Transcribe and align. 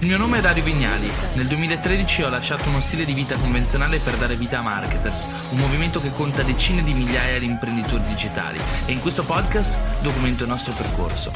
Il 0.00 0.08
mio 0.08 0.18
nome 0.18 0.38
è 0.38 0.40
Dario 0.42 0.62
Vignali. 0.62 1.08
Nel 1.36 1.46
2013 1.46 2.24
ho 2.24 2.28
lasciato 2.28 2.68
uno 2.68 2.80
stile 2.80 3.06
di 3.06 3.14
vita 3.14 3.34
convenzionale 3.38 3.98
per 3.98 4.14
dare 4.16 4.36
vita 4.36 4.58
a 4.58 4.62
Marketers, 4.62 5.26
un 5.52 5.56
movimento 5.56 6.00
che 6.00 6.12
conta 6.12 6.42
decine 6.42 6.82
di 6.82 6.92
migliaia 6.92 7.38
di 7.38 7.46
imprenditori 7.46 8.02
digitali 8.04 8.58
e 8.86 8.92
in 8.92 9.00
questo 9.00 9.24
podcast 9.24 10.02
documento 10.02 10.42
il 10.42 10.50
nostro 10.50 10.74
percorso. 10.76 11.32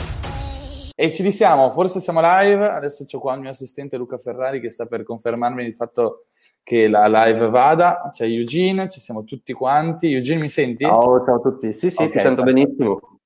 E 0.95 1.11
ci 1.11 1.23
risiamo, 1.23 1.71
forse 1.73 2.01
siamo 2.01 2.21
live, 2.23 2.69
adesso 2.69 3.07
c'ho 3.07 3.19
qua 3.19 3.33
il 3.33 3.41
mio 3.41 3.49
assistente 3.49 3.97
Luca 3.97 4.19
Ferrari 4.19 4.61
che 4.61 4.69
sta 4.69 4.85
per 4.85 5.05
confermarmi 5.05 5.65
il 5.65 5.75
fatto 5.75 6.27
che 6.63 6.87
la 6.87 7.07
live 7.07 7.49
vada, 7.49 8.11
c'è 8.13 8.27
Eugene, 8.27 8.91
ci 8.91 9.01
siamo 9.01 9.25
tutti 9.25 9.55
quanti. 9.55 10.13
Eugene 10.13 10.43
mi 10.43 10.51
senti? 10.51 10.85
Ciao, 10.85 11.25
ciao 11.25 11.37
a 11.37 11.41
tutti, 11.41 11.73
sì 11.73 11.89
sì, 11.89 12.03
okay. 12.03 12.11
ti 12.11 12.19
sento 12.19 12.43
benissimo. 12.43 13.21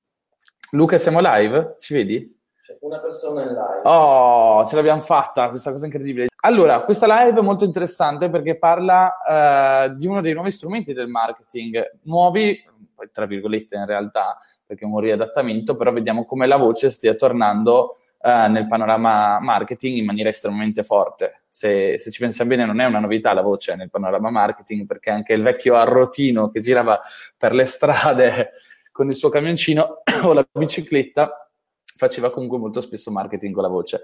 Luca 0.71 0.97
siamo 0.97 1.19
live? 1.21 1.75
Ci 1.77 1.93
vedi? 1.93 2.34
Una 2.85 2.99
persona 2.99 3.41
in 3.41 3.47
live. 3.47 3.81
Oh, 3.83 4.65
ce 4.65 4.75
l'abbiamo 4.75 5.01
fatta, 5.01 5.49
questa 5.49 5.71
cosa 5.71 5.85
incredibile. 5.85 6.27
Allora, 6.41 6.81
questa 6.81 7.07
live 7.07 7.39
è 7.39 7.43
molto 7.43 7.65
interessante 7.65 8.29
perché 8.29 8.57
parla 8.57 9.87
uh, 9.89 9.95
di 9.95 10.05
uno 10.05 10.21
dei 10.21 10.33
nuovi 10.33 10.51
strumenti 10.51 10.93
del 10.93 11.07
marketing, 11.07 11.99
nuovi, 12.03 12.63
tra 13.11 13.25
virgolette 13.25 13.75
in 13.75 13.85
realtà, 13.85 14.37
perché 14.63 14.85
è 14.85 14.87
un 14.87 14.99
riadattamento, 14.99 15.75
però 15.75 15.91
vediamo 15.91 16.25
come 16.25 16.45
la 16.45 16.57
voce 16.57 16.91
stia 16.91 17.15
tornando 17.15 17.97
uh, 18.19 18.49
nel 18.51 18.67
panorama 18.67 19.39
marketing 19.39 19.97
in 19.97 20.05
maniera 20.05 20.29
estremamente 20.29 20.83
forte. 20.83 21.45
Se, 21.49 21.97
se, 21.97 22.11
ci 22.11 22.19
pensiamo 22.19 22.51
bene 22.51 22.65
non 22.65 22.79
è 22.79 22.85
una 22.85 22.99
novità 22.99 23.33
la 23.33 23.41
voce 23.41 23.73
nel 23.73 23.89
panorama 23.89 24.29
marketing, 24.29 24.85
perché 24.85 25.09
anche 25.09 25.33
il 25.33 25.41
vecchio 25.41 25.73
arrotino 25.73 26.51
che 26.51 26.59
girava 26.59 26.99
per 27.35 27.55
le 27.55 27.65
strade 27.65 28.51
con 28.93 29.07
il 29.07 29.15
suo 29.15 29.29
camioncino 29.29 30.03
o 30.23 30.33
la 30.33 30.47
bicicletta 30.51 31.44
faceva 31.95 32.31
comunque 32.31 32.57
molto 32.57 32.81
spesso 32.81 33.11
marketing 33.11 33.53
con 33.53 33.63
la 33.63 33.69
voce. 33.69 34.03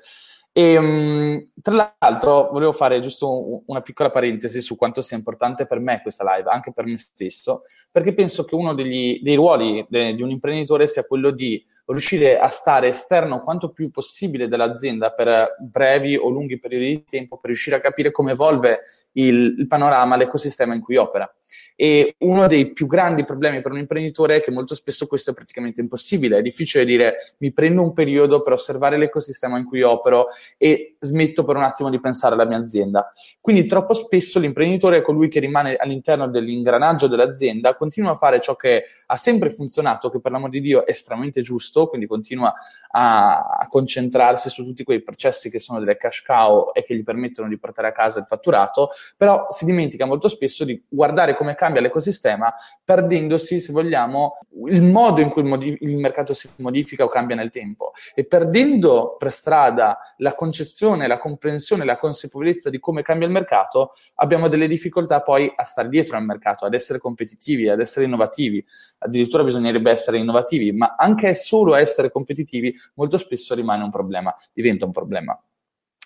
E 0.53 0.77
um, 0.77 1.43
tra 1.61 1.95
l'altro 1.97 2.49
volevo 2.51 2.73
fare 2.73 2.99
giusto 2.99 3.63
una 3.67 3.79
piccola 3.81 4.11
parentesi 4.11 4.61
su 4.61 4.75
quanto 4.75 5.01
sia 5.01 5.15
importante 5.15 5.65
per 5.65 5.79
me 5.79 6.01
questa 6.01 6.25
live, 6.35 6.49
anche 6.49 6.73
per 6.73 6.85
me 6.85 6.97
stesso, 6.97 7.63
perché 7.89 8.13
penso 8.13 8.43
che 8.43 8.55
uno 8.55 8.73
degli, 8.73 9.21
dei 9.21 9.35
ruoli 9.35 9.85
de, 9.87 10.13
di 10.13 10.21
un 10.21 10.29
imprenditore 10.29 10.87
sia 10.87 11.05
quello 11.05 11.31
di 11.31 11.65
riuscire 11.85 12.37
a 12.37 12.49
stare 12.49 12.89
esterno 12.89 13.43
quanto 13.43 13.71
più 13.71 13.91
possibile 13.91 14.49
dell'azienda 14.49 15.11
per 15.11 15.55
brevi 15.59 16.17
o 16.17 16.29
lunghi 16.29 16.59
periodi 16.59 16.87
di 16.87 17.05
tempo 17.05 17.37
per 17.37 17.49
riuscire 17.49 17.77
a 17.77 17.81
capire 17.81 18.11
come 18.11 18.31
evolve 18.31 18.81
il, 19.13 19.55
il 19.57 19.67
panorama, 19.67 20.17
l'ecosistema 20.17 20.73
in 20.73 20.81
cui 20.81 20.97
opera. 20.97 21.33
E 21.75 22.15
uno 22.19 22.47
dei 22.47 22.71
più 22.71 22.87
grandi 22.87 23.25
problemi 23.25 23.61
per 23.61 23.71
un 23.71 23.79
imprenditore 23.79 24.37
è 24.37 24.41
che 24.41 24.51
molto 24.51 24.75
spesso 24.75 25.07
questo 25.07 25.31
è 25.31 25.33
praticamente 25.33 25.81
impossibile. 25.81 26.37
È 26.37 26.41
difficile 26.41 26.85
dire 26.85 27.35
mi 27.39 27.51
prendo 27.51 27.81
un 27.81 27.93
periodo 27.93 28.41
per 28.41 28.53
osservare 28.53 28.97
l'ecosistema 28.97 29.57
in 29.57 29.65
cui 29.65 29.81
opero 29.81 30.27
e 30.57 30.95
smetto 30.99 31.43
per 31.43 31.55
un 31.55 31.63
attimo 31.63 31.89
di 31.89 31.99
pensare 31.99 32.35
alla 32.35 32.45
mia 32.45 32.57
azienda. 32.57 33.11
Quindi 33.39 33.65
troppo 33.65 33.93
spesso 33.93 34.39
l'imprenditore 34.39 34.97
è 34.97 35.01
colui 35.01 35.27
che 35.27 35.39
rimane 35.39 35.75
all'interno 35.75 36.27
dell'ingranaggio 36.27 37.07
dell'azienda, 37.07 37.75
continua 37.75 38.11
a 38.11 38.15
fare 38.15 38.39
ciò 38.39 38.55
che 38.55 38.85
ha 39.07 39.17
sempre 39.17 39.49
funzionato, 39.49 40.09
che 40.09 40.19
per 40.19 40.31
l'amor 40.31 40.49
di 40.49 40.61
Dio 40.61 40.85
è 40.85 40.91
estremamente 40.91 41.41
giusto, 41.41 41.87
quindi 41.87 42.07
continua 42.07 42.53
a, 42.91 43.67
concentrarsi 43.69 44.49
su 44.49 44.63
tutti 44.63 44.83
quei 44.83 45.01
processi 45.01 45.49
che 45.49 45.59
sono 45.59 45.79
delle 45.79 45.97
cash 45.97 46.23
cow 46.23 46.71
e 46.73 46.83
che 46.83 46.95
gli 46.95 47.03
permettono 47.03 47.47
di 47.47 47.57
portare 47.57 47.87
a 47.87 47.91
casa 47.91 48.19
il 48.19 48.25
fatturato, 48.25 48.89
però 49.17 49.47
si 49.49 49.65
dimentica 49.65 50.05
molto 50.05 50.27
spesso 50.27 50.63
di 50.65 50.81
guardare 50.87 51.35
come 51.41 51.55
cambia 51.55 51.81
l'ecosistema, 51.81 52.53
perdendosi, 52.83 53.59
se 53.59 53.73
vogliamo, 53.73 54.37
il 54.67 54.83
modo 54.83 55.21
in 55.21 55.29
cui 55.29 55.41
il, 55.41 55.47
modif- 55.47 55.81
il 55.81 55.97
mercato 55.97 56.35
si 56.35 56.47
modifica 56.57 57.03
o 57.03 57.07
cambia 57.07 57.35
nel 57.35 57.49
tempo 57.49 57.93
e 58.13 58.25
perdendo 58.25 59.15
per 59.17 59.31
strada 59.31 59.97
la 60.17 60.35
concezione, 60.35 61.07
la 61.07 61.17
comprensione, 61.17 61.83
la 61.83 61.97
consapevolezza 61.97 62.69
di 62.69 62.79
come 62.79 63.01
cambia 63.01 63.25
il 63.25 63.33
mercato, 63.33 63.93
abbiamo 64.15 64.49
delle 64.49 64.67
difficoltà 64.67 65.21
poi 65.21 65.51
a 65.55 65.63
stare 65.63 65.89
dietro 65.89 66.15
al 66.15 66.25
mercato, 66.25 66.65
ad 66.65 66.75
essere 66.75 66.99
competitivi, 66.99 67.69
ad 67.69 67.81
essere 67.81 68.05
innovativi. 68.05 68.63
Addirittura 68.99 69.43
bisognerebbe 69.43 69.89
essere 69.89 70.17
innovativi, 70.17 70.71
ma 70.73 70.93
anche 70.95 71.33
solo 71.33 71.73
essere 71.73 72.11
competitivi 72.11 72.71
molto 72.93 73.17
spesso 73.17 73.55
rimane 73.55 73.83
un 73.83 73.89
problema, 73.89 74.35
diventa 74.53 74.85
un 74.85 74.91
problema. 74.91 75.41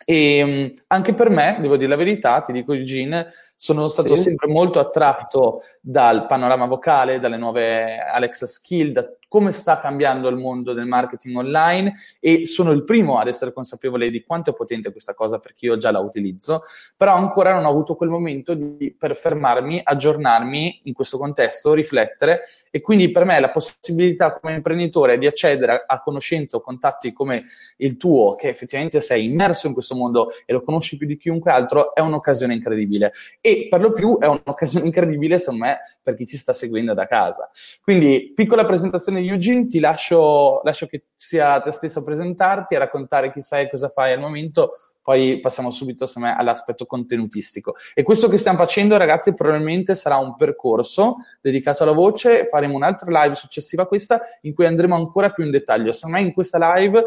E 0.07 0.43
um, 0.43 0.71
anche 0.87 1.15
per 1.15 1.31
me, 1.31 1.57
devo 1.59 1.77
dire 1.77 1.89
la 1.89 1.95
verità, 1.95 2.39
ti 2.41 2.51
dico 2.51 2.73
Eugene, 2.73 3.27
sono 3.55 3.87
stato 3.87 4.15
sì. 4.15 4.23
sempre 4.23 4.51
molto 4.51 4.79
attratto 4.79 5.61
dal 5.79 6.25
panorama 6.25 6.65
vocale, 6.65 7.19
dalle 7.19 7.37
nuove 7.37 7.97
Alexa 7.99 8.45
Skill, 8.45 8.91
da 8.91 9.09
come 9.27 9.51
sta 9.51 9.79
cambiando 9.79 10.29
il 10.29 10.37
mondo 10.37 10.71
del 10.71 10.85
marketing 10.85 11.35
online 11.35 11.93
e 12.21 12.45
sono 12.45 12.71
il 12.71 12.85
primo 12.85 13.17
ad 13.17 13.27
essere 13.27 13.51
consapevole 13.51 14.09
di 14.09 14.23
quanto 14.23 14.51
è 14.51 14.53
potente 14.53 14.91
questa 14.91 15.13
cosa 15.13 15.39
perché 15.39 15.65
io 15.65 15.75
già 15.75 15.91
la 15.91 15.99
utilizzo, 15.99 16.63
però 16.95 17.15
ancora 17.15 17.53
non 17.53 17.65
ho 17.65 17.69
avuto 17.69 17.95
quel 17.95 18.09
momento 18.09 18.53
di, 18.53 18.95
per 18.97 19.15
fermarmi, 19.15 19.81
aggiornarmi 19.83 20.81
in 20.85 20.93
questo 20.93 21.17
contesto, 21.17 21.73
riflettere 21.73 22.41
e 22.71 22.79
quindi 22.79 23.11
per 23.11 23.25
me 23.25 23.39
la 23.39 23.49
possibilità 23.49 24.31
come 24.39 24.53
imprenditore 24.53 25.17
di 25.17 25.27
accedere 25.27 25.71
a, 25.73 25.83
a 25.85 26.01
conoscenze 26.01 26.55
o 26.55 26.61
contatti 26.61 27.11
come 27.11 27.43
il 27.77 27.97
tuo, 27.97 28.35
che 28.35 28.47
effettivamente 28.47 29.01
sei 29.01 29.25
immerso 29.25 29.67
in 29.67 29.73
questo 29.73 29.95
mondo 29.95 30.29
e 30.45 30.53
lo 30.53 30.61
conosci 30.61 30.95
più 30.95 31.07
di 31.07 31.17
chiunque 31.17 31.51
altro, 31.51 31.93
è 31.93 31.99
un'occasione 31.99 32.53
incredibile 32.53 33.11
e 33.45 33.67
per 33.69 33.79
lo 33.79 33.91
più 33.91 34.17
è 34.17 34.25
un'occasione 34.25 34.87
incredibile 34.87 35.37
secondo 35.37 35.65
me 35.65 35.79
per 36.01 36.15
chi 36.15 36.25
ci 36.25 36.35
sta 36.35 36.51
seguendo 36.51 36.95
da 36.95 37.05
casa. 37.05 37.47
Quindi 37.79 38.33
piccola 38.33 38.65
presentazione 38.65 39.19
Eugene, 39.19 39.67
ti 39.67 39.79
lascio, 39.79 40.61
lascio 40.63 40.87
che 40.87 41.03
sia 41.13 41.61
te 41.61 41.69
stesso 41.69 41.99
a 41.99 42.03
presentarti, 42.03 42.73
a 42.73 42.79
raccontare 42.79 43.31
chi 43.31 43.41
sei 43.41 43.65
e 43.65 43.69
cosa 43.69 43.89
fai 43.89 44.13
al 44.13 44.19
momento, 44.19 44.71
poi 45.03 45.39
passiamo 45.39 45.69
subito 45.69 46.09
me, 46.15 46.35
all'aspetto 46.35 46.87
contenutistico. 46.87 47.75
E 47.93 48.01
questo 48.01 48.27
che 48.27 48.39
stiamo 48.39 48.57
facendo, 48.57 48.97
ragazzi, 48.97 49.35
probabilmente 49.35 49.93
sarà 49.93 50.17
un 50.17 50.35
percorso 50.35 51.17
dedicato 51.39 51.83
alla 51.83 51.91
voce, 51.91 52.47
faremo 52.47 52.73
un'altra 52.73 53.21
live 53.21 53.35
successiva 53.35 53.83
a 53.83 53.85
questa 53.85 54.19
in 54.41 54.55
cui 54.55 54.65
andremo 54.65 54.95
ancora 54.95 55.29
più 55.29 55.43
in 55.43 55.51
dettaglio. 55.51 55.91
Secondo 55.91 56.17
me 56.17 56.23
in 56.23 56.33
questa 56.33 56.73
live 56.73 57.05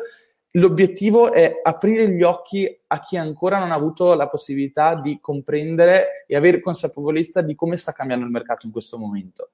l'obiettivo 0.52 1.32
è 1.32 1.60
aprire 1.62 2.08
gli 2.08 2.22
occhi 2.22 2.80
a 2.86 3.00
chi 3.00 3.16
ancora 3.16 3.58
non 3.58 3.70
ha 3.70 3.74
avuto 3.74 4.14
la 4.14 4.28
possibilità 4.28 4.94
di 4.94 5.18
comprendere 5.20 6.24
e 6.26 6.36
avere 6.36 6.60
consapevolezza 6.60 7.42
di 7.42 7.54
come 7.54 7.76
sta 7.76 7.92
cambiando 7.92 8.24
il 8.24 8.30
mercato 8.30 8.66
in 8.66 8.72
questo 8.72 8.96
momento. 8.96 9.50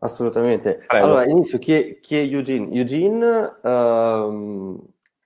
Assolutamente. 0.00 0.82
Prego. 0.86 1.04
Allora, 1.04 1.24
inizio. 1.24 1.58
Chi 1.58 1.72
è, 1.72 2.00
chi 2.00 2.16
è 2.16 2.22
Eugene? 2.22 2.74
Eugene 2.74 3.56
um, 3.62 4.78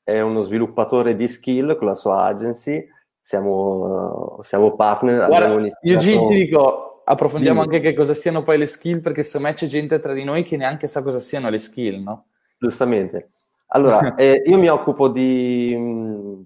è 0.04 0.20
uno 0.20 0.42
sviluppatore 0.42 1.16
di 1.16 1.26
skill 1.26 1.76
con 1.76 1.88
la 1.88 1.96
sua 1.96 2.24
agency. 2.24 2.86
Siamo, 3.20 4.36
uh, 4.36 4.42
siamo 4.42 4.76
partner. 4.76 5.26
Guarda. 5.26 5.68
Eugene, 5.82 6.26
ti 6.26 6.34
dico, 6.34 7.02
approfondiamo 7.04 7.62
Dimmi. 7.62 7.74
anche 7.74 7.88
che 7.88 7.96
cosa 7.96 8.14
siano 8.14 8.44
poi 8.44 8.58
le 8.58 8.66
skill, 8.66 9.00
perché 9.00 9.24
secondo 9.24 9.48
me 9.48 9.54
c'è 9.54 9.66
gente 9.66 9.98
tra 9.98 10.12
di 10.12 10.22
noi 10.22 10.44
che 10.44 10.56
neanche 10.56 10.86
sa 10.86 11.02
cosa 11.02 11.18
siano 11.18 11.50
le 11.50 11.58
skill, 11.58 12.00
no? 12.00 12.26
Giustamente. 12.56 13.30
Allora, 13.68 14.14
eh, 14.16 14.42
io 14.44 14.58
mi 14.58 14.68
occupo 14.68 15.08
di 15.08 15.74
mh, 15.76 15.80
mm, 15.80 16.40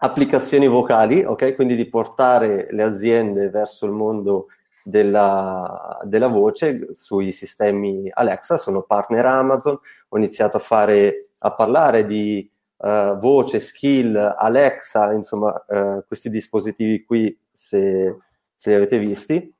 applicazioni 0.00 0.66
vocali, 0.66 1.24
ok? 1.24 1.54
Quindi 1.54 1.74
di 1.74 1.88
portare 1.88 2.68
le 2.70 2.82
aziende 2.82 3.50
verso 3.50 3.86
il 3.86 3.92
mondo 3.92 4.48
della, 4.82 5.98
della, 6.04 6.28
voce 6.28 6.94
sui 6.94 7.32
sistemi 7.32 8.08
Alexa, 8.12 8.56
sono 8.56 8.82
partner 8.82 9.26
Amazon, 9.26 9.78
ho 10.08 10.16
iniziato 10.16 10.58
a 10.58 10.60
fare, 10.60 11.30
a 11.40 11.52
parlare 11.52 12.06
di 12.06 12.48
uh, 12.76 13.18
voce, 13.18 13.58
skill, 13.58 14.16
Alexa, 14.16 15.12
insomma, 15.12 15.64
uh, 15.66 16.04
questi 16.06 16.30
dispositivi 16.30 17.02
qui, 17.02 17.36
se, 17.50 18.16
se, 18.54 18.70
li 18.70 18.76
avete 18.76 18.98
visti. 18.98 19.52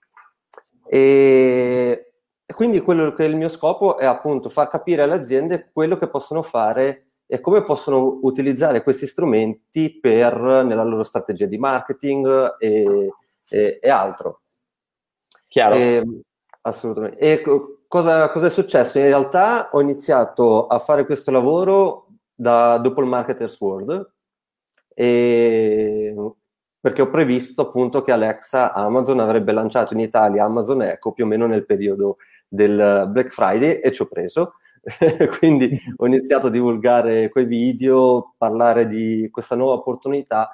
E 0.89 2.06
quindi 2.55 2.81
quello 2.81 3.13
che 3.13 3.25
è 3.25 3.29
il 3.29 3.37
mio 3.37 3.49
scopo 3.49 3.99
è 3.99 4.05
appunto 4.05 4.49
far 4.49 4.69
capire 4.69 5.03
alle 5.03 5.15
aziende 5.15 5.71
quello 5.73 5.97
che 5.97 6.09
possono 6.09 6.43
fare 6.43 7.07
e 7.27 7.41
come 7.41 7.65
possono 7.65 8.21
utilizzare 8.23 8.83
questi 8.83 9.07
strumenti 9.07 9.99
per, 9.99 10.37
nella 10.65 10.85
loro 10.85 11.03
strategia 11.03 11.47
di 11.47 11.59
marketing 11.59 12.55
e, 12.59 13.11
e, 13.49 13.79
e 13.81 13.91
altro. 13.91 14.43
Chiaro. 15.49 15.75
E, 15.75 15.81
ehm, 15.81 16.21
assolutamente. 16.63 17.19
E 17.19 17.43
cosa, 17.89 18.31
cosa, 18.31 18.47
è 18.47 18.51
successo? 18.51 18.99
In 18.99 19.07
realtà 19.07 19.71
ho 19.73 19.81
iniziato 19.81 20.69
a 20.69 20.79
fare 20.79 21.05
questo 21.05 21.33
lavoro 21.33 22.07
da, 22.33 22.79
dopo 22.79 23.01
il 23.01 23.09
Marketers 23.09 23.61
World 23.61 24.15
perché 26.87 27.03
ho 27.03 27.11
previsto 27.11 27.63
appunto 27.63 28.01
che 28.01 28.13
Alexa 28.13 28.73
Amazon 28.73 29.19
avrebbe 29.19 29.53
lanciato 29.53 29.93
in 29.93 30.01
Italia 30.01 30.45
Amazon 30.45 30.83
Echo 30.83 31.13
più 31.13 31.25
o 31.25 31.27
meno 31.27 31.47
nel 31.47 31.67
periodo 31.67 32.17
del 32.57 33.07
Black 33.11 33.29
Friday 33.29 33.79
e 33.79 33.93
ci 33.93 34.03
ho 34.03 34.07
preso. 34.07 34.55
Quindi 35.39 35.81
ho 35.97 36.07
iniziato 36.07 36.49
a 36.49 36.51
divulgare 36.51 37.29
quei 37.29 37.45
video, 37.45 38.35
parlare 38.37 38.89
di 38.89 39.29
questa 39.31 39.55
nuova 39.55 39.75
opportunità 39.75 40.51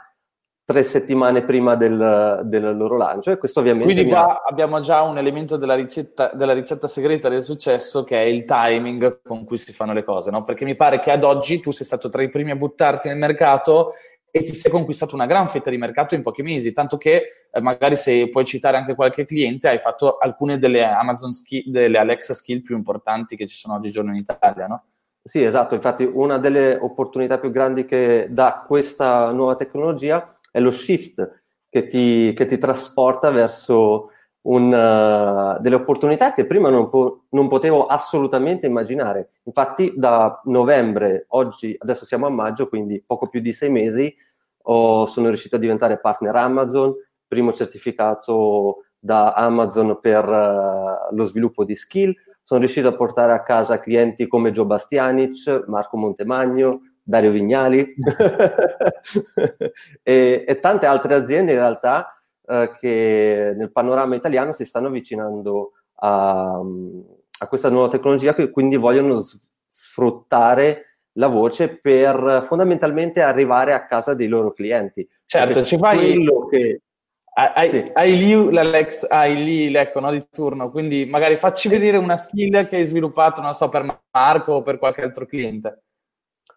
tre 0.65 0.85
settimane 0.85 1.43
prima 1.45 1.75
del, 1.75 2.43
del, 2.45 2.77
loro 2.77 2.97
lancio 2.97 3.33
e 3.33 3.37
questo 3.37 3.61
ovviamente 3.61 3.93
quindi 3.93 4.09
qua 4.09 4.43
ha... 4.43 4.43
abbiamo 4.49 4.79
già 4.81 5.03
un 5.03 5.19
elemento 5.19 5.57
della 5.57 5.75
ricetta, 5.75 6.31
della 6.35 6.53
ricetta, 6.53 6.87
segreta 6.87 7.29
del 7.29 7.43
successo 7.43 8.05
che 8.05 8.23
è 8.23 8.27
il 8.27 8.45
timing 8.45 9.23
con 9.23 9.45
cui 9.45 9.59
si 9.59 9.73
fanno 9.73 9.93
le 9.93 10.05
cose 10.05 10.31
no? 10.31 10.45
perché 10.45 10.65
mi 10.65 10.77
pare 10.77 11.01
che 11.01 11.11
ad 11.11 11.25
oggi 11.25 11.59
tu 11.59 11.73
sei 11.73 11.85
stato 11.85 12.09
tra 12.09 12.23
i 12.23 12.31
primi 12.31 12.53
a 12.53 12.57
buttarti 12.57 13.09
nel 13.09 13.17
mercato 13.17 13.95
e 14.35 14.43
ti 14.43 14.55
sei 14.55 14.71
conquistato 14.71 15.15
una 15.15 15.27
gran 15.27 15.47
fetta 15.47 15.69
di 15.69 15.77
mercato 15.77 16.15
in 16.15 16.23
pochi 16.23 16.41
mesi, 16.43 16.73
tanto 16.73 16.97
che 16.97 17.49
eh, 17.53 17.61
magari 17.61 17.97
se 17.97 18.31
puoi 18.31 18.47
citare 18.47 18.79
anche 18.79 18.95
qualche 18.95 19.27
cliente, 19.27 19.69
hai 19.69 19.79
fatto 19.79 20.17
alcune 20.17 20.59
delle 20.59 20.83
Amazon 20.83 21.33
skill, 21.33 21.71
delle 21.71 21.99
Alexa 21.99 22.33
skill 22.33 22.63
più 22.63 22.75
importanti 22.75 23.37
che 23.37 23.47
ci 23.47 23.57
sono 23.57 23.75
oggigiorno 23.75 24.11
in 24.11 24.17
Italia, 24.17 24.67
no? 24.67 24.85
Sì, 25.23 25.45
esatto, 25.45 25.75
infatti 25.75 26.05
una 26.11 26.39
delle 26.39 26.79
opportunità 26.81 27.39
più 27.39 27.51
grandi 27.51 27.85
che 27.85 28.27
dà 28.31 28.65
questa 28.67 29.31
nuova 29.33 29.55
tecnologia 29.55 30.39
è 30.51 30.61
lo 30.61 30.71
shift 30.71 31.43
che 31.69 31.87
ti, 31.87 32.33
che 32.33 32.47
ti 32.47 32.57
trasporta 32.57 33.31
verso 33.31 34.13
un, 34.43 34.73
uh, 34.73 35.61
delle 35.61 35.77
opportunità 35.77 36.33
che 36.33 36.47
prima 36.47 36.71
non, 36.71 36.89
po- 36.89 37.25
non, 37.31 37.49
potevo 37.49 37.87
assolutamente 37.87 38.67
immaginare. 38.67 39.31
Infatti 39.45 39.93
da 39.97 40.41
novembre, 40.45 41.27
oggi, 41.29 41.77
adesso 41.79 42.05
siamo 42.05 42.27
a 42.27 42.31
maggio, 42.31 42.69
quindi 42.69 43.03
poco 43.05 43.29
più 43.29 43.41
di 43.41 43.53
sei 43.53 43.71
mesi, 43.71 44.15
ho, 44.65 45.07
sono 45.07 45.29
riuscito 45.29 45.57
a 45.57 45.59
diventare 45.59 46.01
partner 46.01 46.35
Amazon, 46.37 46.95
primo 47.27 47.53
certificato 47.53 48.85
da 48.99 49.33
Amazon 49.33 49.99
per 50.01 50.29
uh, 50.29 51.15
lo 51.15 51.25
sviluppo 51.25 51.65
di 51.65 51.77
skill, 51.77 52.15
sono 52.43 52.61
riuscito 52.61 52.89
a 52.89 52.97
portare 52.97 53.33
a 53.33 53.43
casa 53.43 53.79
clienti 53.79 54.27
come 54.27 54.51
Gio 54.51 54.65
Bastianic, 54.65 55.65
Marco 55.67 55.97
Montemagno, 55.97 56.81
Dario 57.03 57.31
Vignali 57.31 57.95
e, 60.03 60.45
e 60.47 60.61
tante 60.61 60.87
altre 60.87 61.15
aziende 61.15 61.53
in 61.53 61.59
realtà 61.59 62.22
eh, 62.47 62.73
che 62.79 63.55
nel 63.57 63.73
panorama 63.73 64.15
italiano 64.15 64.53
si 64.53 64.65
stanno 64.65 64.89
avvicinando 64.89 65.73
a, 66.01 66.61
a 67.39 67.47
questa 67.49 67.71
nuova 67.71 67.89
tecnologia 67.89 68.35
che 68.35 68.51
quindi 68.51 68.77
vogliono 68.77 69.23
sfruttare 69.69 70.99
la 71.17 71.29
voce 71.29 71.79
per 71.79 72.45
fondamentalmente 72.47 73.21
arrivare 73.21 73.75
a 73.75 73.85
casa 73.85 74.15
dei 74.15 74.29
loro 74.29 74.53
clienti. 74.53 75.07
Certo, 75.25 75.63
ci 75.63 75.77
fai 75.77 76.25
che 76.51 76.81
hai, 77.35 77.69
sì. 77.69 77.91
hai, 77.95 78.17
lì 78.17 78.53
l'Alex, 78.53 79.07
hai 79.09 79.43
lì 79.43 79.71
l'eco 79.71 80.01
no, 80.01 80.11
di 80.11 80.27
turno, 80.31 80.71
quindi 80.71 81.07
magari 81.07 81.37
facci 81.37 81.69
vedere 81.69 81.97
una 81.97 82.19
skill 82.19 82.69
che 82.69 82.77
hai 82.77 82.85
sviluppato, 82.85 83.41
non 83.41 83.55
so, 83.55 83.71
per 83.71 83.87
Marco 84.11 84.53
o 84.53 84.63
per 84.63 84.79
qualche 84.79 85.03
altro 85.03 85.25
cliente. 85.25 85.85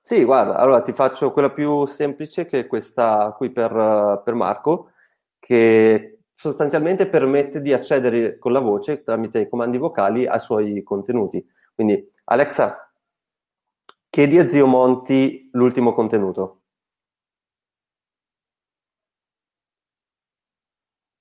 Sì, 0.01 0.23
guarda, 0.25 0.57
allora 0.57 0.81
ti 0.81 0.91
faccio 0.91 1.31
quella 1.31 1.49
più 1.49 1.85
semplice 1.85 2.45
che 2.45 2.59
è 2.59 2.67
questa 2.67 3.33
qui 3.37 3.51
per, 3.51 4.21
per 4.23 4.33
Marco 4.33 4.91
che 5.45 6.21
sostanzialmente 6.33 7.07
permette 7.07 7.61
di 7.61 7.71
accedere 7.71 8.39
con 8.39 8.51
la 8.51 8.59
voce 8.59 9.03
tramite 9.03 9.41
i 9.41 9.47
comandi 9.47 9.77
vocali 9.77 10.25
ai 10.25 10.39
suoi 10.39 10.81
contenuti. 10.81 11.47
Quindi, 11.75 12.03
Alexa, 12.23 12.91
chiedi 14.09 14.39
a 14.39 14.47
Zio 14.47 14.65
Monti 14.65 15.47
l'ultimo 15.51 15.93
contenuto. 15.93 16.61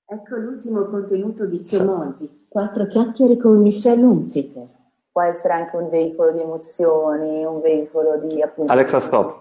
Ecco 0.07 0.37
l'ultimo 0.37 0.85
contenuto 0.85 1.45
di 1.45 1.63
Zio 1.63 1.85
Monti, 1.85 2.47
quattro 2.47 2.87
chiacchiere 2.87 3.37
con 3.37 3.61
Michelle 3.61 4.03
Hunziker. 4.03 4.67
Può 5.11 5.21
essere 5.21 5.53
anche 5.53 5.75
un 5.75 5.87
veicolo 5.89 6.31
di 6.31 6.41
emozioni, 6.41 7.45
un 7.45 7.61
veicolo 7.61 8.17
di 8.17 8.41
appunto... 8.41 8.71
Alexa, 8.71 8.99
stop. 8.99 9.35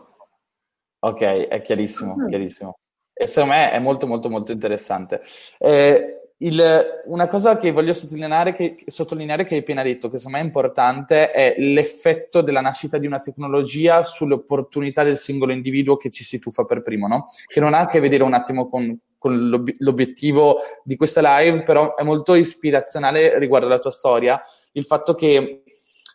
Ok, 0.99 1.23
è 1.23 1.63
chiarissimo, 1.63 2.17
mm. 2.17 2.29
chiarissimo. 2.29 2.77
E 3.15 3.27
secondo 3.27 3.55
me 3.55 3.71
è 3.71 3.79
molto 3.79 4.07
molto 4.07 4.29
molto 4.29 4.53
interessante. 4.53 5.23
Eh, 5.59 6.25
il, 6.39 7.03
una 7.07 7.29
cosa 7.29 7.57
che 7.57 7.71
voglio 7.71 7.93
sottolineare 7.93 8.55
che, 8.55 8.77
sottolineare 8.87 9.45
che 9.45 9.55
hai 9.55 9.61
appena 9.61 9.83
detto, 9.83 10.09
che 10.09 10.17
secondo 10.19 10.39
me 10.39 10.43
è 10.43 10.47
importante, 10.47 11.31
è 11.31 11.55
l'effetto 11.59 12.43
della 12.43 12.61
nascita 12.61 12.99
di 12.99 13.07
una 13.07 13.21
tecnologia 13.21 14.03
sulle 14.05 14.35
opportunità 14.35 15.05
del 15.05 15.17
singolo 15.17 15.53
individuo 15.53 15.97
che 15.97 16.11
ci 16.11 16.25
si 16.25 16.39
tuffa 16.39 16.65
per 16.65 16.83
primo, 16.83 17.07
no? 17.07 17.29
Che 17.47 17.61
non 17.61 17.73
ha 17.73 17.81
a 17.81 17.87
che 17.87 18.01
vedere 18.01 18.25
un 18.25 18.35
attimo 18.35 18.69
con, 18.69 18.99
con 19.17 19.49
l'ob- 19.49 19.75
l'obiettivo 19.79 20.59
di 20.83 20.97
questa 20.97 21.21
live, 21.39 21.63
però 21.63 21.95
è 21.95 22.03
molto 22.03 22.35
ispirazionale 22.35 23.39
riguardo 23.39 23.67
alla 23.67 23.79
tua 23.79 23.91
storia, 23.91 24.43
il 24.73 24.85
fatto 24.85 25.15
che 25.15 25.63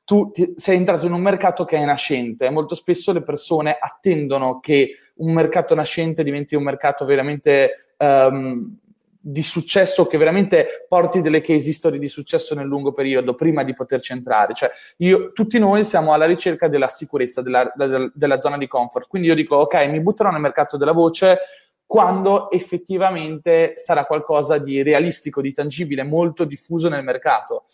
tu 0.10 0.32
ti, 0.32 0.54
sei 0.56 0.78
entrato 0.78 1.06
in 1.06 1.12
un 1.12 1.22
mercato 1.22 1.66
che 1.66 1.78
è 1.78 1.86
nascente 1.86 2.50
molto 2.50 2.74
spesso 2.74 3.14
le 3.14 3.22
persone 3.22 3.78
attendono 3.80 4.60
che 4.60 4.96
un 5.18 5.34
mercato 5.34 5.76
nascente 5.76 6.24
diventi 6.24 6.56
un 6.56 6.64
mercato 6.64 7.06
veramente 7.06 7.94
um, 7.98 8.76
di 9.22 9.44
successo, 9.44 10.08
che 10.08 10.18
veramente 10.18 10.86
porti 10.88 11.22
delle 11.22 11.42
case 11.42 11.72
story 11.74 12.00
di 12.00 12.08
successo 12.08 12.56
nel 12.56 12.66
lungo 12.66 12.92
periodo 12.92 13.36
prima 13.36 13.62
di 13.62 13.74
poterci 13.74 14.14
entrare. 14.14 14.56
Cioè, 14.56 14.72
io, 14.98 15.32
tutti 15.32 15.60
noi 15.60 15.84
siamo 15.84 16.12
alla 16.14 16.26
ricerca 16.26 16.68
della 16.68 16.88
sicurezza, 16.88 17.44
della, 17.44 17.72
della, 17.76 18.10
della 18.12 18.42
zona 18.42 18.58
di 18.58 18.66
comfort. 18.66 19.08
Quindi 19.08 19.28
io 19.28 19.36
dico, 19.36 19.58
ok, 19.58 19.88
mi 19.90 20.02
butterò 20.02 20.32
nel 20.32 20.42
mercato 20.42 20.76
della 20.76 20.94
voce 20.94 21.38
quando 21.86 22.52
effettivamente 22.52 23.74
sarà 23.78 24.06
qualcosa 24.06 24.60
di 24.60 24.84
realistico, 24.84 25.42
di 25.42 25.52
tangibile, 25.52 26.04
molto 26.04 26.46
diffuso 26.46 26.88
nel 26.88 27.04
mercato. 27.04 27.66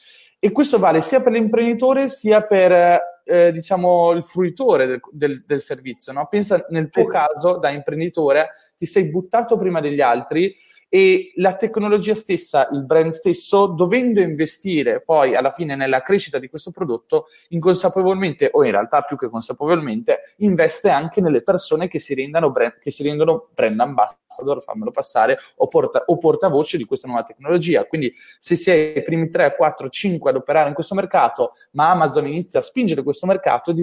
E 0.46 0.52
questo 0.52 0.78
vale 0.78 1.02
sia 1.02 1.24
per 1.24 1.32
l'imprenditore 1.32 2.08
sia 2.08 2.46
per 2.46 3.02
eh, 3.24 3.52
diciamo 3.52 4.12
il 4.12 4.22
fruitore 4.22 4.86
del, 4.86 5.00
del, 5.12 5.44
del 5.44 5.60
servizio. 5.60 6.14
No? 6.14 6.28
Pensa 6.28 6.64
nel 6.70 6.92
tuo 6.92 7.08
caso 7.08 7.58
da 7.58 7.72
imprenditore, 7.72 8.50
ti 8.78 8.86
sei 8.86 9.10
buttato 9.10 9.58
prima 9.58 9.80
degli 9.80 10.02
altri 10.02 10.56
e 10.96 11.34
la 11.36 11.58
tecnologia 11.58 12.16
stessa, 12.16 12.70
il 12.72 12.86
brand 12.86 13.12
stesso, 13.12 13.66
dovendo 13.66 14.22
investire 14.22 15.02
poi 15.02 15.36
alla 15.36 15.52
fine 15.52 15.76
nella 15.76 16.02
crescita 16.02 16.40
di 16.40 16.48
questo 16.48 16.72
prodotto, 16.72 17.26
inconsapevolmente 17.50 18.48
o 18.54 18.64
in 18.64 18.72
realtà 18.72 19.02
più 19.02 19.18
che 19.18 19.28
consapevolmente, 19.28 20.36
investe 20.38 20.88
anche 20.88 21.20
nelle 21.20 21.42
persone 21.42 21.88
che 21.88 22.00
si, 22.00 22.16
brand, 22.16 22.78
che 22.80 22.92
si 22.92 23.04
rendono 23.04 23.50
brand 23.54 23.78
ambassador, 23.78 24.64
fammelo 24.64 24.92
passare, 24.92 25.38
o, 25.58 25.68
porta, 25.68 26.04
o 26.06 26.18
portavoce 26.18 26.78
di 26.78 26.86
questa 26.86 27.10
nuova 27.10 27.24
tecnologia. 27.24 27.84
Quindi 27.84 28.14
se 28.40 28.56
è 28.72 28.98
i 28.98 29.04
primi 29.04 29.28
3, 29.28 29.54
4, 29.58 29.90
5 29.90 30.30
ad 30.30 30.38
operare 30.38 30.70
in 30.70 30.76
questo 30.76 30.96
mercato, 30.96 31.52
ma 31.72 31.92
Amazon 31.92 32.26
inizia 32.26 32.60
a 32.60 32.64
spingere 32.64 33.04
questo 33.04 33.26
mercato, 33.26 33.74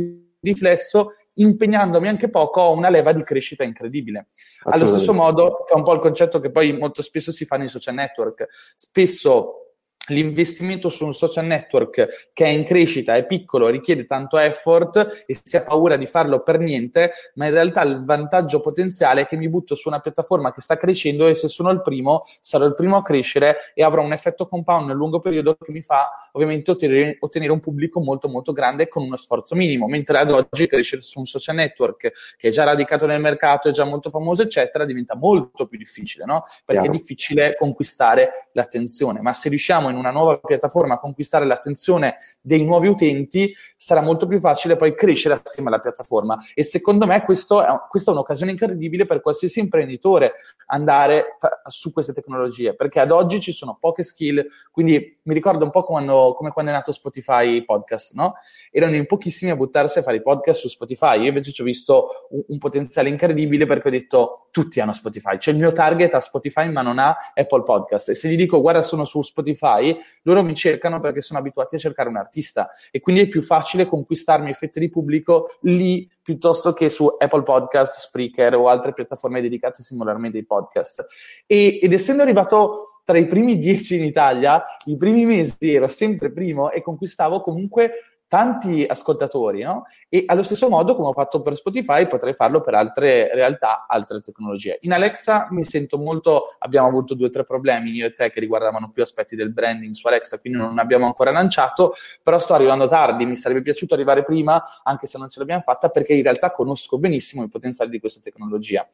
riflesso, 0.43 1.13
impegnandomi 1.35 2.09
anche 2.09 2.29
poco, 2.29 2.61
ho 2.61 2.73
una 2.73 2.91
leva 2.91 3.13
di 3.13 3.23
crescita 3.23 3.65
incredibile. 3.65 4.29
Allo 4.65 4.87
stesso 4.87 5.15
modo, 5.15 5.65
che 5.67 5.73
è 5.73 5.77
un 5.77 5.85
po' 5.85 5.95
il 5.95 6.01
concetto 6.01 6.41
che 6.41 6.51
poi 6.51 6.77
molto 6.77 7.01
spesso 7.01 7.33
si 7.33 7.45
fa 7.45 7.57
nei 7.57 7.69
social 7.69 7.95
network. 7.95 8.47
Spesso 8.77 9.72
l'investimento 10.09 10.91
su 10.91 11.05
un 11.05 11.15
social 11.15 11.45
network 11.45 12.31
che 12.33 12.45
è 12.45 12.49
in 12.49 12.65
crescita, 12.65 13.15
è 13.15 13.25
piccolo, 13.25 13.69
richiede 13.69 14.05
tanto 14.05 14.37
effort 14.39 15.25
e 15.27 15.39
si 15.43 15.57
ha 15.57 15.63
paura 15.63 15.97
di 15.97 16.07
farlo 16.07 16.43
per 16.43 16.59
niente, 16.59 17.13
ma 17.35 17.47
in 17.47 17.53
realtà 17.53 17.83
il 17.83 18.05
vantaggio 18.05 18.61
potenziale 18.61 19.23
è 19.23 19.27
che 19.27 19.37
mi 19.37 19.49
butto 19.49 19.75
su 19.75 19.89
una 19.89 20.01
piattaforma 20.01 20.53
che 20.53 20.61
sta 20.61 20.77
crescendo 20.77 21.29
e 21.29 21.35
se 21.35 21.47
sono 21.47 21.71
il 21.71 21.83
primo, 21.83 22.25
sarò 22.41 22.65
il 22.65 22.73
primo 22.73 22.97
a 22.97 23.03
crescere 23.03 23.57
e 23.75 23.85
avrò 23.85 24.03
un 24.03 24.13
effetto 24.13 24.49
compound 24.49 24.89
nel 24.89 24.97
lungo 24.97 25.21
periodo 25.21 25.55
che 25.55 25.71
mi 25.71 25.83
fa 25.83 26.11
ovviamente 26.33 26.73
ottenere, 26.73 27.17
ottenere 27.21 27.53
un 27.53 27.61
pubblico 27.61 28.01
molto 28.01 28.29
molto 28.29 28.53
grande 28.53 28.89
con 28.89 29.05
uno 29.05 29.17
sforzo 29.17 29.55
minimo, 29.55 29.87
mentre 29.87 30.19
ad 30.19 30.31
oggi 30.31 30.67
crescere 30.67 31.03
su 31.03 31.21
un 31.21 31.27
social 31.27 31.55
network 31.55 32.11
che 32.37 32.49
è 32.49 32.51
già 32.51 32.65
radicato 32.65 33.07
nel 33.07 33.21
mercato, 33.21 33.69
è 33.69 33.73
già 33.73 33.85
molto 33.85 34.11
famoso, 34.11 34.43
eccetera, 34.43 34.85
diventa 34.85 35.15
molto 35.15 35.67
più 35.67 35.79
difficile, 35.79 36.25
no? 36.25 36.45
Perché 36.65 36.83
Chiaro. 36.83 36.97
è 36.97 36.99
difficile 36.99 37.57
conquistare 37.57 38.49
l'attenzione, 38.53 39.21
ma 39.21 39.33
se 39.33 39.49
riusciamo 39.49 39.91
in 39.93 39.99
una 39.99 40.11
nuova 40.11 40.39
piattaforma 40.39 40.95
a 40.95 40.99
conquistare 40.99 41.45
l'attenzione 41.45 42.17
dei 42.41 42.65
nuovi 42.65 42.89
utenti, 42.89 43.55
sarà 43.77 44.01
molto 44.03 44.27
più 44.27 44.41
facile 44.41 44.77
poi 44.77 44.95
crescere 44.95 45.41
assieme 45.43 45.69
alla 45.69 45.79
piattaforma. 45.79 46.39
E 46.55 46.65
secondo 46.65 47.07
me 47.07 47.23
questo 47.23 47.63
è, 47.63 47.69
questa 47.89 48.11
è 48.11 48.15
un'occasione 48.15 48.51
incredibile 48.51 49.07
per 49.07 49.21
qualsiasi 49.21 49.61
imprenditore 49.61 50.33
andare 50.67 51.37
t- 51.39 51.49
su 51.69 51.93
queste 51.93 52.13
tecnologie, 52.13 52.75
perché 52.75 53.01
ad 53.01 53.11
oggi 53.11 53.41
ci 53.41 53.53
sono 53.53 53.77
poche 53.79 54.03
skill, 54.03 54.45
quindi 54.71 55.19
mi 55.23 55.35
ricordo 55.35 55.65
un 55.65 55.71
po' 55.71 55.85
quando, 55.85 56.33
come 56.35 56.51
quando 56.51 56.71
è 56.71 56.75
nato 56.75 56.93
Spotify 56.93 57.65
podcast, 57.65 58.15
no? 58.15 58.35
Erano 58.71 58.97
in 58.97 59.07
pochissimi 59.07 59.51
a 59.51 59.57
buttarsi 59.57 59.99
a 59.99 60.03
fare 60.03 60.17
i 60.17 60.23
podcast 60.23 60.61
su 60.61 60.69
Spotify, 60.69 61.21
io 61.21 61.29
invece 61.29 61.53
ci 61.53 61.61
ho 61.61 61.65
visto 61.65 62.27
un, 62.31 62.43
un 62.49 62.59
potenziale 62.59 63.09
incredibile 63.09 63.67
perché 63.67 63.89
ho 63.89 63.91
detto 63.91 64.49
tutti 64.51 64.81
hanno 64.81 64.93
Spotify, 64.93 65.39
cioè 65.39 65.55
il 65.55 65.61
mio 65.61 65.73
target 65.73 66.15
ha 66.15 66.21
Spotify 66.21 66.71
ma 66.71 66.83
non 66.83 66.99
ha 66.99 67.17
Apple 67.35 67.63
Podcast 67.63 68.11
e 68.11 68.15
se 68.15 68.29
gli 68.29 68.37
dico 68.37 68.61
guarda 68.61 68.83
sono 68.83 69.05
su 69.05 69.23
Spotify, 69.23 69.82
loro 70.23 70.43
mi 70.43 70.55
cercano 70.55 71.01
perché 71.01 71.21
sono 71.21 71.39
abituati 71.39 71.77
a 71.77 71.79
cercare 71.79 72.09
un 72.09 72.17
artista 72.17 72.69
e 72.91 73.01
quindi 73.01 73.23
è 73.23 73.29
più 73.29 73.43
facile 73.43 73.87
conquistarmi 73.87 74.53
fette 74.55 74.81
di 74.81 74.91
pubblico 74.91 75.57
lì 75.63 76.09
piuttosto 76.23 76.73
che 76.73 76.89
su 76.89 77.07
Apple 77.19 77.43
Podcast, 77.43 77.99
Spreaker 77.99 78.55
o 78.55 78.69
altre 78.69 78.93
piattaforme 78.93 79.41
dedicate 79.41 79.83
singolarmente 79.83 80.39
ai 80.39 80.45
podcast. 80.45 81.05
E, 81.47 81.81
ed 81.83 81.93
essendo 81.93 82.23
arrivato 82.23 83.01
tra 83.05 83.19
i 83.19 83.27
primi 83.27 83.59
dieci 83.59 83.97
in 83.97 84.05
Italia, 84.05 84.65
i 84.87 84.97
primi 84.97 85.25
mesi 85.25 85.75
ero 85.75 85.89
sempre 85.89 86.31
primo 86.31 86.71
e 86.71 86.83
conquistavo 86.83 87.41
comunque 87.41 88.12
tanti 88.33 88.83
ascoltatori, 88.89 89.61
no? 89.63 89.85
E 90.09 90.23
allo 90.25 90.43
stesso 90.43 90.71
modo, 90.71 90.97
come 90.97 91.09
ho 91.09 91.13
fatto 91.13 91.43
per 91.43 91.55
Spotify, 91.55 92.07
potrei 92.07 92.33
farlo 92.33 92.63
per 92.63 92.73
altre 92.73 93.29
realtà, 93.35 93.85
altre 93.87 94.23
tecnologie. 94.23 94.79
In 94.83 94.95
Alexa 94.95 95.49
mi 95.51 95.65
sento 95.65 95.99
molto, 95.99 96.57
abbiamo 96.61 96.89
avuto 96.89 97.13
due 97.13 97.27
o 97.27 97.31
tre 97.31 97.45
problemi 97.45 97.91
io 97.91 98.07
e 98.07 98.15
te 98.15 98.31
che 98.31 98.41
riguardavano 98.41 98.91
più 98.91 99.03
aspetti 99.03 99.37
del 99.37 99.53
branding 99.53 99.93
su 99.93 100.07
Alexa, 100.07 100.41
quindi 100.41 100.59
non 100.59 100.79
abbiamo 100.79 101.05
ancora 101.05 101.31
lanciato, 101.31 101.93
però 102.23 102.39
sto 102.39 102.55
arrivando 102.55 102.89
tardi, 102.89 103.27
mi 103.27 103.37
sarebbe 103.37 103.61
piaciuto 103.61 103.93
arrivare 103.93 104.23
prima, 104.23 104.63
anche 104.83 105.07
se 105.07 105.19
non 105.19 105.29
ce 105.29 105.39
l'abbiamo 105.39 105.61
fatta, 105.61 105.91
perché 105.91 106.15
in 106.15 106.23
realtà 106.23 106.53
conosco 106.53 106.97
benissimo 106.97 107.43
i 107.43 107.49
potenziali 107.49 107.91
di 107.91 108.01
questa 108.01 108.21
tecnologia. 108.23 108.89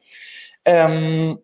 Um, 0.65 1.41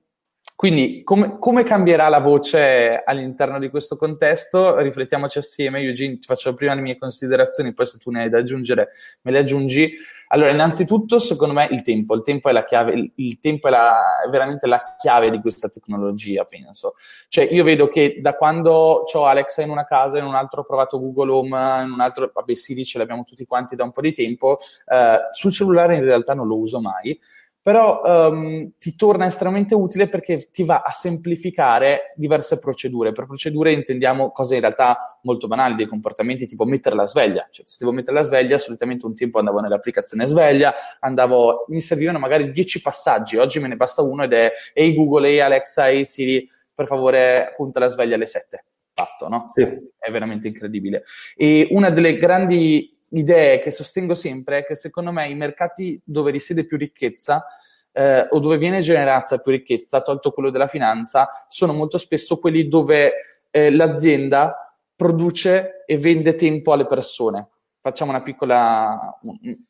quindi 0.56 1.02
come, 1.04 1.38
come, 1.38 1.64
cambierà 1.64 2.08
la 2.08 2.20
voce 2.20 3.04
all'interno 3.04 3.60
di 3.60 3.70
questo 3.70 3.98
contesto? 3.98 4.78
Riflettiamoci 4.78 5.38
assieme. 5.38 5.82
Eugene, 5.82 6.18
ti 6.18 6.26
faccio 6.26 6.54
prima 6.54 6.74
le 6.74 6.80
mie 6.80 6.98
considerazioni, 6.98 7.74
poi 7.74 7.86
se 7.86 7.98
tu 7.98 8.10
ne 8.10 8.24
hai 8.24 8.30
da 8.30 8.38
aggiungere 8.38 8.88
me 9.24 9.32
le 9.32 9.40
aggiungi. 9.40 9.94
Allora, 10.30 10.52
innanzitutto, 10.52 11.20
secondo 11.20 11.54
me 11.54 11.68
il 11.72 11.82
tempo. 11.82 12.16
Il 12.16 12.22
tempo 12.22 12.48
è 12.48 12.54
la 12.54 12.64
chiave, 12.64 13.12
il, 13.16 13.40
tempo 13.42 13.68
è, 13.68 13.70
la, 13.70 14.24
è, 14.26 14.30
veramente 14.30 14.66
la 14.66 14.96
chiave 14.98 15.30
di 15.30 15.42
questa 15.42 15.68
tecnologia, 15.68 16.46
penso. 16.46 16.96
Cioè, 17.28 17.50
io 17.52 17.66
vedo 17.66 17.90
che 17.90 18.20
da 18.22 18.36
quando 18.36 18.72
ho 18.72 19.26
Alexa 19.26 19.62
in 19.62 19.72
una 19.72 19.86
casa, 19.86 20.20
in 20.20 20.26
un 20.26 20.36
altro 20.36 20.62
ho 20.62 20.66
provato 20.66 21.00
Google 21.02 21.32
Home, 21.32 21.84
in 21.84 21.92
un 21.92 22.00
altro, 22.00 22.32
vabbè, 22.34 22.56
Siri 22.56 22.86
ce 22.86 22.98
l'abbiamo 22.98 23.26
tutti 23.26 23.46
quanti 23.46 23.76
da 23.76 23.84
un 23.84 23.92
po' 23.92 24.02
di 24.02 24.14
tempo, 24.14 24.58
eh, 24.88 25.18
sul 25.34 25.52
cellulare 25.52 25.96
in 25.96 26.04
realtà 26.04 26.34
non 26.34 26.48
lo 26.48 26.58
uso 26.58 26.80
mai 26.80 27.20
però 27.66 28.30
um, 28.30 28.74
ti 28.78 28.96
torna 28.96 29.26
estremamente 29.26 29.74
utile 29.74 30.08
perché 30.08 30.50
ti 30.52 30.64
va 30.64 30.84
a 30.86 30.92
semplificare 30.92 32.14
diverse 32.16 32.60
procedure. 32.60 33.12
Per 33.12 33.26
procedure 33.26 33.72
intendiamo 33.72 34.30
cose 34.30 34.54
in 34.54 34.62
realtà 34.62 35.18
molto 35.24 35.48
banali, 35.48 35.74
dei 35.74 35.88
comportamenti 35.88 36.46
tipo 36.46 36.66
mettere 36.66 36.96
la 36.96 37.08
sveglia. 37.08 37.48
Cioè, 37.50 37.66
se 37.66 37.78
devo 37.80 37.92
mettere 37.92 38.18
la 38.18 38.24
sveglia, 38.24 38.60
solitamente 38.60 39.08
un 39.08 39.16
tempo 39.16 39.40
andavo 39.40 39.62
nell'applicazione 39.62 40.28
sveglia, 40.28 40.76
andavo, 41.00 41.66
mi 41.70 41.82
servivano 41.82 42.20
magari 42.20 42.52
10 42.52 42.82
passaggi, 42.84 43.38
oggi 43.38 43.58
me 43.58 43.68
ne 43.68 43.78
basta 43.78 44.04
uno 44.04 44.26
ed 44.26 44.34
è 44.34 44.52
Ehi 44.72 44.94
Google, 44.94 45.28
Ehi 45.28 45.40
Alexa, 45.40 45.90
Ehi 45.90 46.06
Siri, 46.06 46.48
per 46.76 46.86
favore 46.86 47.56
punta 47.58 47.80
la 47.80 47.88
sveglia 47.88 48.14
alle 48.14 48.28
7. 48.28 48.64
Fatto, 48.94 49.28
no? 49.28 49.46
Sì. 49.56 49.64
È 49.98 50.12
veramente 50.12 50.48
incredibile. 50.48 51.04
E 51.36 51.68
una 51.72 51.90
delle 51.90 52.16
grandi 52.16 52.95
idee 53.18 53.60
che 53.60 53.72
sostengo 53.72 54.16
sempre 54.16 54.60
è 54.60 54.66
che 54.66 54.76
secondo 54.76 55.12
me 55.12 55.28
i 55.28 55.36
mercati 55.36 56.00
dove 56.04 56.32
risiede 56.32 56.66
più 56.66 56.78
ricchezza 56.78 57.46
eh, 57.92 58.28
o 58.30 58.40
dove 58.40 58.58
viene 58.58 58.82
generata 58.82 59.38
più 59.38 59.52
ricchezza, 59.52 60.02
tolto 60.02 60.32
quello 60.32 60.50
della 60.50 60.68
finanza, 60.68 61.30
sono 61.48 61.74
molto 61.74 61.98
spesso 61.98 62.38
quelli 62.38 62.68
dove 62.68 63.14
eh, 63.50 63.72
l'azienda 63.72 64.78
produce 64.96 65.84
e 65.86 65.98
vende 65.98 66.36
tempo 66.36 66.74
alle 66.74 66.86
persone. 66.86 67.50
Facciamo 67.80 68.10
una 68.10 68.24
piccola, 68.24 69.20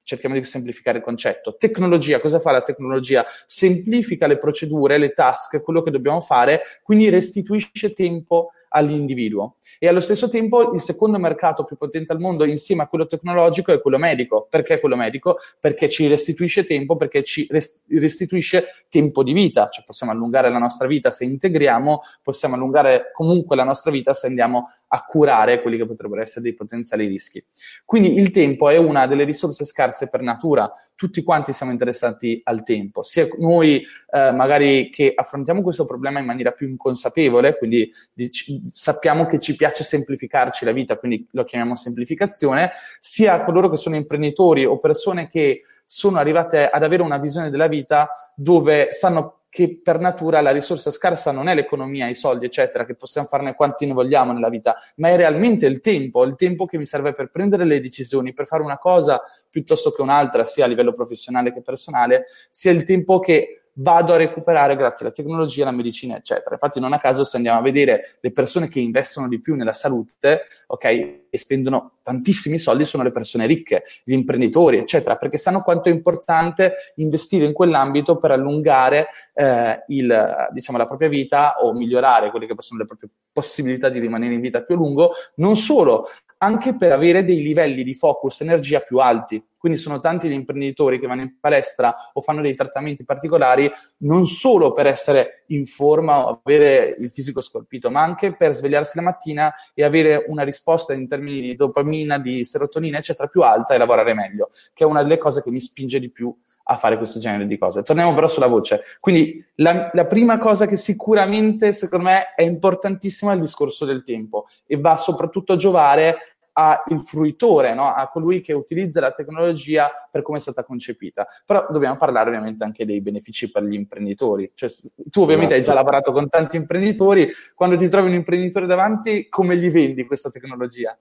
cerchiamo 0.02 0.36
di 0.36 0.44
semplificare 0.46 1.00
il 1.00 1.04
concetto. 1.04 1.58
Tecnologia, 1.58 2.22
cosa 2.22 2.40
fa 2.40 2.52
la 2.52 2.62
tecnologia? 2.62 3.26
Semplifica 3.46 4.26
le 4.26 4.38
procedure, 4.38 4.98
le 4.98 5.12
task, 5.12 5.62
quello 5.62 5.82
che 5.82 5.92
dobbiamo 5.92 6.22
fare, 6.22 6.62
quindi 6.82 7.10
restituisce 7.10 7.92
tempo 7.92 8.52
all'individuo. 8.76 9.56
E 9.80 9.88
allo 9.88 10.02
stesso 10.02 10.28
tempo 10.28 10.74
il 10.74 10.82
secondo 10.82 11.18
mercato 11.18 11.64
più 11.64 11.78
potente 11.78 12.12
al 12.12 12.20
mondo 12.20 12.46
insieme 12.46 12.84
a 12.84 12.88
quello 12.88 13.08
tecnologico 13.08 13.72
è 13.72 13.82
quello 13.82 13.98
medico. 13.98 14.48
Perché 14.50 14.80
quello 14.80 14.96
medico? 14.96 15.38
Perché 15.60 15.90
ci 15.90 16.08
restituisce 16.08 16.66
tempo, 16.66 16.98
perché 16.98 17.24
ci 17.24 17.48
restituisce 17.88 18.66
tempo 18.90 19.24
di 19.24 19.34
vita, 19.34 19.68
cioè 19.70 19.84
possiamo 19.86 20.12
allungare 20.12 20.50
la 20.50 20.60
nostra 20.60 20.88
vita 20.88 21.10
se 21.10 21.24
integriamo, 21.24 22.02
possiamo 22.22 22.56
allungare 22.56 23.10
comunque 23.14 23.56
la 23.56 23.64
nostra 23.64 23.92
vita 23.92 24.14
se 24.14 24.28
andiamo 24.28 24.70
a 24.88 25.04
curare 25.04 25.62
quelli 25.62 25.78
che 25.78 25.86
potrebbero 25.86 26.22
essere 26.22 26.42
dei 26.42 26.54
potenziali 26.54 27.08
rischi. 27.08 27.44
Quindi 27.86 28.18
il 28.18 28.32
tempo 28.32 28.70
è 28.70 28.78
una 28.78 29.08
delle 29.08 29.24
risorse 29.24 29.66
scarse 29.66 30.10
per 30.10 30.22
natura, 30.22 30.72
tutti 30.96 31.24
quanti 31.24 31.54
siamo 31.54 31.72
interessati 31.72 32.42
al 32.44 32.64
tempo, 32.64 33.04
sia 33.04 33.28
noi 33.40 33.84
eh, 34.12 34.32
magari 34.32 34.90
che 34.90 35.12
affrontiamo 35.14 35.62
questo 35.62 35.86
problema 35.86 36.20
in 36.20 36.26
maniera 36.26 36.52
più 36.52 36.68
inconsapevole, 36.68 37.58
quindi 37.58 37.92
dic- 38.14 38.64
sappiamo 38.68 39.26
che 39.26 39.40
ci 39.40 39.56
piace 39.56 39.84
semplificarci 39.84 40.66
la 40.66 40.72
vita, 40.72 40.98
quindi 40.98 41.28
lo 41.32 41.44
chiamiamo 41.44 41.76
semplificazione, 41.76 42.72
sia 43.00 43.44
coloro 43.44 43.70
che 43.70 43.78
sono 43.78 43.96
imprenditori 43.96 44.66
o 44.66 44.78
persone 44.78 45.28
che 45.28 45.62
sono 45.86 46.18
arrivate 46.18 46.70
ad 46.70 46.84
avere 46.84 47.04
una 47.04 47.18
visione 47.18 47.50
della 47.50 47.68
vita 47.68 48.10
dove 48.36 48.92
sanno 48.92 49.42
che 49.56 49.80
per 49.82 50.02
natura 50.02 50.42
la 50.42 50.52
risorsa 50.52 50.92
scarsa 50.92 51.32
non 51.32 51.48
è 51.48 51.56
l'economia, 51.56 52.10
i 52.10 52.14
soldi, 52.14 52.46
eccetera, 52.46 52.84
che 52.84 52.96
possiamo 52.96 53.26
farne 53.26 53.56
quanti 53.56 53.86
ne 53.86 53.94
vogliamo 53.94 54.34
nella 54.34 54.50
vita, 54.50 54.76
ma 54.96 55.08
è 55.08 55.16
realmente 55.16 55.66
il 55.66 55.80
tempo, 55.80 56.26
il 56.26 56.36
tempo 56.36 56.66
che 56.66 56.78
mi 56.78 56.86
serve 56.86 57.14
per 57.14 57.30
prendere 57.30 57.64
le 57.64 57.80
decisioni, 57.80 58.34
per 58.34 58.48
fare 58.48 58.64
una 58.64 58.78
cosa 58.78 59.22
piuttosto 59.50 59.94
che 59.94 60.02
un'altra, 60.02 60.44
sia 60.44 60.66
a 60.66 60.68
livello 60.68 60.92
professionale 60.92 61.54
che 61.54 61.62
personale, 61.62 62.26
sia 62.50 62.72
il 62.72 62.84
tempo 62.84 63.20
che 63.20 63.65
vado 63.78 64.14
a 64.14 64.18
recuperare 64.18 64.76
grazie 64.76 65.06
alla 65.06 65.14
tecnologia, 65.14 65.64
alla 65.64 65.76
medicina, 65.76 66.18
eccetera. 66.18 66.52
Infatti, 66.52 66.80
non 66.80 66.94
a 66.94 66.98
caso, 67.00 67.24
se 67.24 67.38
andiamo 67.38 67.60
a 67.60 67.62
vedere 67.62 68.18
le 68.20 68.32
persone 68.32 68.68
che 68.68 68.80
investono 68.80 69.28
di 69.28 69.42
più 69.42 69.56
nella 69.56 69.74
salute, 69.74 70.44
ok, 70.68 70.84
e 70.86 71.38
spendono 71.38 71.94
tantissimi 72.02 72.58
soldi, 72.58 72.86
sono 72.86 73.04
le 73.04 73.12
persone 73.12 73.46
ricche, 73.46 73.84
gli 74.04 74.14
imprenditori, 74.14 74.78
eccetera, 74.78 75.18
perché 75.18 75.38
sanno 75.38 75.62
quanto 75.62 75.90
è 75.90 75.92
importante 75.92 76.74
investire 76.96 77.46
in 77.46 77.54
quell'ambito 77.54 78.18
per 78.18 78.32
allungare 78.32 79.08
eh, 79.34 79.84
il, 79.88 80.48
diciamo, 80.52 80.78
la 80.78 80.86
propria 80.86 81.10
vita 81.10 81.56
o 81.62 81.74
migliorare 81.74 82.30
quelle 82.30 82.46
che 82.46 82.56
possono 82.56 82.80
le 82.80 82.86
proprie 82.86 83.10
possibilità 83.32 83.90
di 83.90 84.00
rimanere 84.00 84.34
in 84.34 84.40
vita 84.40 84.64
più 84.64 84.76
a 84.76 84.78
lungo, 84.78 85.12
non 85.36 85.58
solo 85.58 86.08
anche 86.38 86.76
per 86.76 86.92
avere 86.92 87.24
dei 87.24 87.42
livelli 87.42 87.84
di 87.84 87.94
focus 87.94 88.42
energia 88.42 88.80
più 88.80 88.98
alti. 88.98 89.44
Quindi 89.58 89.82
sono 89.82 90.00
tanti 90.00 90.30
gli 90.30 90.34
imprenditori 90.34 91.00
che 91.00 91.08
vanno 91.08 91.22
in 91.22 91.40
palestra 91.40 91.96
o 92.14 92.22
fanno 92.22 92.42
dei 92.42 92.54
trattamenti 92.54 93.04
particolari 93.04 93.68
non 94.00 94.28
solo 94.28 94.72
per 94.74 94.86
essere 94.86 95.44
in 95.48 95.66
forma 95.66 96.28
o 96.28 96.42
avere 96.44 96.96
il 97.00 97.10
fisico 97.10 97.42
scolpito, 97.42 97.90
ma 97.90 98.04
anche 98.04 98.36
per 98.36 98.54
svegliarsi 98.54 98.98
la 98.98 99.02
mattina 99.02 99.54
e 99.74 99.84
avere 99.84 100.26
una 100.28 100.44
risposta 100.44 100.94
in 100.94 101.08
termini 101.08 101.42
di 101.42 101.56
dopamina, 101.56 102.20
di 102.20 102.44
serotonina, 102.46 103.00
eccetera, 103.00 103.28
più 103.28 103.42
alta 103.42 103.74
e 103.74 103.80
lavorare 103.80 104.14
meglio, 104.14 104.50
che 104.72 104.84
è 104.84 104.88
una 104.88 105.02
delle 105.02 105.18
cose 105.18 105.42
che 105.42 105.50
mi 105.50 105.60
spinge 105.60 106.00
di 106.00 106.12
più 106.12 106.36
a 106.68 106.76
fare 106.76 106.98
questo 106.98 107.20
genere 107.20 107.48
di 107.48 107.58
cose. 107.58 107.84
Torniamo 107.84 108.14
però 108.14 108.28
sulla 108.28 108.48
voce. 108.48 108.82
Quindi 109.00 109.44
la, 109.56 109.90
la, 109.94 110.06
prima 110.06 110.38
cosa 110.38 110.66
che 110.66 110.78
sicuramente 110.78 111.74
secondo 111.74 112.06
me 112.06 112.34
è 112.36 112.42
importantissima 112.42 113.32
è 113.32 113.36
il 113.36 113.42
discorso 113.42 113.86
del 113.86 114.04
tempo 114.04 114.48
e 114.66 114.78
va 114.78 114.98
soprattutto 114.98 115.54
a 115.54 115.58
giovare 115.58 116.18
al 116.58 117.04
fruitore, 117.04 117.74
no? 117.74 117.94
a 117.94 118.08
colui 118.08 118.40
che 118.40 118.54
utilizza 118.54 119.02
la 119.02 119.12
tecnologia 119.12 119.92
per 120.10 120.22
come 120.22 120.38
è 120.38 120.42
stata 120.42 120.64
concepita. 120.64 121.28
Però 121.46 121.68
dobbiamo 121.70 121.98
parlare 121.98 122.30
ovviamente 122.30 122.64
anche 122.64 122.86
dei 122.86 123.02
benefici 123.02 123.52
per 123.52 123.64
gli 123.64 123.74
imprenditori. 123.74 124.52
Cioè, 124.56 124.70
tu 125.10 125.22
ovviamente 125.22 125.54
hai 125.54 125.62
già 125.62 125.72
esatto. 125.72 125.78
lavorato 125.78 126.12
con 126.14 126.30
tanti 126.30 126.56
imprenditori, 126.56 127.30
quando 127.54 127.76
ti 127.76 127.90
trovi 127.90 128.08
un 128.08 128.16
imprenditore 128.16 128.66
davanti, 128.68 129.28
come 129.28 129.58
gli 129.58 129.70
vendi 129.70 130.06
questa 130.06 130.30
tecnologia? 130.30 130.98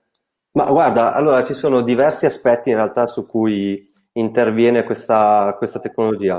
Ma 0.51 0.69
guarda, 0.69 1.13
allora 1.13 1.43
ci 1.43 1.53
sono 1.53 1.81
diversi 1.81 2.25
aspetti 2.25 2.69
in 2.69 2.75
realtà 2.75 3.07
su 3.07 3.25
cui 3.25 3.89
interviene 4.15 4.83
questa, 4.83 5.55
questa 5.57 5.79
tecnologia. 5.79 6.37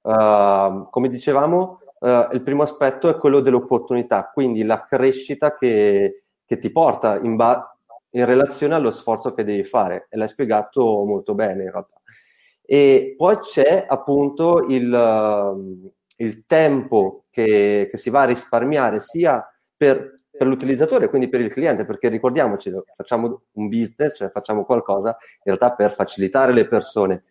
Uh, 0.00 0.88
come 0.90 1.08
dicevamo, 1.08 1.80
uh, 2.00 2.28
il 2.32 2.42
primo 2.42 2.62
aspetto 2.62 3.08
è 3.08 3.16
quello 3.16 3.40
dell'opportunità, 3.40 4.30
quindi 4.32 4.64
la 4.64 4.82
crescita 4.82 5.54
che, 5.54 6.24
che 6.44 6.58
ti 6.58 6.70
porta 6.70 7.18
in, 7.18 7.36
ba- 7.36 7.76
in 8.10 8.24
relazione 8.24 8.74
allo 8.74 8.90
sforzo 8.90 9.34
che 9.34 9.44
devi 9.44 9.64
fare 9.64 10.06
e 10.08 10.16
l'hai 10.16 10.28
spiegato 10.28 11.04
molto 11.04 11.34
bene 11.34 11.64
in 11.64 11.70
realtà. 11.70 12.00
E 12.62 13.14
poi 13.16 13.38
c'è 13.38 13.86
appunto 13.88 14.66
il, 14.68 14.92
uh, 14.92 15.92
il 16.16 16.44
tempo 16.46 17.24
che, 17.30 17.88
che, 17.90 17.96
si 17.96 18.10
va 18.10 18.22
a 18.22 18.26
risparmiare 18.26 19.00
sia 19.00 19.46
per, 19.76 20.17
per, 20.38 20.46
l'utilizzatore, 20.46 21.08
quindi 21.08 21.28
per 21.28 21.40
il 21.40 21.52
cliente, 21.52 21.84
perché 21.84 22.08
ricordiamoci, 22.08 22.72
facciamo 22.94 23.42
un 23.52 23.68
business, 23.68 24.16
cioè 24.16 24.30
facciamo 24.30 24.64
qualcosa 24.64 25.10
in 25.10 25.56
realtà 25.56 25.72
per 25.72 25.92
facilitare 25.92 26.52
le 26.52 26.66
persone. 26.66 27.24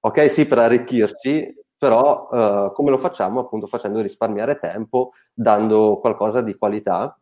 Ok, 0.00 0.30
sì, 0.30 0.46
per 0.46 0.58
arricchirci, 0.58 1.54
però 1.76 2.28
uh, 2.30 2.72
come 2.72 2.90
lo 2.90 2.98
facciamo? 2.98 3.40
Appunto 3.40 3.66
facendo 3.66 4.00
risparmiare 4.00 4.58
tempo, 4.58 5.12
dando 5.32 5.98
qualcosa 5.98 6.40
di 6.40 6.54
qualità 6.56 7.18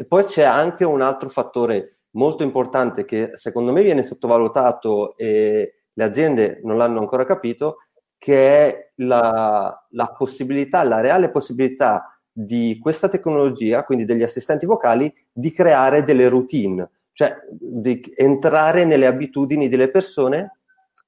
e 0.00 0.06
poi 0.06 0.24
c'è 0.24 0.44
anche 0.44 0.84
un 0.84 1.02
altro 1.02 1.28
fattore 1.28 1.98
molto 2.12 2.42
importante 2.42 3.04
che 3.04 3.36
secondo 3.36 3.72
me 3.72 3.82
viene 3.82 4.02
sottovalutato 4.02 5.16
e 5.16 5.82
le 5.92 6.04
aziende 6.04 6.60
non 6.64 6.76
l'hanno 6.76 7.00
ancora 7.00 7.24
capito, 7.24 7.78
che 8.16 8.68
è 8.68 8.92
la, 8.96 9.86
la 9.90 10.14
possibilità, 10.16 10.82
la 10.84 11.00
reale 11.00 11.30
possibilità 11.30 12.19
di 12.32 12.78
questa 12.80 13.08
tecnologia, 13.08 13.84
quindi 13.84 14.04
degli 14.04 14.22
assistenti 14.22 14.66
vocali, 14.66 15.12
di 15.32 15.50
creare 15.52 16.02
delle 16.02 16.28
routine, 16.28 16.88
cioè 17.12 17.36
di 17.50 18.00
entrare 18.16 18.84
nelle 18.84 19.06
abitudini 19.06 19.68
delle 19.68 19.90
persone 19.90 20.58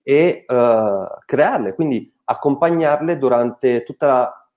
e 0.03 0.45
uh, 0.47 1.07
crearle, 1.25 1.75
quindi 1.75 2.13
accompagnarle 2.25 3.19
durante 3.19 3.83
tutte 3.85 4.07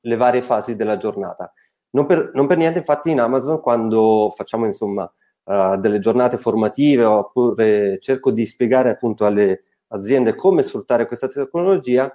le 0.02 0.16
varie 0.16 0.42
fasi 0.42 0.76
della 0.76 0.98
giornata. 0.98 1.52
Non 1.92 2.06
per, 2.06 2.32
non 2.34 2.48
per, 2.48 2.58
niente, 2.58 2.80
infatti, 2.80 3.12
in 3.12 3.20
Amazon, 3.20 3.62
quando 3.62 4.34
facciamo 4.36 4.66
insomma 4.66 5.10
uh, 5.44 5.78
delle 5.78 6.00
giornate 6.00 6.38
formative 6.38 7.06
oppure 7.06 8.00
cerco 8.00 8.32
di 8.32 8.46
spiegare 8.46 8.90
appunto 8.90 9.26
alle 9.26 9.64
aziende 9.90 10.36
come 10.36 10.64
sfruttare 10.64 11.06
questa 11.06 11.28
tecnologia, 11.28 12.14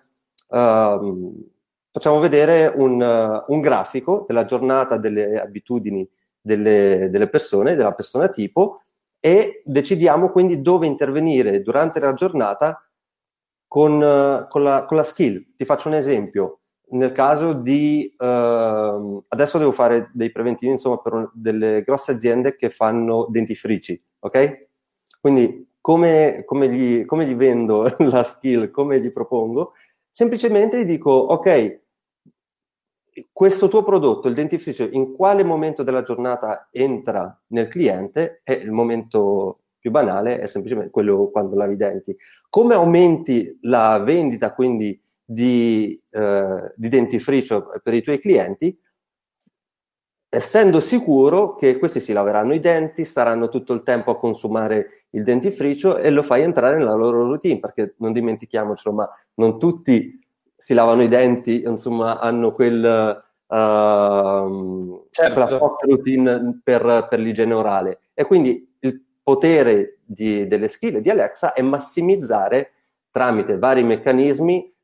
uh, 0.49 1.51
facciamo 1.91 2.21
vedere 2.21 2.73
un, 2.75 3.01
uh, 3.01 3.53
un, 3.53 3.61
grafico 3.61 4.25
della 4.27 4.45
giornata 4.45 4.97
delle 4.97 5.41
abitudini 5.41 6.09
delle, 6.41 7.09
delle 7.11 7.29
persone, 7.29 7.75
della 7.75 7.93
persona 7.93 8.29
tipo, 8.29 8.83
e 9.19 9.63
decidiamo 9.65 10.31
quindi 10.31 10.63
dove 10.63 10.87
intervenire 10.87 11.61
durante 11.63 12.01
la 12.01 12.15
giornata 12.15 12.83
con, 13.67 13.95
uh, 14.01 14.47
con, 14.49 14.63
la, 14.63 14.85
con 14.85 14.97
la, 14.97 15.05
skill. 15.05 15.55
Ti 15.57 15.65
faccio 15.65 15.89
un 15.89 15.95
esempio. 15.95 16.61
Nel 16.91 17.13
caso 17.13 17.53
di... 17.53 18.13
Uh, 18.19 19.23
adesso 19.29 19.59
devo 19.59 19.73
fare 19.73 20.11
dei 20.13 20.33
preventivi, 20.33 20.73
insomma, 20.73 20.99
per 20.99 21.13
un, 21.13 21.31
delle 21.33 21.83
grosse 21.83 22.13
aziende 22.13 22.57
che 22.57 22.71
fanno 22.71 23.27
dentifrici, 23.31 24.03
ok? 24.21 24.69
Quindi 25.21 25.69
come, 25.81 26.43
come, 26.45 26.69
gli, 26.69 27.05
come 27.05 27.27
gli 27.27 27.35
vendo 27.35 27.95
la 27.99 28.23
skill, 28.23 28.71
come 28.71 29.01
gli 29.01 29.13
propongo? 29.13 29.73
Semplicemente 30.11 30.81
gli 30.81 30.85
dico, 30.85 31.11
ok, 31.11 31.81
questo 33.33 33.69
tuo 33.69 33.83
prodotto, 33.83 34.29
il 34.29 34.35
dentifricio, 34.35 34.89
in 34.91 35.15
quale 35.15 35.45
momento 35.45 35.83
della 35.83 36.03
giornata 36.03 36.69
entra 36.71 37.39
nel 37.49 37.69
cliente? 37.69 38.41
È 38.43 38.53
il 38.53 38.71
momento 38.71 39.61
più 39.79 39.91
banale, 39.91 40.39
è 40.39 40.47
semplicemente 40.47 40.91
quello 40.91 41.31
quando 41.31 41.57
lavi 41.57 41.75
i 41.75 41.77
denti. 41.77 42.17
Come 42.49 42.75
aumenti 42.75 43.59
la 43.63 43.99
vendita 43.99 44.53
quindi 44.55 45.01
di, 45.25 46.01
eh, 46.11 46.73
di 46.77 46.89
dentifricio 46.89 47.67
per 47.83 47.95
i 47.95 48.03
tuoi 48.03 48.19
clienti? 48.19 48.79
Essendo 50.33 50.79
sicuro 50.79 51.57
che 51.57 51.77
questi 51.77 51.99
si 51.99 52.13
laveranno 52.13 52.55
i 52.55 52.61
denti, 52.61 53.05
staranno 53.05 53.49
tutto 53.49 53.73
il 53.73 53.83
tempo 53.83 54.13
a 54.13 54.17
consumare 54.17 55.07
il 55.11 55.25
dentifricio 55.25 55.97
e 55.97 56.11
lo 56.11 56.23
fai 56.23 56.43
entrare 56.43 56.77
nella 56.79 56.95
loro 56.95 57.25
routine, 57.25 57.59
perché 57.59 57.95
non 57.97 58.13
dimentichiamocelo, 58.13 58.95
ma 58.95 59.11
non 59.35 59.59
tutti 59.59 60.25
si 60.55 60.73
lavano 60.73 61.03
i 61.03 61.09
denti, 61.09 61.63
insomma, 61.63 62.21
hanno 62.21 62.53
quel, 62.53 63.25
uh, 63.45 65.07
certo. 65.11 65.33
quella 65.33 65.59
forte 65.59 65.87
routine 65.87 66.61
per, 66.63 67.09
per, 67.09 67.19
l'igiene 67.19 67.55
orale. 67.55 67.99
E 68.15 68.25
quindi 68.25 68.77
il 68.79 69.03
potere 69.21 69.99
di, 70.05 70.47
delle 70.47 70.69
skill 70.69 70.99
di 70.99 71.11
Alexa 71.11 71.55
è 71.55 71.63
massimizzare 71.63 72.73
tramite 73.11 73.59
vari 73.59 73.83
meccanismi. 73.83 74.75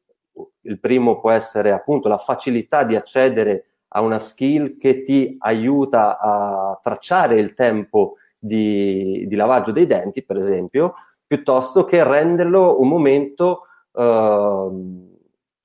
Il 0.62 0.81
primo 0.81 1.21
può 1.21 1.31
essere 1.31 1.71
appunto 1.71 2.09
la 2.09 2.19
facilità 2.19 2.83
di 2.83 2.97
accedere 2.97 3.75
a 3.88 4.00
una 4.00 4.19
skill 4.19 4.76
che 4.76 5.02
ti 5.02 5.37
aiuta 5.38 6.19
a 6.19 6.78
tracciare 6.83 7.38
il 7.38 7.52
tempo 7.55 8.16
di, 8.38 9.25
di 9.26 9.37
lavaggio 9.37 9.73
dei 9.73 9.87
denti, 9.87 10.23
per 10.23 10.37
esempio, 10.37 10.95
piuttosto 11.26 11.85
che 11.85 12.05
renderlo 12.05 12.81
un 12.81 12.88
momento 12.88 13.62
uh, 13.93 15.14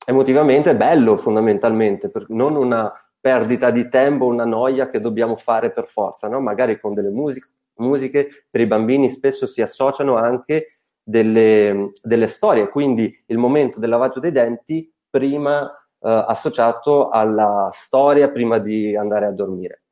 emotivamente 0.05 0.75
bello 0.75 1.17
fondamentalmente, 1.17 2.11
non 2.29 2.55
una 2.55 2.91
perdita 3.19 3.69
di 3.69 3.87
tempo, 3.87 4.25
una 4.25 4.45
noia 4.45 4.87
che 4.87 4.99
dobbiamo 4.99 5.35
fare 5.35 5.71
per 5.71 5.85
forza, 5.85 6.27
no? 6.27 6.39
magari 6.41 6.79
con 6.79 6.93
delle 6.93 7.11
musiche, 7.11 7.49
musiche 7.75 8.45
per 8.49 8.61
i 8.61 8.67
bambini 8.67 9.09
spesso 9.09 9.45
si 9.45 9.61
associano 9.61 10.15
anche 10.15 10.79
delle, 11.03 11.91
delle 12.01 12.27
storie, 12.27 12.69
quindi 12.69 13.23
il 13.27 13.37
momento 13.37 13.79
del 13.79 13.89
lavaggio 13.89 14.19
dei 14.19 14.31
denti 14.31 14.91
prima 15.09 15.69
eh, 15.69 15.80
associato 16.09 17.09
alla 17.09 17.69
storia 17.71 18.29
prima 18.29 18.57
di 18.57 18.95
andare 18.95 19.25
a 19.25 19.31
dormire. 19.31 19.83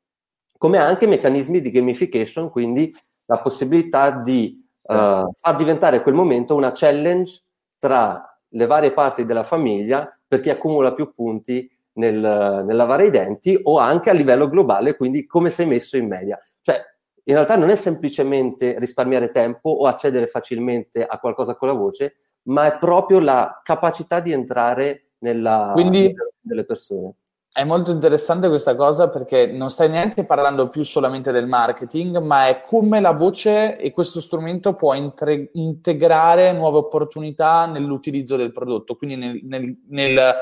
Come 0.58 0.78
anche 0.78 1.06
meccanismi 1.06 1.60
di 1.60 1.70
gamification, 1.70 2.50
quindi 2.50 2.92
la 3.26 3.38
possibilità 3.38 4.10
di 4.10 4.58
eh, 4.82 5.24
far 5.36 5.56
diventare 5.56 6.02
quel 6.02 6.14
momento 6.14 6.54
una 6.54 6.72
challenge 6.74 7.42
tra 7.78 8.24
le 8.48 8.66
varie 8.66 8.92
parti 8.92 9.24
della 9.24 9.44
famiglia 9.44 10.12
per 10.26 10.40
chi 10.40 10.50
accumula 10.50 10.92
più 10.92 11.14
punti 11.14 11.70
nel, 11.94 12.16
nel, 12.16 12.76
lavare 12.76 13.06
i 13.06 13.10
denti 13.10 13.58
o 13.62 13.78
anche 13.78 14.10
a 14.10 14.12
livello 14.12 14.48
globale, 14.48 14.96
quindi 14.96 15.26
come 15.26 15.50
sei 15.50 15.66
messo 15.66 15.96
in 15.96 16.08
media. 16.08 16.38
Cioè, 16.60 16.80
in 17.24 17.34
realtà 17.34 17.56
non 17.56 17.70
è 17.70 17.76
semplicemente 17.76 18.78
risparmiare 18.78 19.30
tempo 19.30 19.70
o 19.70 19.86
accedere 19.86 20.26
facilmente 20.26 21.04
a 21.04 21.18
qualcosa 21.18 21.54
con 21.54 21.68
la 21.68 21.74
voce, 21.74 22.16
ma 22.44 22.66
è 22.66 22.78
proprio 22.78 23.20
la 23.20 23.60
capacità 23.62 24.20
di 24.20 24.32
entrare 24.32 25.09
nella 25.20 25.70
quindi, 25.74 26.14
delle 26.40 26.64
persone. 26.64 27.14
È 27.52 27.64
molto 27.64 27.90
interessante 27.90 28.48
questa 28.48 28.76
cosa 28.76 29.08
perché 29.08 29.48
non 29.48 29.70
stai 29.70 29.88
neanche 29.88 30.24
parlando 30.24 30.68
più 30.68 30.84
solamente 30.84 31.32
del 31.32 31.48
marketing, 31.48 32.18
ma 32.18 32.46
è 32.46 32.62
come 32.64 33.00
la 33.00 33.10
voce 33.10 33.76
e 33.76 33.90
questo 33.90 34.20
strumento 34.20 34.74
può 34.74 34.94
intre- 34.94 35.50
integrare 35.54 36.52
nuove 36.52 36.78
opportunità 36.78 37.66
nell'utilizzo 37.66 38.36
del 38.36 38.52
prodotto, 38.52 38.94
quindi 38.94 39.16
nel, 39.16 39.40
nel, 39.42 39.76
nel, 39.88 40.34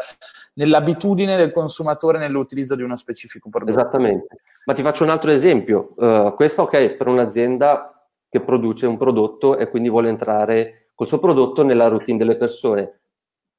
nell'abitudine 0.55 1.37
del 1.37 1.51
consumatore 1.51 2.19
nell'utilizzo 2.19 2.75
di 2.75 2.83
uno 2.83 2.97
specifico 2.97 3.49
prodotto. 3.49 3.79
Esattamente. 3.79 4.41
Ma 4.67 4.75
ti 4.75 4.83
faccio 4.83 5.05
un 5.05 5.11
altro 5.11 5.31
esempio. 5.31 5.95
Uh, 5.97 6.35
questo, 6.35 6.63
ok, 6.63 6.91
per 6.91 7.09
un'azienda 7.09 8.07
che 8.29 8.43
produce 8.43 8.87
un 8.87 8.99
prodotto 8.99 9.57
e 9.57 9.71
quindi 9.71 9.89
vuole 9.89 10.11
entrare 10.11 10.91
col 10.95 11.07
suo 11.07 11.19
prodotto 11.21 11.63
nella 11.63 11.89
routine 11.89 12.19
delle 12.19 12.37
persone 12.37 13.01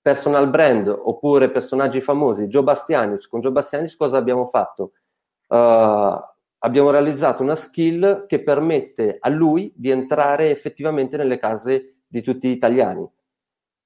personal 0.02 0.50
brand 0.50 0.88
oppure 0.88 1.52
personaggi 1.52 2.02
famosi, 2.02 2.48
Joe 2.48 2.64
Bastianic, 2.64 3.28
con 3.28 3.42
Joe 3.42 3.52
Bastianic 3.52 3.96
cosa 3.98 4.18
abbiamo 4.18 4.48
fatto? 4.48 4.94
Uh, 5.48 6.18
abbiamo 6.60 6.90
realizzato 6.90 7.44
una 7.44 7.56
skill 7.56 8.26
che 8.26 8.44
permette 8.44 9.18
a 9.20 9.30
lui 9.30 9.72
di 9.76 9.90
entrare 9.90 10.52
effettivamente 10.52 11.18
nelle 11.18 11.38
case 11.38 12.02
di 12.08 12.22
tutti 12.22 12.48
gli 12.48 12.52
italiani. 12.52 13.08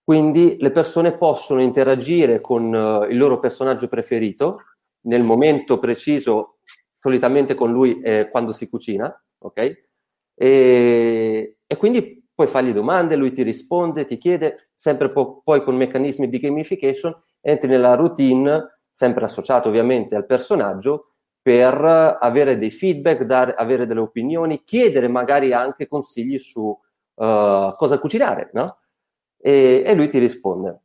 Quindi 0.03 0.57
le 0.59 0.71
persone 0.71 1.17
possono 1.17 1.61
interagire 1.61 2.41
con 2.41 2.73
uh, 2.73 3.03
il 3.09 3.17
loro 3.17 3.39
personaggio 3.39 3.87
preferito 3.87 4.59
nel 5.05 5.23
momento 5.23 5.79
preciso, 5.79 6.57
solitamente 6.97 7.55
con 7.55 7.71
lui 7.71 8.01
eh, 8.01 8.29
quando 8.29 8.51
si 8.51 8.69
cucina, 8.69 9.13
ok? 9.39 9.83
E, 10.35 11.57
e 11.65 11.77
quindi 11.77 12.22
puoi 12.33 12.47
fargli 12.47 12.73
domande, 12.73 13.15
lui 13.15 13.31
ti 13.31 13.43
risponde, 13.43 14.05
ti 14.05 14.17
chiede, 14.17 14.69
sempre 14.75 15.11
po- 15.11 15.41
poi 15.43 15.61
con 15.61 15.75
meccanismi 15.75 16.29
di 16.29 16.39
gamification, 16.39 17.15
entri 17.41 17.67
nella 17.67 17.95
routine, 17.95 18.79
sempre 18.91 19.25
associato 19.25 19.69
ovviamente 19.69 20.15
al 20.15 20.25
personaggio, 20.25 21.13
per 21.41 21.75
avere 22.19 22.57
dei 22.57 22.71
feedback, 22.71 23.23
dare, 23.23 23.53
avere 23.53 23.85
delle 23.85 23.99
opinioni, 23.99 24.63
chiedere 24.63 25.09
magari 25.09 25.51
anche 25.51 25.87
consigli 25.87 26.39
su 26.39 26.61
uh, 26.61 27.75
cosa 27.75 27.99
cucinare, 27.99 28.49
no? 28.53 28.77
E, 29.37 29.83
e 29.85 29.93
lui 29.93 30.07
ti 30.07 30.19
risponde. 30.19 30.83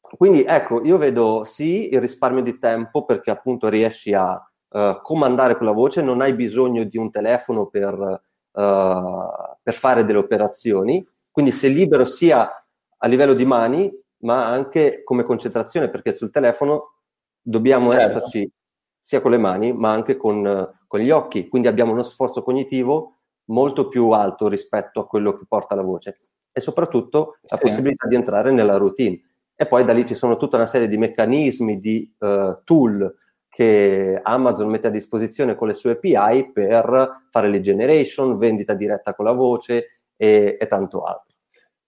Quindi 0.00 0.42
ecco, 0.44 0.82
io 0.84 0.96
vedo 0.96 1.44
sì 1.44 1.92
il 1.92 2.00
risparmio 2.00 2.42
di 2.42 2.58
tempo 2.58 3.04
perché 3.04 3.30
appunto 3.30 3.68
riesci 3.68 4.14
a 4.14 4.32
uh, 4.32 5.00
comandare 5.02 5.56
con 5.56 5.66
la 5.66 5.72
voce, 5.72 6.00
non 6.02 6.20
hai 6.22 6.34
bisogno 6.34 6.84
di 6.84 6.96
un 6.96 7.10
telefono 7.10 7.66
per 7.66 8.22
uh, 8.54 9.56
per 9.62 9.74
fare 9.74 10.04
delle 10.04 10.18
operazioni, 10.18 11.04
quindi 11.30 11.52
sei 11.52 11.72
libero 11.72 12.04
sia 12.04 12.48
a 12.96 13.06
livello 13.06 13.34
di 13.34 13.44
mani, 13.44 13.92
ma 14.18 14.46
anche 14.46 15.02
come 15.04 15.22
concentrazione, 15.22 15.90
perché 15.90 16.16
sul 16.16 16.30
telefono 16.30 16.94
dobbiamo 17.40 17.90
certo. 17.90 18.18
esserci 18.18 18.50
sia 18.98 19.20
con 19.20 19.32
le 19.32 19.38
mani, 19.38 19.72
ma 19.72 19.92
anche 19.92 20.16
con, 20.16 20.78
con, 20.86 21.00
gli 21.00 21.10
occhi, 21.10 21.48
quindi 21.48 21.68
abbiamo 21.68 21.92
uno 21.92 22.02
sforzo 22.02 22.42
cognitivo 22.42 23.18
molto 23.46 23.88
più 23.88 24.10
alto 24.10 24.48
rispetto 24.48 25.00
a 25.00 25.06
quello 25.06 25.34
che 25.34 25.44
porta 25.46 25.74
la 25.74 25.82
voce 25.82 26.20
e 26.50 26.60
soprattutto 26.60 27.36
la 27.42 27.56
sì. 27.56 27.62
possibilità 27.62 28.06
di 28.06 28.14
entrare 28.14 28.52
nella 28.52 28.76
routine. 28.76 29.20
E 29.56 29.66
poi 29.66 29.84
da 29.84 29.92
lì 29.92 30.06
ci 30.06 30.14
sono 30.14 30.36
tutta 30.36 30.56
una 30.56 30.66
serie 30.66 30.88
di 30.88 30.96
meccanismi, 30.96 31.78
di 31.78 32.14
uh, 32.18 32.60
tool 32.64 33.14
che 33.54 34.18
Amazon 34.20 34.68
mette 34.68 34.88
a 34.88 34.90
disposizione 34.90 35.54
con 35.54 35.68
le 35.68 35.74
sue 35.74 35.92
API 35.92 36.50
per 36.52 37.22
fare 37.30 37.48
le 37.48 37.60
generation, 37.60 38.36
vendita 38.36 38.74
diretta 38.74 39.14
con 39.14 39.26
la 39.26 39.30
voce 39.30 40.00
e, 40.16 40.56
e 40.58 40.66
tanto 40.66 41.04
altro. 41.04 41.34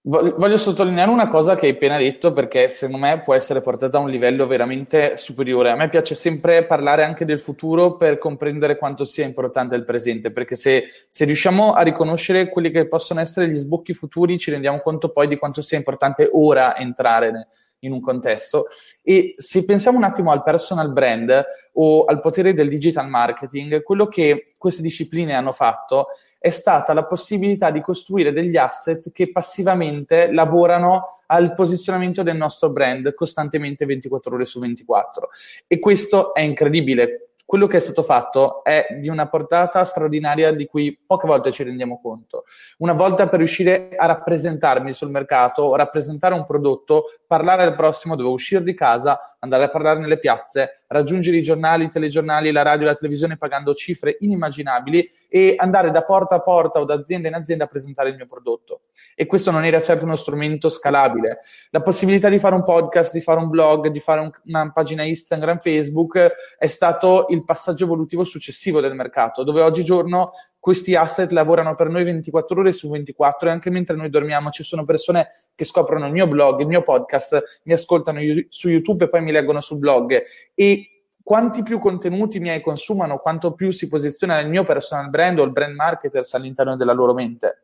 Voglio 0.02 0.56
sottolineare 0.56 1.10
una 1.10 1.26
cosa 1.28 1.56
che 1.56 1.66
hai 1.66 1.72
appena 1.72 1.98
detto 1.98 2.32
perché 2.32 2.68
secondo 2.68 3.04
me 3.04 3.18
può 3.18 3.34
essere 3.34 3.60
portata 3.60 3.98
a 3.98 4.00
un 4.00 4.10
livello 4.10 4.46
veramente 4.46 5.16
superiore. 5.16 5.70
A 5.70 5.74
me 5.74 5.88
piace 5.88 6.14
sempre 6.14 6.64
parlare 6.66 7.02
anche 7.02 7.24
del 7.24 7.40
futuro 7.40 7.96
per 7.96 8.18
comprendere 8.18 8.78
quanto 8.78 9.04
sia 9.04 9.24
importante 9.24 9.74
il 9.74 9.82
presente, 9.82 10.30
perché 10.30 10.54
se, 10.54 10.84
se 11.08 11.24
riusciamo 11.24 11.72
a 11.72 11.82
riconoscere 11.82 12.48
quelli 12.48 12.70
che 12.70 12.86
possono 12.86 13.18
essere 13.18 13.48
gli 13.48 13.56
sbocchi 13.56 13.92
futuri 13.92 14.38
ci 14.38 14.52
rendiamo 14.52 14.78
conto 14.78 15.10
poi 15.10 15.26
di 15.26 15.36
quanto 15.36 15.60
sia 15.62 15.78
importante 15.78 16.30
ora 16.32 16.76
entrare 16.76 17.48
in 17.86 17.92
un 17.92 18.00
contesto. 18.00 18.66
E 19.02 19.34
se 19.36 19.64
pensiamo 19.64 19.98
un 19.98 20.04
attimo 20.04 20.30
al 20.30 20.42
personal 20.42 20.92
brand 20.92 21.44
o 21.74 22.04
al 22.04 22.20
potere 22.20 22.52
del 22.52 22.68
digital 22.68 23.08
marketing, 23.08 23.82
quello 23.82 24.06
che 24.06 24.52
queste 24.58 24.82
discipline 24.82 25.34
hanno 25.34 25.52
fatto 25.52 26.08
è 26.38 26.50
stata 26.50 26.92
la 26.92 27.06
possibilità 27.06 27.70
di 27.70 27.80
costruire 27.80 28.32
degli 28.32 28.56
asset 28.56 29.10
che 29.10 29.32
passivamente 29.32 30.30
lavorano 30.30 31.22
al 31.26 31.54
posizionamento 31.54 32.22
del 32.22 32.36
nostro 32.36 32.70
brand 32.70 33.14
costantemente 33.14 33.84
24 33.84 34.34
ore 34.34 34.44
su 34.44 34.60
24. 34.60 35.28
E 35.66 35.78
questo 35.80 36.34
è 36.34 36.42
incredibile 36.42 37.25
quello 37.46 37.68
che 37.68 37.76
è 37.76 37.80
stato 37.80 38.02
fatto 38.02 38.64
è 38.64 38.88
di 38.98 39.08
una 39.08 39.28
portata 39.28 39.84
straordinaria 39.84 40.52
di 40.52 40.66
cui 40.66 40.98
poche 41.06 41.28
volte 41.28 41.52
ci 41.52 41.62
rendiamo 41.62 42.00
conto. 42.02 42.44
Una 42.78 42.92
volta 42.92 43.28
per 43.28 43.38
riuscire 43.38 43.90
a 43.96 44.06
rappresentarmi 44.06 44.92
sul 44.92 45.10
mercato, 45.10 45.76
rappresentare 45.76 46.34
un 46.34 46.44
prodotto, 46.44 47.04
parlare 47.24 47.62
al 47.62 47.76
prossimo, 47.76 48.16
dovevo 48.16 48.34
uscire 48.34 48.64
di 48.64 48.74
casa, 48.74 49.35
andare 49.46 49.64
a 49.64 49.70
parlare 49.70 49.98
nelle 49.98 50.18
piazze, 50.18 50.84
raggiungere 50.88 51.36
i 51.36 51.42
giornali, 51.42 51.84
i 51.84 51.88
telegiornali, 51.88 52.52
la 52.52 52.62
radio, 52.62 52.86
la 52.86 52.94
televisione 52.94 53.36
pagando 53.36 53.74
cifre 53.74 54.16
inimmaginabili 54.20 55.08
e 55.28 55.54
andare 55.56 55.90
da 55.90 56.02
porta 56.02 56.36
a 56.36 56.42
porta 56.42 56.80
o 56.80 56.84
da 56.84 56.94
azienda 56.94 57.28
in 57.28 57.34
azienda 57.34 57.64
a 57.64 57.66
presentare 57.66 58.10
il 58.10 58.16
mio 58.16 58.26
prodotto. 58.26 58.82
E 59.14 59.26
questo 59.26 59.50
non 59.50 59.64
era 59.64 59.80
certo 59.80 60.04
uno 60.04 60.16
strumento 60.16 60.68
scalabile. 60.68 61.38
La 61.70 61.80
possibilità 61.80 62.28
di 62.28 62.38
fare 62.38 62.54
un 62.54 62.62
podcast, 62.62 63.12
di 63.12 63.20
fare 63.20 63.40
un 63.40 63.48
blog, 63.48 63.88
di 63.88 64.00
fare 64.00 64.20
un, 64.20 64.30
una 64.44 64.70
pagina 64.72 65.02
Instagram, 65.02 65.58
Facebook 65.58 66.32
è 66.58 66.66
stato 66.66 67.26
il 67.30 67.44
passaggio 67.44 67.84
evolutivo 67.84 68.24
successivo 68.24 68.80
del 68.80 68.94
mercato, 68.94 69.42
dove 69.42 69.62
oggigiorno 69.62 70.32
questi 70.66 70.96
asset 70.96 71.30
lavorano 71.30 71.76
per 71.76 71.88
noi 71.90 72.02
24 72.02 72.58
ore 72.58 72.72
su 72.72 72.90
24 72.90 73.48
e 73.48 73.52
anche 73.52 73.70
mentre 73.70 73.94
noi 73.94 74.10
dormiamo 74.10 74.50
ci 74.50 74.64
sono 74.64 74.84
persone 74.84 75.28
che 75.54 75.64
scoprono 75.64 76.06
il 76.06 76.12
mio 76.12 76.26
blog, 76.26 76.58
il 76.58 76.66
mio 76.66 76.82
podcast, 76.82 77.60
mi 77.66 77.72
ascoltano 77.72 78.18
su 78.48 78.68
YouTube 78.68 79.04
e 79.04 79.08
poi 79.08 79.22
mi 79.22 79.30
leggono 79.30 79.60
sul 79.60 79.78
blog 79.78 80.20
e 80.56 81.04
quanti 81.22 81.62
più 81.62 81.78
contenuti 81.78 82.40
miei 82.40 82.60
consumano, 82.62 83.18
quanto 83.18 83.52
più 83.52 83.70
si 83.70 83.86
posiziona 83.86 84.40
il 84.40 84.48
mio 84.48 84.64
personal 84.64 85.08
brand 85.08 85.38
o 85.38 85.44
il 85.44 85.52
brand 85.52 85.76
marketers 85.76 86.34
all'interno 86.34 86.74
della 86.74 86.92
loro 86.92 87.14
mente. 87.14 87.58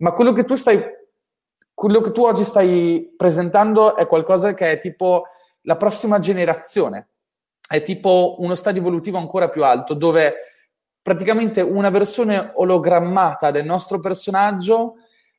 Ma 0.00 0.12
quello 0.12 0.34
che 0.34 0.44
tu 0.44 0.54
stai, 0.54 0.78
quello 1.72 2.02
che 2.02 2.10
tu 2.10 2.22
oggi 2.22 2.44
stai 2.44 3.14
presentando 3.16 3.96
è 3.96 4.06
qualcosa 4.06 4.52
che 4.52 4.72
è 4.72 4.78
tipo 4.78 5.24
la 5.62 5.76
prossima 5.78 6.18
generazione, 6.18 7.08
è 7.66 7.80
tipo 7.80 8.36
uno 8.40 8.54
stadio 8.54 8.82
evolutivo 8.82 9.16
ancora 9.16 9.48
più 9.48 9.64
alto, 9.64 9.94
dove 9.94 10.34
praticamente 11.02 11.60
una 11.60 11.90
versione 11.90 12.52
ologrammata 12.54 13.50
del 13.50 13.64
nostro 13.64 13.98
personaggio 13.98 14.82
uh, 14.82 14.94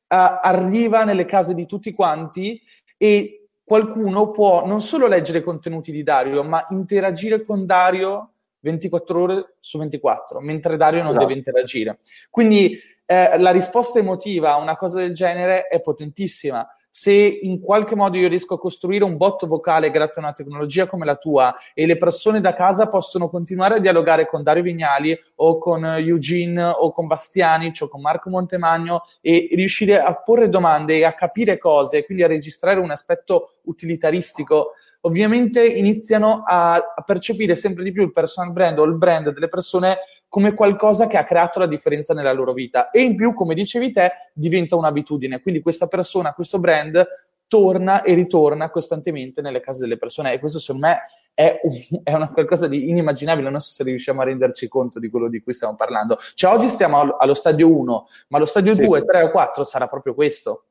arriva 0.08 1.06
nelle 1.06 1.26
case 1.26 1.54
di 1.54 1.66
tutti 1.66 1.94
quanti 1.94 2.62
e 2.98 3.48
qualcuno 3.64 4.32
può 4.32 4.66
non 4.66 4.82
solo 4.82 5.08
leggere 5.08 5.40
i 5.40 5.44
contenuti 5.44 5.92
di 5.92 6.04
Dario, 6.04 6.44
ma 6.44 6.66
interagire 6.70 7.44
con 7.44 7.66
Dario 7.66 8.34
24 8.60 9.22
ore 9.22 9.56
su 9.60 9.78
24, 9.78 10.40
mentre 10.42 10.78
Dario 10.78 11.02
non 11.02 11.12
esatto. 11.12 11.26
deve 11.26 11.38
interagire. 11.38 12.00
Quindi 12.30 12.78
eh, 13.06 13.38
la 13.40 13.52
risposta 13.52 14.00
emotiva 14.00 14.54
a 14.54 14.58
una 14.58 14.76
cosa 14.76 15.00
del 15.00 15.14
genere 15.14 15.68
è 15.68 15.82
potentissima 15.82 16.66
se 16.96 17.12
in 17.12 17.60
qualche 17.60 17.96
modo 17.96 18.18
io 18.18 18.28
riesco 18.28 18.54
a 18.54 18.60
costruire 18.60 19.04
un 19.04 19.18
botto 19.18 19.48
vocale 19.48 19.90
grazie 19.90 20.22
a 20.22 20.26
una 20.26 20.34
tecnologia 20.34 20.86
come 20.86 21.06
la 21.06 21.16
tua 21.16 21.56
e 21.74 21.88
le 21.88 21.98
persone 21.98 22.40
da 22.40 22.54
casa 22.54 22.88
possono 22.88 23.30
continuare 23.30 23.78
a 23.78 23.80
dialogare 23.80 24.28
con 24.28 24.44
Dario 24.44 24.62
Vignali 24.62 25.20
o 25.38 25.58
con 25.58 25.84
Eugene 25.84 26.64
o 26.64 26.92
con 26.92 27.08
Bastianic 27.08 27.80
o 27.82 27.88
con 27.88 28.00
Marco 28.00 28.30
Montemagno 28.30 29.06
e 29.22 29.48
riuscire 29.54 30.00
a 30.00 30.14
porre 30.14 30.50
domande 30.50 30.98
e 30.98 31.04
a 31.04 31.16
capire 31.16 31.58
cose 31.58 31.98
e 31.98 32.06
quindi 32.06 32.22
a 32.22 32.28
registrare 32.28 32.80
un 32.80 32.92
aspetto 32.92 33.54
utilitaristico 33.64 34.74
ovviamente 35.06 35.66
iniziano 35.66 36.44
a, 36.46 36.74
a 36.74 37.02
percepire 37.06 37.56
sempre 37.56 37.84
di 37.84 37.92
più 37.92 38.04
il 38.04 38.12
personal 38.12 38.52
brand 38.52 38.80
o 38.80 38.84
il 38.84 38.96
brand 38.96 39.32
delle 39.32 39.50
persone 39.50 39.98
come 40.28 40.54
qualcosa 40.54 41.08
che 41.08 41.18
ha 41.18 41.24
creato 41.24 41.60
la 41.60 41.68
differenza 41.68 42.14
nella 42.14 42.34
loro 42.34 42.54
vita 42.54 42.90
e 42.90 43.02
in 43.02 43.16
più, 43.16 43.34
come 43.34 43.54
dicevi 43.54 43.92
te, 43.92 44.12
diventa 44.34 44.76
un'abitudine. 44.76 45.42
Quindi 45.42 45.62
questa 45.62 45.88
persona, 45.88 46.34
questo 46.34 46.60
brand 46.60 47.06
torna 47.48 48.02
e 48.02 48.16
ritorna 48.16 48.72
costantemente 48.72 49.42
nelle 49.44 49.60
case 49.60 49.82
delle 49.82 49.98
persone 49.98 50.34
e 50.34 50.40
questo 50.40 50.58
secondo 50.58 50.88
me 50.88 51.02
è, 51.36 51.60
un, 51.62 52.02
è 52.04 52.14
una 52.14 52.32
qualcosa 52.32 52.68
di 52.68 52.90
inimmaginabile, 52.90 53.52
non 53.52 53.60
so 53.60 53.72
se 53.72 53.84
riusciamo 53.84 54.22
a 54.22 54.26
renderci 54.26 54.68
conto 54.68 55.00
di 55.00 55.08
quello 55.08 55.28
di 55.28 55.40
cui 55.40 55.54
stiamo 55.54 55.76
parlando. 55.76 56.18
Cioè 56.34 56.52
oggi 56.52 56.68
stiamo 56.68 57.16
allo 57.16 57.34
stadio 57.36 57.72
1, 57.72 58.08
ma 58.30 58.40
lo 58.40 58.46
stadio 58.46 58.74
sì. 58.74 58.84
2, 58.84 59.06
3 59.06 59.22
o 59.22 59.30
4 59.30 59.64
sarà 59.64 59.88
proprio 59.88 60.16
questo. 60.16 60.64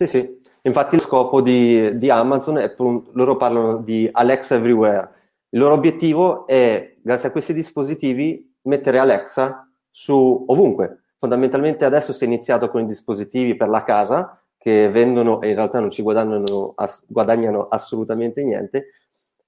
Sì, 0.00 0.06
sì, 0.06 0.40
infatti 0.62 0.94
lo 0.94 1.02
scopo 1.02 1.40
di, 1.40 1.98
di 1.98 2.08
Amazon 2.08 2.58
è, 2.58 2.72
loro 2.76 3.36
parlano 3.36 3.78
di 3.78 4.08
Alexa 4.08 4.54
Everywhere, 4.54 5.10
il 5.48 5.58
loro 5.58 5.74
obiettivo 5.74 6.46
è, 6.46 6.94
grazie 7.02 7.30
a 7.30 7.32
questi 7.32 7.52
dispositivi, 7.52 8.54
mettere 8.62 9.00
Alexa 9.00 9.68
su 9.90 10.44
ovunque. 10.46 11.00
Fondamentalmente 11.16 11.84
adesso 11.84 12.12
si 12.12 12.22
è 12.22 12.28
iniziato 12.28 12.70
con 12.70 12.82
i 12.82 12.86
dispositivi 12.86 13.56
per 13.56 13.66
la 13.66 13.82
casa 13.82 14.40
che 14.56 14.88
vendono 14.88 15.40
e 15.40 15.48
in 15.48 15.56
realtà 15.56 15.80
non 15.80 15.90
ci 15.90 16.02
guadagnano, 16.02 16.74
ass- 16.76 17.02
guadagnano 17.08 17.66
assolutamente 17.66 18.44
niente. 18.44 18.86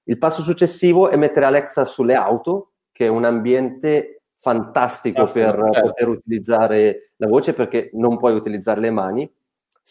Il 0.03 0.17
passo 0.17 0.41
successivo 0.41 1.07
è 1.07 1.15
mettere 1.15 1.45
Alexa 1.45 1.85
sulle 1.85 2.15
auto, 2.15 2.71
che 2.91 3.05
è 3.05 3.09
un 3.09 3.23
ambiente 3.23 4.23
fantastico 4.35 5.23
per 5.31 5.55
certo. 5.55 5.81
poter 5.81 6.09
utilizzare 6.09 7.11
la 7.15 7.27
voce 7.27 7.53
perché 7.53 7.89
non 7.93 8.17
puoi 8.17 8.35
utilizzare 8.35 8.81
le 8.81 8.89
mani. 8.89 9.31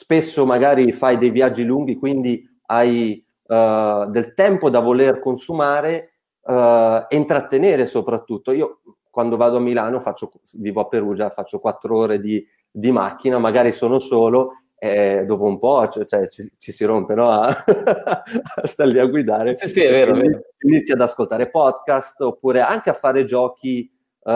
Spesso 0.01 0.47
magari 0.47 0.93
fai 0.93 1.19
dei 1.19 1.29
viaggi 1.29 1.63
lunghi, 1.63 1.95
quindi 1.95 2.43
hai 2.69 3.23
uh, 3.49 4.09
del 4.09 4.33
tempo 4.33 4.71
da 4.71 4.81
voler 4.81 5.21
consumare 5.21 6.15
uh, 6.41 7.05
e 7.07 7.17
intrattenere 7.17 7.85
soprattutto. 7.85 8.51
Io 8.53 8.81
quando 9.11 9.37
vado 9.37 9.59
a 9.59 9.61
Milano, 9.61 10.01
faccio, 10.01 10.31
vivo 10.55 10.81
a 10.81 10.89
Perugia, 10.89 11.29
faccio 11.29 11.59
quattro 11.59 11.99
ore 11.99 12.19
di, 12.19 12.43
di 12.71 12.91
macchina, 12.91 13.39
magari 13.39 13.73
sono 13.73 13.99
solo, 13.99 14.63
e 14.79 15.25
dopo 15.27 15.45
un 15.45 15.59
po' 15.59 15.87
cioè, 15.91 16.07
cioè, 16.07 16.27
ci, 16.29 16.51
ci, 16.57 16.73
si 16.73 16.85
rompe 16.87 17.15
no? 17.15 17.29
a, 17.29 17.49
a 17.49 18.67
stare 18.67 18.93
lì 18.93 19.01
a 19.01 19.07
guidare. 19.07 19.55
Sì, 19.59 19.69
sì, 19.69 19.83
è 19.83 19.91
vero, 19.91 20.13
Quindi, 20.13 20.39
Inizi 20.61 20.93
ad 20.93 21.03
ascoltare 21.03 21.51
podcast 21.51 22.23
oppure 22.23 22.63
anche 22.63 22.89
a 22.89 22.95
fare 22.95 23.27
giochi 23.27 23.87
uh, 24.21 24.31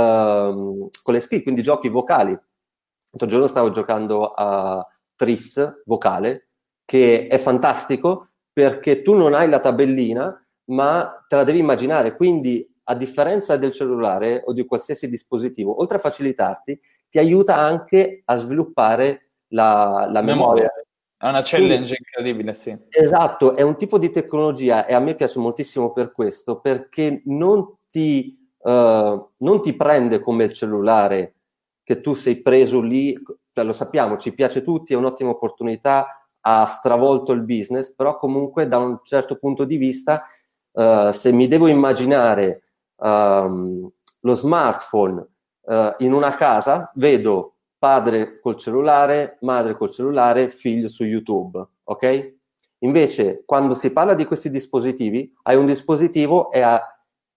con 1.02 1.14
le 1.14 1.20
skill, 1.20 1.42
quindi 1.42 1.62
giochi 1.62 1.88
vocali. 1.88 2.32
L'altro 2.32 3.26
giorno 3.26 3.46
stavo 3.46 3.70
giocando 3.70 4.30
a 4.34 4.86
Tris 5.16 5.82
vocale, 5.84 6.48
che 6.84 7.26
è 7.26 7.38
fantastico 7.38 8.30
perché 8.52 9.02
tu 9.02 9.14
non 9.14 9.34
hai 9.34 9.48
la 9.48 9.58
tabellina, 9.58 10.46
ma 10.66 11.24
te 11.26 11.36
la 11.36 11.44
devi 11.44 11.58
immaginare. 11.58 12.14
Quindi 12.14 12.68
a 12.84 12.94
differenza 12.94 13.56
del 13.56 13.72
cellulare 13.72 14.42
o 14.44 14.52
di 14.52 14.64
qualsiasi 14.64 15.08
dispositivo, 15.08 15.80
oltre 15.80 15.96
a 15.96 16.00
facilitarti, 16.00 16.78
ti 17.08 17.18
aiuta 17.18 17.56
anche 17.56 18.22
a 18.24 18.36
sviluppare 18.36 19.30
la, 19.48 20.08
la 20.10 20.22
memoria. 20.22 20.70
È 21.16 21.26
una 21.28 21.42
challenge 21.42 21.96
incredibile, 21.96 22.52
sì. 22.54 22.76
Esatto, 22.90 23.56
è 23.56 23.62
un 23.62 23.76
tipo 23.76 23.98
di 23.98 24.10
tecnologia 24.10 24.84
e 24.84 24.94
a 24.94 25.00
me 25.00 25.14
piace 25.14 25.38
moltissimo 25.38 25.92
per 25.92 26.12
questo, 26.12 26.60
perché 26.60 27.22
non 27.24 27.76
ti, 27.88 28.36
uh, 28.58 29.30
non 29.38 29.62
ti 29.62 29.74
prende 29.74 30.20
come 30.20 30.44
il 30.44 30.52
cellulare 30.52 31.34
che 31.82 32.00
tu 32.00 32.14
sei 32.14 32.42
preso 32.42 32.80
lì, 32.80 33.16
lo 33.62 33.72
sappiamo, 33.72 34.16
ci 34.16 34.34
piace 34.34 34.62
tutti, 34.62 34.92
è 34.92 34.96
un'ottima 34.96 35.30
opportunità, 35.30 36.26
ha 36.40 36.66
stravolto 36.66 37.32
il 37.32 37.42
business, 37.42 37.92
però 37.94 38.18
comunque 38.18 38.66
da 38.68 38.78
un 38.78 38.98
certo 39.02 39.36
punto 39.36 39.64
di 39.64 39.76
vista, 39.76 40.24
uh, 40.72 41.10
se 41.10 41.32
mi 41.32 41.46
devo 41.46 41.68
immaginare 41.68 42.64
um, 42.96 43.90
lo 44.20 44.34
smartphone 44.34 45.26
uh, 45.62 45.94
in 45.98 46.12
una 46.12 46.34
casa, 46.34 46.90
vedo 46.96 47.54
padre 47.78 48.40
col 48.40 48.56
cellulare, 48.56 49.38
madre 49.42 49.76
col 49.76 49.90
cellulare, 49.90 50.48
figlio 50.48 50.88
su 50.88 51.04
YouTube, 51.04 51.66
ok? 51.84 52.34
Invece, 52.78 53.42
quando 53.46 53.74
si 53.74 53.90
parla 53.92 54.14
di 54.14 54.24
questi 54.26 54.50
dispositivi, 54.50 55.32
hai 55.44 55.56
un 55.56 55.66
dispositivo 55.66 56.50
e 56.50 56.60
a, 56.60 56.82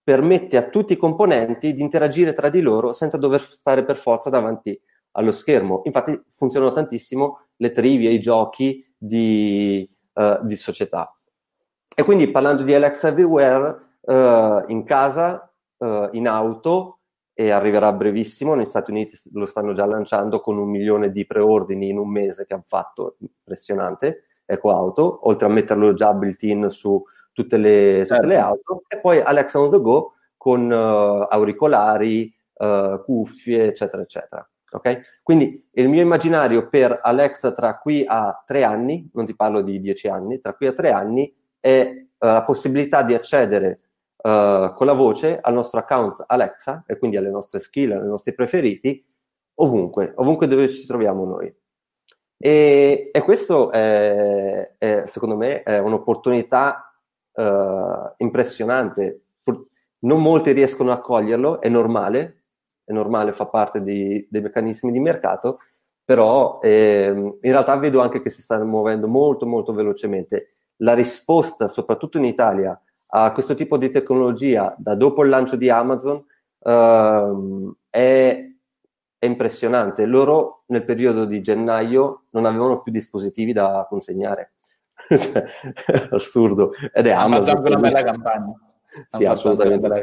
permette 0.02 0.56
a 0.56 0.68
tutti 0.68 0.94
i 0.94 0.96
componenti 0.96 1.72
di 1.72 1.80
interagire 1.80 2.32
tra 2.32 2.48
di 2.50 2.60
loro 2.60 2.92
senza 2.92 3.16
dover 3.16 3.42
stare 3.42 3.84
per 3.84 3.96
forza 3.96 4.30
davanti 4.30 4.78
allo 5.12 5.32
schermo. 5.32 5.82
Infatti 5.84 6.20
funzionano 6.30 6.72
tantissimo 6.72 7.46
le 7.56 7.70
trivie, 7.70 8.10
i 8.10 8.20
giochi 8.20 8.84
di, 8.96 9.88
uh, 10.14 10.38
di 10.42 10.56
società. 10.56 11.12
E 11.94 12.02
quindi 12.04 12.30
parlando 12.30 12.62
di 12.62 12.74
Alexa 12.74 13.08
Everywhere, 13.08 13.96
uh, 14.02 14.62
in 14.68 14.84
casa 14.84 15.52
uh, 15.78 16.08
in 16.12 16.28
auto 16.28 17.00
e 17.32 17.50
arriverà 17.50 17.92
brevissimo. 17.92 18.54
Negli 18.54 18.66
Stati 18.66 18.90
Uniti 18.90 19.18
lo 19.32 19.46
stanno 19.46 19.72
già 19.72 19.86
lanciando 19.86 20.40
con 20.40 20.58
un 20.58 20.68
milione 20.68 21.10
di 21.10 21.26
preordini 21.26 21.88
in 21.88 21.98
un 21.98 22.10
mese 22.10 22.46
che 22.46 22.54
hanno 22.54 22.64
fatto, 22.66 23.16
impressionante, 23.18 24.24
Eco 24.44 24.70
Auto, 24.70 25.26
oltre 25.28 25.46
a 25.46 25.50
metterlo 25.50 25.92
già 25.92 26.12
built-in 26.12 26.70
su 26.70 27.02
tutte 27.32 27.56
le, 27.56 28.06
tutte 28.08 28.26
le 28.26 28.34
certo. 28.34 28.48
auto. 28.48 28.82
E 28.88 28.98
poi 28.98 29.20
Alexa 29.20 29.60
on 29.60 29.70
the 29.70 29.80
go 29.80 30.12
con 30.36 30.70
uh, 30.70 31.26
auricolari, 31.28 32.32
cuffie, 33.04 33.66
eccetera, 33.66 34.02
eccetera. 34.02 34.48
Okay? 34.70 35.00
Quindi 35.22 35.68
il 35.72 35.88
mio 35.88 36.02
immaginario 36.02 36.68
per 36.68 37.00
Alexa 37.02 37.52
tra 37.52 37.78
qui 37.78 38.04
a 38.06 38.42
tre 38.44 38.64
anni, 38.64 39.08
non 39.14 39.26
ti 39.26 39.34
parlo 39.34 39.62
di 39.62 39.80
dieci 39.80 40.08
anni, 40.08 40.40
tra 40.40 40.54
qui 40.54 40.66
a 40.66 40.72
tre 40.72 40.90
anni 40.90 41.34
è 41.58 41.90
uh, 41.90 42.06
la 42.18 42.42
possibilità 42.42 43.02
di 43.02 43.14
accedere 43.14 43.80
uh, 44.16 44.74
con 44.74 44.86
la 44.86 44.92
voce 44.92 45.38
al 45.40 45.54
nostro 45.54 45.80
account 45.80 46.24
Alexa 46.26 46.84
e 46.86 46.98
quindi 46.98 47.16
alle 47.16 47.30
nostre 47.30 47.60
skill, 47.60 47.92
ai 47.92 48.06
nostri 48.06 48.34
preferiti, 48.34 49.04
ovunque, 49.54 50.12
ovunque 50.16 50.46
dove 50.46 50.68
ci 50.68 50.86
troviamo 50.86 51.24
noi. 51.24 51.54
E, 52.40 53.10
e 53.12 53.20
questo 53.22 53.72
è, 53.72 54.74
è, 54.78 55.02
secondo 55.06 55.36
me 55.36 55.62
è 55.62 55.78
un'opportunità 55.78 56.94
uh, 57.32 58.12
impressionante. 58.18 59.22
non 60.00 60.22
molti 60.22 60.52
riescono 60.52 60.92
a 60.92 61.00
coglierlo, 61.00 61.60
è 61.60 61.68
normale, 61.68 62.37
è 62.88 62.92
normale, 62.94 63.32
fa 63.32 63.44
parte 63.44 63.82
di, 63.82 64.26
dei 64.30 64.40
meccanismi 64.40 64.90
di 64.90 64.98
mercato, 64.98 65.60
però 66.02 66.58
ehm, 66.62 67.38
in 67.42 67.52
realtà 67.52 67.76
vedo 67.76 68.00
anche 68.00 68.20
che 68.20 68.30
si 68.30 68.40
stanno 68.40 68.64
muovendo 68.64 69.06
molto 69.06 69.44
molto 69.44 69.74
velocemente. 69.74 70.54
La 70.76 70.94
risposta, 70.94 71.68
soprattutto 71.68 72.16
in 72.16 72.24
Italia, 72.24 72.80
a 73.08 73.30
questo 73.32 73.54
tipo 73.54 73.76
di 73.76 73.90
tecnologia 73.90 74.74
da 74.78 74.94
dopo 74.94 75.22
il 75.22 75.28
lancio 75.28 75.56
di 75.56 75.68
Amazon 75.68 76.24
ehm, 76.60 77.76
è, 77.90 78.46
è 79.18 79.26
impressionante. 79.26 80.06
Loro 80.06 80.62
nel 80.68 80.84
periodo 80.84 81.26
di 81.26 81.42
gennaio 81.42 82.22
non 82.30 82.46
avevano 82.46 82.80
più 82.80 82.90
dispositivi 82.90 83.52
da 83.52 83.84
consegnare. 83.86 84.54
Assurdo. 86.10 86.72
Ed 86.90 87.06
è 87.06 87.10
Amazon. 87.10 87.58
Una 87.58 87.76
bella 87.76 88.02
campagna. 88.02 88.54
Sì, 89.08 89.26
assolutamente. 89.26 89.92
Sì. 89.92 90.00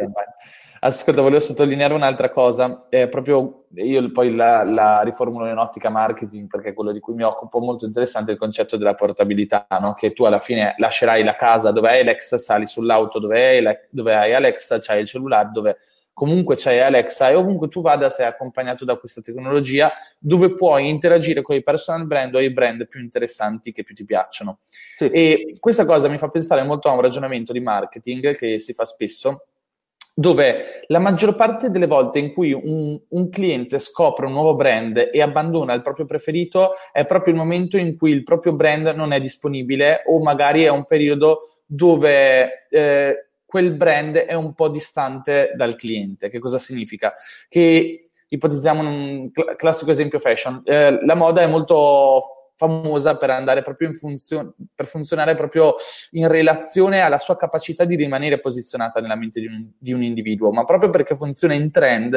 Ascolta, 0.86 1.22
volevo 1.22 1.40
sottolineare 1.40 1.96
un'altra 1.96 2.30
cosa, 2.30 2.86
eh, 2.90 3.10
proprio 3.10 3.66
io 3.74 4.12
poi 4.12 4.36
la, 4.36 4.64
la, 4.64 5.02
riformulo 5.02 5.50
in 5.50 5.58
ottica 5.58 5.90
marketing 5.90 6.48
perché 6.48 6.70
è 6.70 6.74
quello 6.76 6.92
di 6.92 7.00
cui 7.00 7.16
mi 7.16 7.24
occupo 7.24 7.58
molto 7.58 7.88
interessante 7.88 8.34
il 8.34 8.38
concetto 8.38 8.78
della 8.78 8.94
portabilità, 8.94 9.66
no? 9.82 9.96
che 9.96 10.14
tu 10.14 10.26
alla 10.26 10.38
fine 10.38 10.76
lascerai 10.78 11.24
la 11.24 11.36
casa 11.36 11.72
dove 11.72 11.90
hai 11.90 12.02
Alexa, 12.02 12.38
sali 12.38 12.68
sull'auto 12.68 13.18
dove 13.18 13.58
hai, 13.58 13.78
dove 13.90 14.16
hai 14.16 14.36
Alexa, 14.36 14.78
c'hai 14.78 15.00
il 15.02 15.08
cellulare 15.08 15.50
dove 15.52 15.78
comunque 16.14 16.56
c'hai 16.56 16.80
Alexa 16.80 17.30
e 17.30 17.34
ovunque 17.34 17.68
tu 17.68 17.82
vada 17.82 18.12
sei 18.12 18.28
accompagnato 18.28 18.86
da 18.86 18.96
questa 18.96 19.22
tecnologia 19.22 19.92
dove 20.20 20.54
puoi 20.54 20.88
interagire 20.88 21.42
con 21.42 21.56
i 21.56 21.64
personal 21.64 22.06
brand 22.06 22.36
o 22.36 22.40
i 22.40 22.52
brand 22.52 22.88
più 22.88 23.02
interessanti 23.02 23.72
che 23.72 23.82
più 23.82 23.96
ti 23.96 24.06
piacciono. 24.06 24.60
Sì. 24.96 25.10
E 25.10 25.58
questa 25.60 25.84
cosa 25.84 26.08
mi 26.10 26.20
fa 26.20 26.28
pensare 26.28 26.62
molto 26.62 26.90
a 26.90 26.92
un 26.92 27.02
ragionamento 27.02 27.52
di 27.54 27.60
marketing 27.60 28.36
che 28.38 28.60
si 28.60 28.72
fa 28.72 28.86
spesso 28.86 29.48
dove 30.18 30.84
la 30.88 31.00
maggior 31.00 31.36
parte 31.36 31.70
delle 31.70 31.88
volte 31.88 32.20
in 32.20 32.32
cui 32.32 32.54
un, 32.54 32.98
un, 33.10 33.30
cliente 33.30 33.80
scopre 33.80 34.26
un 34.26 34.32
nuovo 34.32 34.56
brand 34.56 35.10
e 35.12 35.22
abbandona 35.22 35.74
il 35.74 35.82
proprio 35.82 36.06
preferito 36.06 36.72
è 36.94 37.06
proprio 37.06 37.34
il 37.34 37.40
momento 37.40 37.76
in 37.76 37.98
cui 37.98 38.12
il 38.12 38.24
proprio 38.24 38.54
brand 38.54 38.88
non 38.96 39.12
è 39.12 39.20
disponibile 39.20 40.04
o 40.06 40.22
magari 40.22 40.64
è 40.64 40.70
un 40.70 40.86
periodo 40.86 41.42
dove 41.66 42.66
eh, 42.70 43.28
quel 43.46 43.74
brand 43.74 44.16
è 44.16 44.34
un 44.34 44.54
po' 44.54 44.70
distante 44.70 45.52
dal 45.56 45.76
cliente. 45.76 46.30
Che 46.30 46.40
cosa 46.40 46.60
significa? 46.60 47.14
Che 47.50 48.10
ipotizziamo 48.28 48.82
un 48.82 49.32
classico 49.56 49.92
esempio 49.92 50.20
fashion. 50.20 50.62
Eh, 50.66 51.06
la 51.06 51.16
moda 51.16 51.42
è 51.42 51.48
molto 51.48 52.35
famosa 52.58 53.18
per 53.18 53.30
andare 53.30 53.62
proprio 53.62 53.90
in 53.90 53.94
funzione, 53.94 54.54
per 54.74 54.86
funzionare 54.86 55.36
proprio 55.36 55.76
in 56.12 56.28
relazione 56.28 57.02
alla 57.02 57.20
sua 57.20 57.36
capacità 57.36 57.84
di 57.86 57.96
rimanere 57.96 58.40
posizionata 58.40 59.02
nella 59.02 59.16
mente 59.16 59.40
di 59.40 59.48
un, 59.48 59.70
di 59.78 59.94
un 59.94 60.02
individuo, 60.02 60.52
ma 60.52 60.64
proprio 60.64 60.90
perché 60.90 61.16
funziona 61.16 61.54
in 61.54 61.72
trend, 61.72 62.16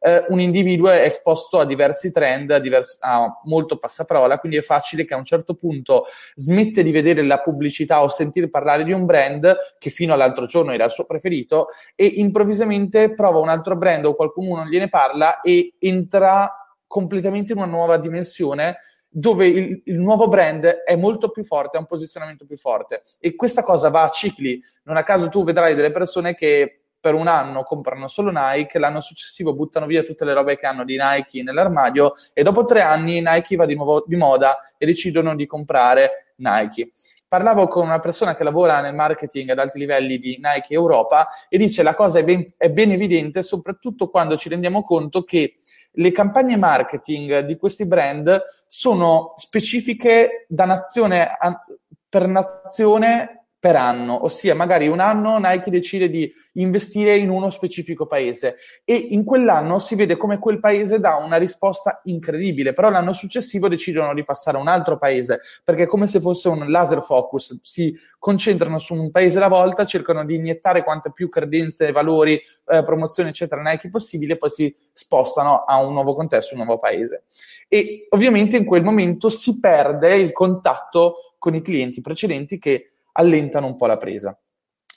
eh, 0.00 0.24
un 0.28 0.40
individuo 0.40 0.90
è 0.90 1.02
esposto 1.02 1.58
a 1.58 1.64
diversi 1.64 2.10
trend, 2.10 2.50
a, 2.50 2.58
divers- 2.58 2.98
a 3.00 3.40
molto 3.44 3.78
passaparola, 3.78 4.38
quindi 4.38 4.58
è 4.58 4.62
facile 4.62 5.04
che 5.04 5.14
a 5.14 5.18
un 5.18 5.24
certo 5.24 5.54
punto 5.54 6.06
smette 6.34 6.82
di 6.82 6.90
vedere 6.90 7.22
la 7.22 7.40
pubblicità 7.40 8.02
o 8.02 8.08
sentire 8.08 8.48
parlare 8.48 8.84
di 8.84 8.92
un 8.92 9.06
brand 9.06 9.56
che 9.78 9.90
fino 9.90 10.12
all'altro 10.12 10.46
giorno 10.46 10.72
era 10.72 10.84
il 10.84 10.90
suo 10.90 11.04
preferito 11.04 11.68
e 11.94 12.06
improvvisamente 12.06 13.14
prova 13.14 13.38
un 13.38 13.48
altro 13.48 13.76
brand 13.76 14.04
o 14.04 14.14
qualcuno 14.14 14.56
non 14.56 14.68
gliene 14.68 14.88
parla 14.88 15.40
e 15.40 15.74
entra 15.78 16.50
completamente 16.86 17.52
in 17.52 17.58
una 17.58 17.66
nuova 17.66 17.98
dimensione 17.98 18.76
dove 19.18 19.46
il, 19.46 19.80
il, 19.86 19.98
nuovo 19.98 20.28
brand 20.28 20.66
è 20.66 20.94
molto 20.94 21.30
più 21.30 21.42
forte, 21.42 21.78
ha 21.78 21.80
un 21.80 21.86
posizionamento 21.86 22.44
più 22.44 22.58
forte. 22.58 23.02
E 23.18 23.34
questa 23.34 23.62
cosa 23.62 23.88
va 23.88 24.02
a 24.02 24.10
cicli. 24.10 24.60
Non 24.84 24.98
a 24.98 25.04
caso 25.04 25.30
tu 25.30 25.42
vedrai 25.42 25.74
delle 25.74 25.90
persone 25.90 26.34
che 26.34 26.82
per 27.00 27.14
un 27.14 27.26
anno 27.26 27.62
comprano 27.62 28.08
solo 28.08 28.30
Nike, 28.30 28.78
l'anno 28.78 29.00
successivo 29.00 29.54
buttano 29.54 29.86
via 29.86 30.02
tutte 30.02 30.26
le 30.26 30.34
robe 30.34 30.58
che 30.58 30.66
hanno 30.66 30.84
di 30.84 30.98
Nike 31.00 31.42
nell'armadio 31.42 32.12
e 32.34 32.42
dopo 32.42 32.64
tre 32.64 32.82
anni 32.82 33.22
Nike 33.22 33.56
va 33.56 33.64
di 33.64 33.74
nuovo 33.74 34.04
di 34.06 34.16
moda 34.16 34.58
e 34.76 34.84
decidono 34.84 35.34
di 35.34 35.46
comprare 35.46 36.34
Nike. 36.36 36.90
Parlavo 37.26 37.68
con 37.68 37.86
una 37.86 38.00
persona 38.00 38.36
che 38.36 38.44
lavora 38.44 38.80
nel 38.82 38.94
marketing 38.94 39.48
ad 39.48 39.58
alti 39.58 39.78
livelli 39.78 40.18
di 40.18 40.38
Nike 40.40 40.74
Europa 40.74 41.28
e 41.48 41.56
dice 41.56 41.82
la 41.82 41.94
cosa 41.94 42.18
è 42.18 42.24
ben, 42.24 42.52
è 42.56 42.70
ben 42.70 42.90
evidente 42.90 43.42
soprattutto 43.42 44.10
quando 44.10 44.36
ci 44.36 44.50
rendiamo 44.50 44.82
conto 44.82 45.22
che 45.22 45.56
le 45.96 46.12
campagne 46.12 46.56
marketing 46.56 47.40
di 47.40 47.56
questi 47.56 47.86
brand 47.86 48.42
sono 48.66 49.32
specifiche 49.36 50.46
da 50.48 50.64
nazione 50.64 51.26
a, 51.26 51.64
per 52.08 52.26
nazione 52.26 53.45
per 53.66 53.74
anno, 53.74 54.24
ossia 54.24 54.54
magari 54.54 54.86
un 54.86 55.00
anno 55.00 55.38
Nike 55.38 55.72
decide 55.72 56.08
di 56.08 56.32
investire 56.52 57.16
in 57.16 57.30
uno 57.30 57.50
specifico 57.50 58.06
paese 58.06 58.54
e 58.84 58.94
in 58.94 59.24
quell'anno 59.24 59.80
si 59.80 59.96
vede 59.96 60.16
come 60.16 60.38
quel 60.38 60.60
paese 60.60 61.00
dà 61.00 61.16
una 61.16 61.36
risposta 61.36 62.00
incredibile, 62.04 62.74
però 62.74 62.90
l'anno 62.90 63.12
successivo 63.12 63.66
decidono 63.66 64.14
di 64.14 64.22
passare 64.22 64.56
a 64.56 64.60
un 64.60 64.68
altro 64.68 64.98
paese 64.98 65.40
perché 65.64 65.82
è 65.82 65.86
come 65.86 66.06
se 66.06 66.20
fosse 66.20 66.48
un 66.48 66.70
laser 66.70 67.02
focus, 67.02 67.58
si 67.62 67.92
concentrano 68.20 68.78
su 68.78 68.94
un 68.94 69.10
paese 69.10 69.38
alla 69.38 69.48
volta, 69.48 69.84
cercano 69.84 70.24
di 70.24 70.36
iniettare 70.36 70.84
quante 70.84 71.10
più 71.10 71.28
credenze, 71.28 71.90
valori, 71.90 72.40
eh, 72.68 72.84
promozioni 72.84 73.30
eccetera 73.30 73.62
Nike 73.62 73.88
possibile 73.88 74.36
poi 74.36 74.50
si 74.50 74.72
spostano 74.92 75.64
a 75.64 75.84
un 75.84 75.92
nuovo 75.92 76.14
contesto, 76.14 76.54
un 76.54 76.62
nuovo 76.64 76.78
paese. 76.78 77.24
E 77.66 78.06
ovviamente 78.10 78.56
in 78.56 78.64
quel 78.64 78.84
momento 78.84 79.28
si 79.28 79.58
perde 79.58 80.14
il 80.14 80.30
contatto 80.30 81.34
con 81.36 81.56
i 81.56 81.62
clienti 81.62 82.00
precedenti 82.00 82.60
che 82.60 82.92
allentano 83.16 83.66
un 83.66 83.76
po' 83.76 83.86
la 83.86 83.96
presa. 83.96 84.38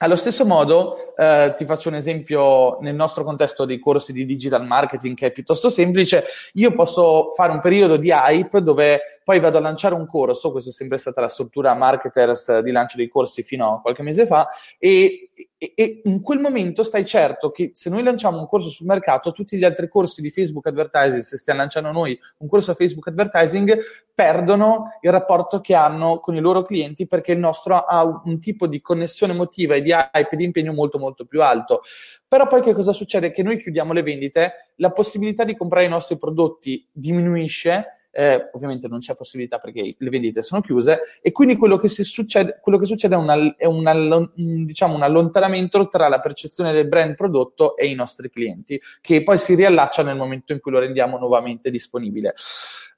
Allo 0.02 0.16
stesso 0.16 0.46
modo, 0.46 1.14
eh, 1.18 1.54
ti 1.58 1.66
faccio 1.66 1.90
un 1.90 1.96
esempio 1.96 2.78
nel 2.80 2.96
nostro 2.96 3.26
contesto 3.26 3.66
dei 3.66 3.80
corsi 3.80 4.14
di 4.14 4.24
digital 4.24 4.66
marketing 4.66 5.14
che 5.14 5.26
è 5.26 5.32
piuttosto 5.34 5.70
semplice. 5.70 6.24
Io 6.54 6.72
posso 6.72 7.32
fare 7.36 7.52
un 7.52 7.60
periodo 7.60 7.98
di 7.98 8.10
hype 8.10 8.62
dove 8.62 9.20
poi 9.26 9.42
vado 9.42 9.58
a 9.58 9.62
lanciare 9.62 9.96
un 9.96 10.08
corso, 10.08 10.52
questa 10.52 10.70
è 10.70 10.74
sempre 10.74 10.98
stata 10.98 11.20
la 11.20 11.28
struttura 11.28 11.74
marketers 11.74 12.60
di 12.60 12.72
lancio 12.72 12.96
dei 12.96 13.10
corsi 13.10 13.44
fino 13.44 13.76
a 13.76 13.82
qualche 13.82 14.02
mese 14.02 14.26
fa, 14.26 14.48
e, 14.78 15.29
e, 15.58 15.74
e 15.76 16.02
in 16.06 16.22
quel 16.22 16.40
momento 16.40 16.84
stai 16.84 17.06
certo 17.06 17.52
che 17.52 17.72
se 17.74 17.90
noi 17.90 18.04
lanciamo 18.04 18.40
un 18.40 18.48
corso 18.48 18.70
sul 18.70 18.86
mercato, 18.86 19.32
tutti 19.32 19.58
gli 19.58 19.64
altri 19.64 19.88
corsi 19.88 20.22
di 20.22 20.30
Facebook 20.30 20.68
Advertising, 20.68 21.22
se 21.22 21.38
stiamo 21.38 21.60
lanciando 21.60 21.92
noi 21.92 22.18
un 22.40 22.48
corso 22.48 22.72
a 22.72 22.74
Facebook 22.74 23.08
Advertising, 23.08 23.80
perdono 24.14 24.98
il 25.02 25.12
rapporto 25.12 25.62
che 25.62 25.76
hanno 25.76 26.20
con 26.20 26.36
i 26.36 26.42
loro 26.42 26.64
clienti 26.64 27.08
perché 27.08 27.32
il 27.32 27.40
nostro 27.40 27.76
ha 27.76 28.04
un 28.04 28.40
tipo 28.40 28.68
di 28.68 28.82
connessione 28.82 29.34
emotiva 29.34 29.76
e 29.76 29.82
di 29.82 29.92
hype 29.92 30.30
e 30.30 30.36
di 30.36 30.44
impegno 30.44 30.74
molto 30.74 30.98
molto 30.98 31.26
più 31.26 31.42
alto. 31.42 31.82
Però 32.28 32.48
poi 32.48 32.62
che 32.62 32.74
cosa 32.74 32.94
succede? 32.94 33.32
Che 33.32 33.44
noi 33.44 33.58
chiudiamo 33.58 33.94
le 33.94 34.04
vendite, 34.04 34.72
la 34.76 34.92
possibilità 34.92 35.44
di 35.44 35.56
comprare 35.56 35.86
i 35.86 35.90
nostri 35.90 36.18
prodotti 36.18 36.88
diminuisce 36.92 37.99
eh, 38.20 38.50
ovviamente 38.52 38.90
non 38.90 39.00
c'è 39.00 39.16
possibilità 39.16 39.60
perché 39.60 39.96
le 39.98 40.10
vendite 40.10 40.42
sono 40.42 40.60
chiuse 40.60 41.00
e 41.22 41.32
quindi 41.32 41.56
quello 41.56 41.78
che, 41.78 41.88
succede, 41.88 42.60
quello 42.62 42.78
che 42.78 42.86
succede, 42.86 43.16
è, 43.16 43.18
una, 43.18 43.56
è 43.56 43.66
una, 43.66 44.30
diciamo, 44.36 44.96
un 44.96 45.04
allontanamento 45.04 45.88
tra 45.88 46.10
la 46.10 46.20
percezione 46.20 46.74
del 46.74 46.90
brand 46.90 47.16
prodotto 47.16 47.78
e 47.78 47.88
i 47.88 47.96
nostri 47.96 48.30
clienti, 48.30 48.78
che 49.00 49.24
poi 49.24 49.38
si 49.38 49.56
riallaccia 49.56 50.04
nel 50.04 50.18
momento 50.18 50.52
in 50.52 50.60
cui 50.60 50.74
lo 50.74 50.80
rendiamo 50.80 51.18
nuovamente 51.18 51.72
disponibile. 51.72 52.34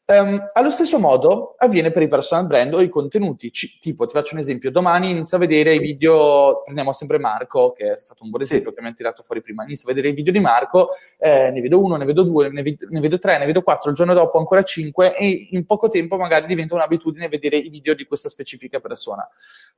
Um, 0.07 0.43
allo 0.53 0.69
stesso 0.71 0.99
modo 0.99 1.53
avviene 1.57 1.91
per 1.91 2.01
i 2.01 2.07
personal 2.07 2.45
brand 2.45 2.73
o 2.73 2.81
i 2.81 2.89
contenuti, 2.89 3.49
C- 3.49 3.77
tipo 3.79 4.05
ti 4.05 4.13
faccio 4.13 4.33
un 4.33 4.41
esempio, 4.41 4.69
domani 4.69 5.11
inizio 5.11 5.37
a 5.37 5.39
vedere 5.39 5.75
i 5.75 5.79
video, 5.79 6.63
prendiamo 6.63 6.91
sempre 6.91 7.17
Marco, 7.17 7.71
che 7.71 7.93
è 7.93 7.97
stato 7.97 8.23
un 8.23 8.29
buon 8.31 8.41
esempio 8.41 8.73
che 8.73 8.81
mi 8.81 8.87
ha 8.87 8.93
tirato 8.93 9.21
fuori 9.21 9.41
prima, 9.41 9.63
inizio 9.63 9.87
a 9.87 9.93
vedere 9.93 10.11
i 10.11 10.15
video 10.15 10.33
di 10.33 10.39
Marco, 10.39 10.89
eh, 11.17 11.51
ne 11.51 11.61
vedo 11.61 11.81
uno, 11.81 11.95
ne 11.95 12.03
vedo 12.03 12.23
due, 12.23 12.49
ne, 12.49 12.61
vi- 12.61 12.77
ne, 12.89 12.99
vedo 12.99 13.19
tre, 13.19 13.37
ne 13.37 13.45
vedo 13.45 13.61
quattro, 13.61 13.89
il 13.89 13.95
giorno 13.95 14.13
dopo 14.13 14.37
ancora 14.37 14.63
cinque 14.63 15.15
e 15.15 15.47
in 15.51 15.65
poco 15.65 15.87
tempo 15.87 16.17
magari 16.17 16.45
diventa 16.45 16.75
un'abitudine 16.75 17.29
vedere 17.29 17.57
i 17.57 17.69
video 17.69 17.93
di 17.93 18.05
questa 18.05 18.27
specifica 18.27 18.81
persona. 18.81 19.25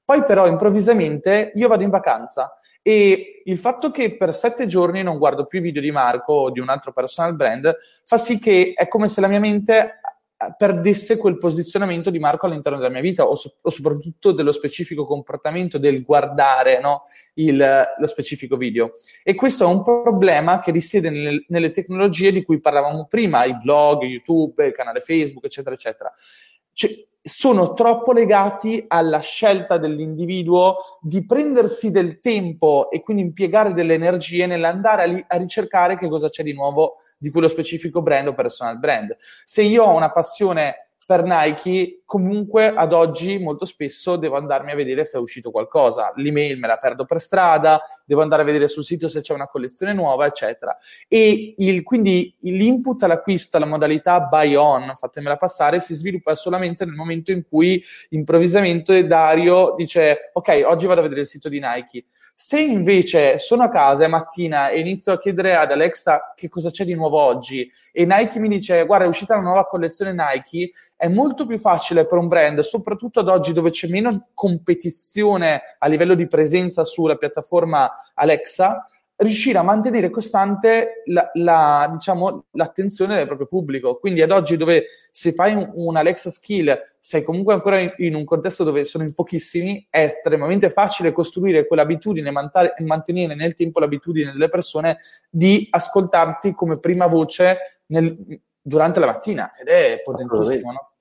Poi 0.04 0.24
però 0.24 0.48
improvvisamente 0.48 1.52
io 1.54 1.68
vado 1.68 1.84
in 1.84 1.90
vacanza 1.90 2.58
e 2.84 3.42
il 3.46 3.58
fatto 3.58 3.90
che 3.90 4.16
per 4.16 4.34
sette 4.34 4.68
giorni 4.68 5.02
non 5.02 5.18
guardo 5.18 5.46
più 5.46 5.60
i 5.60 5.62
video 5.64 5.82
di 5.82 5.90
Marco 5.90 6.34
o 6.34 6.52
di 6.52 6.60
un 6.60 6.70
altro 6.70 6.92
personal 6.92 7.36
brand 7.36 7.76
fa 8.04 8.18
sì 8.18 8.40
che 8.40 8.74
è 8.76 8.88
come 8.88 9.08
se 9.08 9.22
la 9.22 9.28
mia 9.28 9.40
mente 9.40 10.00
perdesse 10.58 11.18
quel 11.18 11.38
posizionamento 11.38 12.10
di 12.10 12.20
Marco 12.20 12.46
all'interno 12.46 12.78
della 12.78 12.90
mia 12.90 13.02
vita 13.02 13.26
o, 13.26 13.36
so- 13.36 13.56
o 13.62 13.70
soprattutto 13.70 14.32
dello 14.32 14.52
specifico 14.52 15.06
comportamento 15.06 15.78
del 15.78 16.04
guardare 16.04 16.82
no, 16.82 17.04
il, 17.36 17.86
lo 17.98 18.08
specifico 18.08 18.58
video. 18.58 18.92
E 19.24 19.36
questo 19.36 19.64
è 19.64 19.68
un 19.68 19.84
problema 19.84 20.60
che 20.60 20.72
risiede 20.72 21.10
nelle, 21.10 21.46
nelle 21.48 21.72
tecnologie 21.72 22.32
di 22.32 22.44
cui 22.44 22.60
parlavamo 22.60 23.06
prima, 23.06 23.46
i 23.46 23.58
blog, 23.58 24.04
YouTube, 24.04 24.66
il 24.66 24.74
canale 24.74 25.00
Facebook, 25.00 25.46
eccetera, 25.46 25.76
eccetera. 25.76 26.14
Cioè, 26.74 26.92
sono 27.26 27.72
troppo 27.72 28.12
legati 28.12 28.84
alla 28.86 29.20
scelta 29.20 29.78
dell'individuo 29.78 31.00
di 31.00 31.26
prendersi 31.26 31.90
del 31.90 32.20
tempo 32.20 32.90
e 32.92 33.02
quindi 33.02 33.24
impiegare 33.24 33.72
delle 33.72 33.94
energie 33.94 34.46
nell'andare 34.46 35.04
a, 35.04 35.06
li- 35.06 35.26
a 35.26 35.38
ricercare 35.38 35.98
che 35.98 36.10
cosa 36.10 36.28
c'è 36.28 36.44
di 36.44 36.54
nuovo 36.54 36.98
di 37.18 37.30
quello 37.30 37.48
specifico 37.48 38.02
brand 38.02 38.28
o 38.28 38.34
personal 38.34 38.78
brand. 38.78 39.16
Se 39.46 39.62
io 39.62 39.86
ho 39.86 39.96
una 39.96 40.12
passione 40.12 40.83
per 41.06 41.24
Nike, 41.24 42.02
comunque 42.06 42.68
ad 42.68 42.94
oggi 42.94 43.38
molto 43.40 43.66
spesso 43.66 44.16
devo 44.16 44.38
andarmi 44.38 44.72
a 44.72 44.76
vedere 44.76 45.06
se 45.06 45.18
è 45.18 45.22
uscito 45.22 45.52
qualcosa. 45.52 46.12
L'email 46.16 46.60
me 46.60 46.68
la 46.68 46.78
perdo 46.78 47.06
per 47.06 47.20
strada, 47.20 47.82
devo 48.06 48.22
andare 48.22 48.44
a 48.44 48.46
vedere 48.46 48.68
sul 48.68 48.84
sito 48.84 49.08
se 49.10 49.22
c'è 49.22 49.34
una 49.34 49.48
collezione 49.48 49.94
nuova, 49.94 50.26
eccetera. 50.26 50.78
E 51.08 51.56
il, 51.58 51.84
quindi 51.84 52.36
l'input 52.42 53.02
all'acquisto, 53.04 53.58
la 53.60 53.66
modalità 53.66 54.22
buy 54.22 54.56
on, 54.56 54.94
fatemela 54.96 55.38
passare, 55.38 55.80
si 55.80 55.96
sviluppa 55.96 56.36
solamente 56.36 56.86
nel 56.86 56.96
momento 56.96 57.32
in 57.32 57.44
cui 57.48 57.84
improvvisamente 58.10 59.06
Dario 59.06 59.74
dice 59.78 60.32
ok, 60.34 60.64
oggi 60.66 60.86
vado 60.86 61.00
a 61.00 61.04
vedere 61.04 61.22
il 61.22 61.28
sito 61.28 61.50
di 61.50 61.60
Nike. 61.60 62.06
Se 62.46 62.60
invece 62.60 63.38
sono 63.38 63.64
a 63.64 63.70
casa 63.70 64.04
è 64.04 64.08
mattina 64.10 64.68
e 64.68 64.82
inizio 64.82 65.14
a 65.14 65.18
chiedere 65.18 65.56
ad 65.56 65.72
Alexa 65.72 66.34
che 66.36 66.50
cosa 66.50 66.72
c'è 66.72 66.84
di 66.84 66.94
nuovo 66.94 67.18
oggi 67.18 67.72
e 67.90 68.04
Nike 68.04 68.38
mi 68.38 68.50
dice 68.50 68.86
guarda 68.86 69.06
è 69.06 69.08
uscita 69.08 69.36
la 69.36 69.42
nuova 69.42 69.66
collezione 69.66 70.12
Nike, 70.12 70.72
è 70.98 71.08
molto 71.08 71.46
più 71.46 71.58
facile 71.58 72.06
per 72.06 72.18
un 72.18 72.28
brand, 72.28 72.60
soprattutto 72.60 73.22
ad 73.22 73.30
oggi 73.30 73.54
dove 73.54 73.70
c'è 73.70 73.88
meno 73.88 74.28
competizione 74.34 75.62
a 75.80 75.88
livello 75.88 76.16
di 76.16 76.28
presenza 76.28 76.84
sulla 76.84 77.16
piattaforma 77.16 77.90
Alexa, 78.16 78.90
riuscire 79.24 79.58
a 79.58 79.64
mantenere 79.64 80.10
costante 80.10 81.02
la, 81.06 81.30
la, 81.34 81.90
diciamo, 81.92 82.46
l'attenzione 82.52 83.16
del 83.16 83.26
proprio 83.26 83.48
pubblico. 83.48 83.98
Quindi 83.98 84.22
ad 84.22 84.32
oggi 84.32 84.56
dove 84.58 84.86
se 85.12 85.34
fai 85.34 85.56
un, 85.56 85.72
un 85.74 85.96
Alexa 85.98 86.30
skill, 86.30 86.78
sei 87.00 87.24
comunque 87.24 87.54
ancora 87.54 87.80
in, 87.80 87.92
in, 87.98 88.16
un 88.16 88.24
contesto 88.24 88.64
dove 88.64 88.86
sono 88.86 89.04
in 89.04 89.14
pochissimi, 89.14 89.86
è 89.90 90.04
estremamente 90.04 90.70
facile 90.70 91.12
costruire 91.12 91.66
quell'abitudine, 91.66 92.30
mantare, 92.32 92.76
mantenere 92.80 93.36
nel 93.36 93.56
tempo 93.56 93.80
l'abitudine 93.80 94.32
delle 94.32 94.50
persone 94.50 94.98
di 95.30 95.68
ascoltarti 95.70 96.54
come 96.54 96.80
prima 96.80 97.08
voce 97.08 97.82
nel, 97.88 98.16
durante 98.62 99.00
la 99.00 99.08
mattina 99.08 99.52
ed 99.60 99.68
è 99.68 100.02
potentissimo. 100.04 100.72
No? 100.72 100.92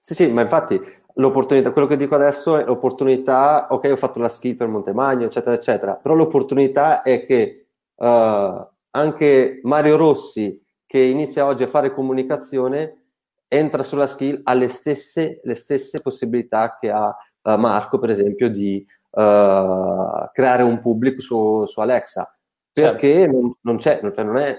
Sì, 0.00 0.14
sì, 0.14 0.28
ma 0.28 0.42
infatti 0.42 0.80
l'opportunità, 1.14 1.72
quello 1.72 1.86
che 1.86 1.96
dico 1.96 2.14
adesso 2.14 2.56
è 2.56 2.64
l'opportunità, 2.64 3.68
ok, 3.70 3.88
ho 3.92 3.96
fatto 3.96 4.20
la 4.20 4.28
skill 4.28 4.56
per 4.56 4.68
Montemagno, 4.68 5.26
eccetera, 5.26 5.54
eccetera, 5.54 5.94
però 5.94 6.14
l'opportunità 6.14 7.02
è 7.02 7.22
che 7.22 7.66
uh, 7.94 8.68
anche 8.90 9.60
Mario 9.62 9.96
Rossi, 9.96 10.60
che 10.86 11.00
inizia 11.00 11.46
oggi 11.46 11.62
a 11.62 11.68
fare 11.68 11.92
comunicazione, 11.92 13.02
entra 13.48 13.82
sulla 13.82 14.06
skill, 14.06 14.40
ha 14.44 14.54
le 14.54 14.68
stesse, 14.68 15.40
le 15.42 15.54
stesse 15.54 16.00
possibilità 16.00 16.74
che 16.74 16.90
ha 16.90 17.08
uh, 17.08 17.56
Marco, 17.56 17.98
per 17.98 18.10
esempio, 18.10 18.50
di 18.50 18.84
uh, 19.10 20.30
creare 20.32 20.62
un 20.62 20.80
pubblico 20.80 21.20
su, 21.20 21.64
su 21.64 21.80
Alexa, 21.80 22.36
perché 22.72 23.20
certo. 23.20 23.36
non, 23.36 23.56
non, 23.60 23.76
c'è, 23.76 24.00
non, 24.02 24.12
cioè 24.12 24.24
non 24.24 24.38
è, 24.38 24.56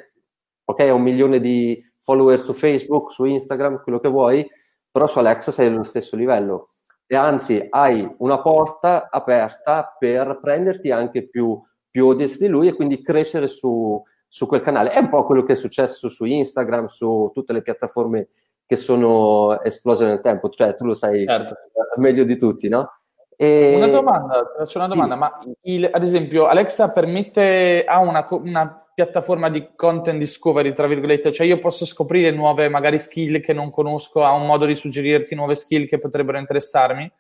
ok, 0.63 0.79
ha 0.79 0.93
un 0.93 1.01
milione 1.01 1.39
di 1.39 1.83
follower 1.99 2.39
su 2.39 2.53
Facebook, 2.53 3.11
su 3.11 3.25
Instagram, 3.25 3.81
quello 3.81 3.99
che 3.99 4.07
vuoi, 4.07 4.47
però 4.95 5.07
su 5.07 5.19
Alexa 5.19 5.51
sei 5.51 5.67
allo 5.67 5.83
stesso 5.83 6.15
livello 6.15 6.69
e 7.05 7.17
anzi 7.17 7.67
hai 7.69 8.09
una 8.19 8.41
porta 8.41 9.09
aperta 9.11 9.93
per 9.99 10.39
prenderti 10.41 10.89
anche 10.89 11.27
più, 11.27 11.61
più 11.89 12.07
audience 12.07 12.37
di 12.37 12.47
lui 12.47 12.69
e 12.69 12.75
quindi 12.75 13.01
crescere 13.01 13.47
su, 13.47 14.01
su 14.25 14.47
quel 14.47 14.61
canale. 14.61 14.91
È 14.91 14.99
un 14.99 15.09
po' 15.09 15.25
quello 15.25 15.43
che 15.43 15.51
è 15.51 15.57
successo 15.57 16.07
su 16.07 16.23
Instagram, 16.23 16.85
su 16.85 17.29
tutte 17.33 17.51
le 17.51 17.61
piattaforme 17.61 18.29
che 18.65 18.77
sono 18.77 19.61
esplose 19.63 20.05
nel 20.05 20.21
tempo, 20.21 20.47
cioè 20.47 20.75
tu 20.75 20.85
lo 20.85 20.93
sai 20.93 21.25
certo. 21.25 21.55
meglio 21.97 22.23
di 22.23 22.37
tutti, 22.37 22.69
no? 22.69 22.89
E... 23.35 23.73
Una 23.75 23.87
domanda, 23.87 24.53
faccio 24.57 24.77
una 24.77 24.87
domanda, 24.87 25.15
sì. 25.15 25.19
ma 25.19 25.39
il, 25.63 25.89
ad 25.91 26.03
esempio 26.05 26.45
Alexa 26.45 26.93
permette, 26.93 27.83
ha 27.85 27.99
una, 27.99 28.25
una 28.29 28.84
piattaforma 28.95 29.49
di 29.49 29.71
content 29.75 30.17
discovery, 30.17 30.71
tra 30.71 30.87
virgolette, 30.87 31.33
cioè 31.33 31.45
io 31.45 31.59
posso 31.59 31.85
scoprire 31.85 32.31
nuove 32.31 32.69
magari 32.69 32.97
skill 32.97 33.41
che 33.41 33.51
non 33.51 33.69
conosco, 33.69 34.23
ha 34.23 34.31
un 34.31 34.45
modo 34.45 34.65
di 34.65 34.73
suggerirti 34.73 35.35
nuove 35.35 35.53
skill 35.53 35.85
che 35.85 35.97
potrebbero 35.97 36.37
interessarmi? 36.37 37.11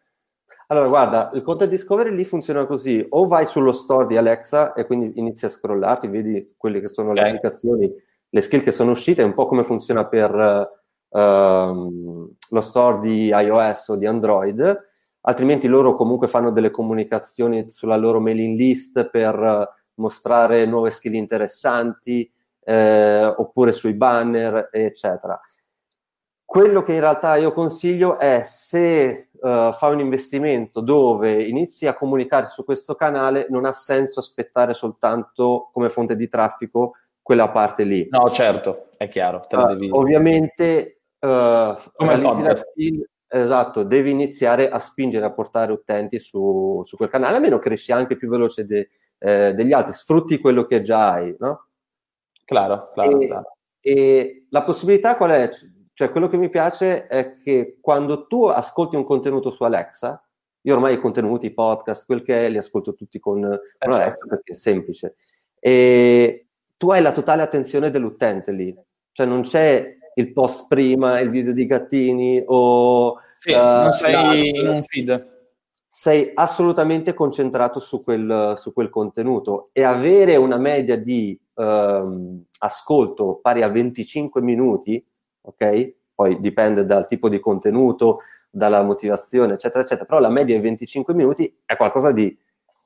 Allora, 0.67 0.87
guarda, 0.87 1.31
il 1.33 1.41
content 1.41 1.69
discovery 1.69 2.15
lì 2.15 2.23
funziona 2.23 2.65
così, 2.65 3.05
o 3.09 3.27
vai 3.27 3.45
sullo 3.45 3.73
store 3.73 4.07
di 4.07 4.15
Alexa 4.15 4.73
e 4.73 4.85
quindi 4.85 5.19
inizi 5.19 5.45
a 5.45 5.49
scrollarti, 5.49 6.07
vedi 6.07 6.53
quelle 6.55 6.79
che 6.79 6.87
sono 6.87 7.11
okay. 7.11 7.23
le 7.23 7.29
applicazioni, 7.29 7.93
le 8.29 8.41
skill 8.41 8.63
che 8.63 8.71
sono 8.71 8.91
uscite, 8.91 9.21
un 9.21 9.33
po' 9.33 9.45
come 9.45 9.63
funziona 9.63 10.07
per 10.07 10.33
uh, 11.09 11.17
lo 12.49 12.61
store 12.61 12.99
di 12.99 13.27
iOS 13.27 13.89
o 13.89 13.95
di 13.97 14.05
Android, 14.05 14.81
altrimenti 15.21 15.67
loro 15.67 15.95
comunque 15.95 16.29
fanno 16.29 16.51
delle 16.51 16.71
comunicazioni 16.71 17.69
sulla 17.69 17.97
loro 17.97 18.21
mailing 18.21 18.57
list 18.57 19.09
per 19.09 19.83
mostrare 19.95 20.65
nuove 20.65 20.89
skill 20.89 21.13
interessanti, 21.13 22.31
eh, 22.63 23.25
oppure 23.25 23.71
sui 23.71 23.93
banner, 23.93 24.69
eccetera. 24.71 25.39
Quello 26.43 26.81
che 26.83 26.93
in 26.93 26.99
realtà 26.99 27.35
io 27.35 27.51
consiglio 27.51 28.17
è 28.19 28.43
se 28.45 29.29
uh, 29.31 29.71
fai 29.73 29.93
un 29.93 29.99
investimento 29.99 30.79
dove 30.79 31.43
inizi 31.43 31.87
a 31.87 31.95
comunicare 31.95 32.47
su 32.47 32.63
questo 32.63 32.95
canale, 32.95 33.47
non 33.49 33.65
ha 33.65 33.73
senso 33.73 34.19
aspettare 34.19 34.73
soltanto 34.73 35.69
come 35.73 35.89
fonte 35.89 36.15
di 36.15 36.29
traffico 36.29 36.93
quella 37.21 37.49
parte 37.49 37.83
lì. 37.83 38.07
No, 38.09 38.29
certo, 38.29 38.89
è 38.95 39.07
chiaro. 39.09 39.41
Uh, 39.49 39.65
devi... 39.69 39.89
Ovviamente, 39.91 41.01
uh, 41.19 41.27
la 41.27 42.55
skill, 42.55 43.03
esatto, 43.27 43.83
devi 43.83 44.11
iniziare 44.11 44.69
a 44.69 44.77
spingere, 44.77 45.25
a 45.25 45.31
portare 45.31 45.71
utenti 45.71 46.19
su, 46.19 46.81
su 46.85 46.95
quel 46.95 47.09
canale, 47.09 47.35
almeno 47.35 47.57
cresci 47.57 47.91
anche 47.91 48.15
più 48.15 48.29
veloce 48.29 48.65
de, 48.65 48.89
eh, 49.25 49.53
degli 49.55 49.73
altri, 49.73 49.93
sfrutti 49.93 50.37
quello 50.37 50.65
che 50.65 50.83
già 50.83 51.13
hai, 51.13 51.35
no? 51.39 51.69
Claro, 52.45 52.91
claro, 52.93 53.19
e, 53.19 53.25
claro. 53.25 53.57
E 53.79 54.45
la 54.49 54.61
possibilità 54.61 55.17
qual 55.17 55.31
è? 55.31 55.49
Cioè, 55.93 56.11
quello 56.11 56.27
che 56.27 56.37
mi 56.37 56.49
piace 56.49 57.07
è 57.07 57.33
che 57.33 57.79
quando 57.81 58.27
tu 58.27 58.43
ascolti 58.43 58.95
un 58.95 59.03
contenuto 59.03 59.49
su 59.49 59.63
Alexa, 59.63 60.23
io 60.61 60.73
ormai 60.75 60.93
i 60.93 60.99
contenuti, 60.99 61.47
i 61.47 61.53
podcast, 61.53 62.05
quel 62.05 62.21
che 62.21 62.45
è, 62.45 62.49
li 62.49 62.59
ascolto 62.59 62.93
tutti 62.93 63.17
con, 63.17 63.41
con 63.41 63.51
eh, 63.51 63.59
Alexa 63.79 64.05
certo. 64.09 64.27
perché 64.27 64.53
è 64.53 64.55
semplice. 64.55 65.15
E 65.59 66.47
tu 66.77 66.91
hai 66.91 67.01
la 67.01 67.11
totale 67.11 67.41
attenzione 67.41 67.89
dell'utente 67.89 68.51
lì, 68.51 68.75
cioè 69.11 69.25
non 69.25 69.41
c'è 69.41 69.91
il 70.13 70.33
post 70.33 70.67
prima, 70.67 71.19
il 71.19 71.31
video 71.31 71.51
di 71.51 71.65
gattini 71.65 72.43
o... 72.45 73.19
Sì, 73.37 73.51
uh, 73.51 73.57
non 73.57 73.91
sei 73.91 74.49
in 74.49 74.67
un 74.67 74.83
feed 74.83 75.33
sei 75.97 76.31
assolutamente 76.33 77.13
concentrato 77.13 77.79
su 77.79 78.03
quel, 78.03 78.55
su 78.57 78.73
quel 78.73 78.89
contenuto 78.89 79.69
e 79.71 79.83
avere 79.83 80.35
una 80.35 80.57
media 80.57 80.97
di 80.97 81.39
ehm, 81.55 82.43
ascolto 82.59 83.39
pari 83.41 83.61
a 83.61 83.69
25 83.69 84.41
minuti, 84.41 85.03
ok? 85.41 85.93
Poi 86.13 86.41
dipende 86.41 86.83
dal 86.83 87.07
tipo 87.07 87.29
di 87.29 87.39
contenuto, 87.39 88.19
dalla 88.49 88.83
motivazione, 88.83 89.53
eccetera, 89.53 89.83
eccetera, 89.83 90.05
però 90.05 90.19
la 90.19 90.29
media 90.29 90.57
è 90.57 90.59
25 90.59 91.13
minuti 91.13 91.61
è 91.65 91.77
qualcosa 91.77 92.11
di 92.11 92.37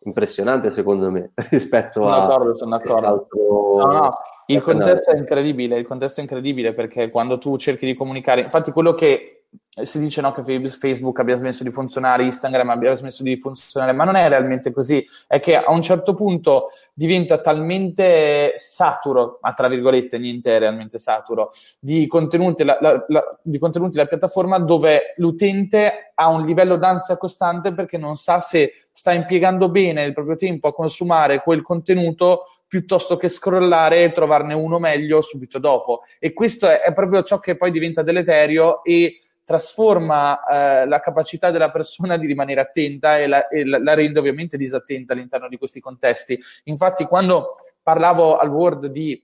impressionante 0.03 0.69
secondo 0.69 1.09
me 1.09 1.31
rispetto 1.49 2.03
sono 2.03 2.13
a 2.13 2.27
d'accordo, 2.27 2.55
sono 2.57 2.77
d'accordo. 2.77 3.27
No, 3.75 3.85
no, 3.85 4.17
il 4.45 4.61
contesto 4.61 5.09
è 5.09 5.17
incredibile, 5.17 5.79
il 5.79 5.87
contesto 5.87 6.19
è 6.19 6.23
incredibile 6.23 6.73
perché 6.73 7.09
quando 7.09 7.39
tu 7.39 7.57
cerchi 7.57 7.87
di 7.87 7.95
comunicare, 7.95 8.41
infatti 8.41 8.71
quello 8.71 8.93
che 8.93 9.38
si 9.83 9.99
dice 9.99 10.21
no, 10.21 10.31
che 10.31 10.43
Facebook 10.69 11.19
abbia 11.19 11.35
smesso 11.35 11.63
di 11.63 11.71
funzionare, 11.71 12.23
Instagram 12.23 12.69
abbia 12.69 12.93
smesso 12.93 13.23
di 13.23 13.37
funzionare, 13.37 13.93
ma 13.93 14.03
non 14.03 14.15
è 14.15 14.27
realmente 14.27 14.71
così, 14.71 15.05
è 15.27 15.39
che 15.39 15.55
a 15.55 15.71
un 15.71 15.81
certo 15.81 16.13
punto 16.13 16.69
diventa 16.93 17.39
talmente 17.39 18.53
saturo, 18.57 19.39
ma 19.41 19.53
tra 19.53 19.67
virgolette 19.67 20.17
niente 20.17 20.55
è 20.55 20.59
realmente 20.59 20.97
saturo, 20.97 21.51
di 21.79 22.07
contenuti 22.07 22.63
la, 22.63 22.77
la, 22.81 23.05
la, 23.07 23.23
di 23.41 23.57
contenuti 23.57 23.97
la 23.97 24.05
piattaforma 24.05 24.59
dove 24.59 25.13
l'utente 25.17 26.11
ha 26.13 26.27
un 26.27 26.45
livello 26.45 26.75
d'ansia 26.75 27.17
costante 27.17 27.73
perché 27.73 27.97
non 27.97 28.15
sa 28.15 28.41
se 28.41 28.73
sta 28.91 29.13
impiegando 29.13 29.69
bene 29.69 30.03
il 30.03 30.13
proprio 30.13 30.35
tempo 30.35 30.67
a 30.67 30.73
consumare 30.73 31.41
quel 31.41 31.61
contenuto 31.61 32.45
piuttosto 32.67 33.17
che 33.17 33.29
scrollare 33.29 34.03
e 34.03 34.11
trovarne 34.11 34.53
uno 34.53 34.77
meglio 34.77 35.21
subito 35.21 35.57
dopo. 35.57 36.01
E 36.19 36.33
questo 36.33 36.67
è, 36.67 36.81
è 36.81 36.93
proprio 36.93 37.23
ciò 37.23 37.39
che 37.39 37.55
poi 37.55 37.71
diventa 37.71 38.03
deleterio 38.03 38.83
e 38.83 39.15
trasforma 39.49 40.43
eh, 40.43 40.85
la 40.85 40.99
capacità 40.99 41.49
della 41.49 41.71
persona 41.71 42.17
di 42.17 42.27
rimanere 42.27 42.61
attenta 42.61 43.17
e, 43.17 43.25
la, 43.25 43.47
e 43.47 43.65
la, 43.65 43.95
rende 43.95 44.19
ovviamente 44.19 44.57
disattenta 44.57 45.13
all'interno 45.13 45.47
di 45.47 45.57
questi 45.57 45.79
contesti. 45.79 46.39
Infatti, 46.65 47.05
quando 47.05 47.55
parlavo 47.81 48.37
al 48.37 48.47
Word 48.47 48.85
di 48.85 49.19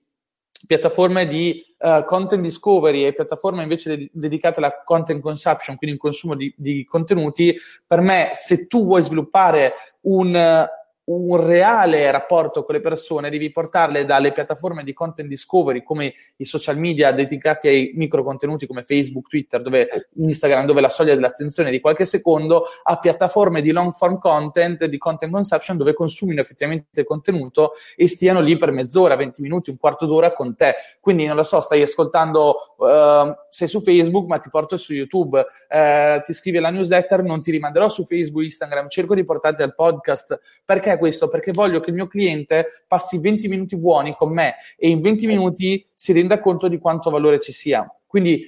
piattaforme 0.65 1.27
di 1.27 1.63
uh, 1.77 2.03
content 2.05 2.41
discovery 2.41 3.05
e 3.05 3.13
piattaforme 3.13 3.61
invece 3.61 3.95
de- 3.95 4.09
dedicate 4.11 4.57
alla 4.57 4.81
content 4.83 5.21
consumption, 5.21 5.75
quindi 5.75 5.95
il 5.97 6.01
consumo 6.01 6.33
di, 6.33 6.51
di, 6.57 6.83
contenuti, 6.85 7.55
per 7.85 8.01
me 8.01 8.31
se 8.33 8.65
tu 8.65 8.83
vuoi 8.83 9.03
sviluppare 9.03 9.73
un, 10.07 10.65
un 11.05 11.37
reale 11.37 12.09
rapporto 12.09 12.63
con 12.63 12.75
le 12.75 12.81
persone, 12.81 13.29
devi 13.29 13.51
portarle 13.51 14.05
dalle 14.05 14.31
piattaforme 14.31 14.83
di 14.83 14.93
content 14.93 15.27
discovery 15.29 15.83
come 15.83 16.13
i 16.37 16.45
social 16.45 16.79
media 16.79 17.11
dedicati 17.11 17.67
ai 17.67 17.91
micro 17.95 18.23
contenuti 18.23 18.65
come 18.65 18.83
Facebook, 18.83 19.27
Twitter, 19.27 19.61
dove, 19.61 19.87
Instagram, 20.15 20.65
dove 20.65 20.81
la 20.81 20.89
soglia 20.89 21.13
dell'attenzione 21.13 21.69
è 21.69 21.71
di 21.71 21.79
qualche 21.79 22.05
secondo, 22.05 22.65
a 22.83 22.97
piattaforme 22.97 23.61
di 23.61 23.71
long 23.71 23.93
form 23.93 24.17
content, 24.17 24.85
di 24.85 24.97
content 24.97 25.31
consumption, 25.31 25.77
dove 25.77 25.93
consumino 25.93 26.41
effettivamente 26.41 27.03
contenuto 27.03 27.73
e 27.95 28.07
stiano 28.07 28.41
lì 28.41 28.57
per 28.57 28.71
mezz'ora, 28.71 29.15
20 29.15 29.41
minuti, 29.41 29.69
un 29.69 29.77
quarto 29.77 30.07
d'ora 30.07 30.33
con 30.33 30.55
te. 30.55 30.75
Quindi, 30.99 31.25
non 31.27 31.35
lo 31.35 31.43
so, 31.43 31.61
stai 31.61 31.83
ascoltando, 31.83 32.55
uh, 32.77 33.35
sei 33.49 33.67
su 33.67 33.79
Facebook, 33.81 34.27
ma 34.27 34.39
ti 34.39 34.49
porto 34.49 34.75
su 34.77 34.93
YouTube, 34.93 35.39
uh, 35.39 36.21
ti 36.21 36.33
scrivi 36.33 36.57
alla 36.57 36.71
newsletter, 36.71 37.21
non 37.21 37.43
ti 37.43 37.51
rimanderò 37.51 37.89
su 37.89 38.05
Facebook, 38.05 38.43
Instagram, 38.43 38.89
cerco 38.89 39.13
di 39.13 39.23
portarti 39.23 39.61
al 39.61 39.75
podcast. 39.75 40.39
Perché 40.65 40.94
questo? 40.97 41.27
Perché 41.27 41.51
voglio 41.51 41.79
che 41.79 41.89
il 41.89 41.95
mio 41.95 42.07
cliente 42.07 42.83
passi 42.87 43.17
20 43.17 43.47
minuti 43.47 43.77
buoni 43.77 44.13
con 44.13 44.33
me 44.33 44.55
e 44.77 44.89
in 44.89 45.01
20 45.01 45.27
minuti 45.27 45.85
si 45.93 46.13
renda 46.13 46.39
conto 46.39 46.67
di 46.67 46.77
quanto 46.77 47.09
valore 47.09 47.39
ci 47.39 47.51
sia. 47.51 47.87
Quindi 48.05 48.45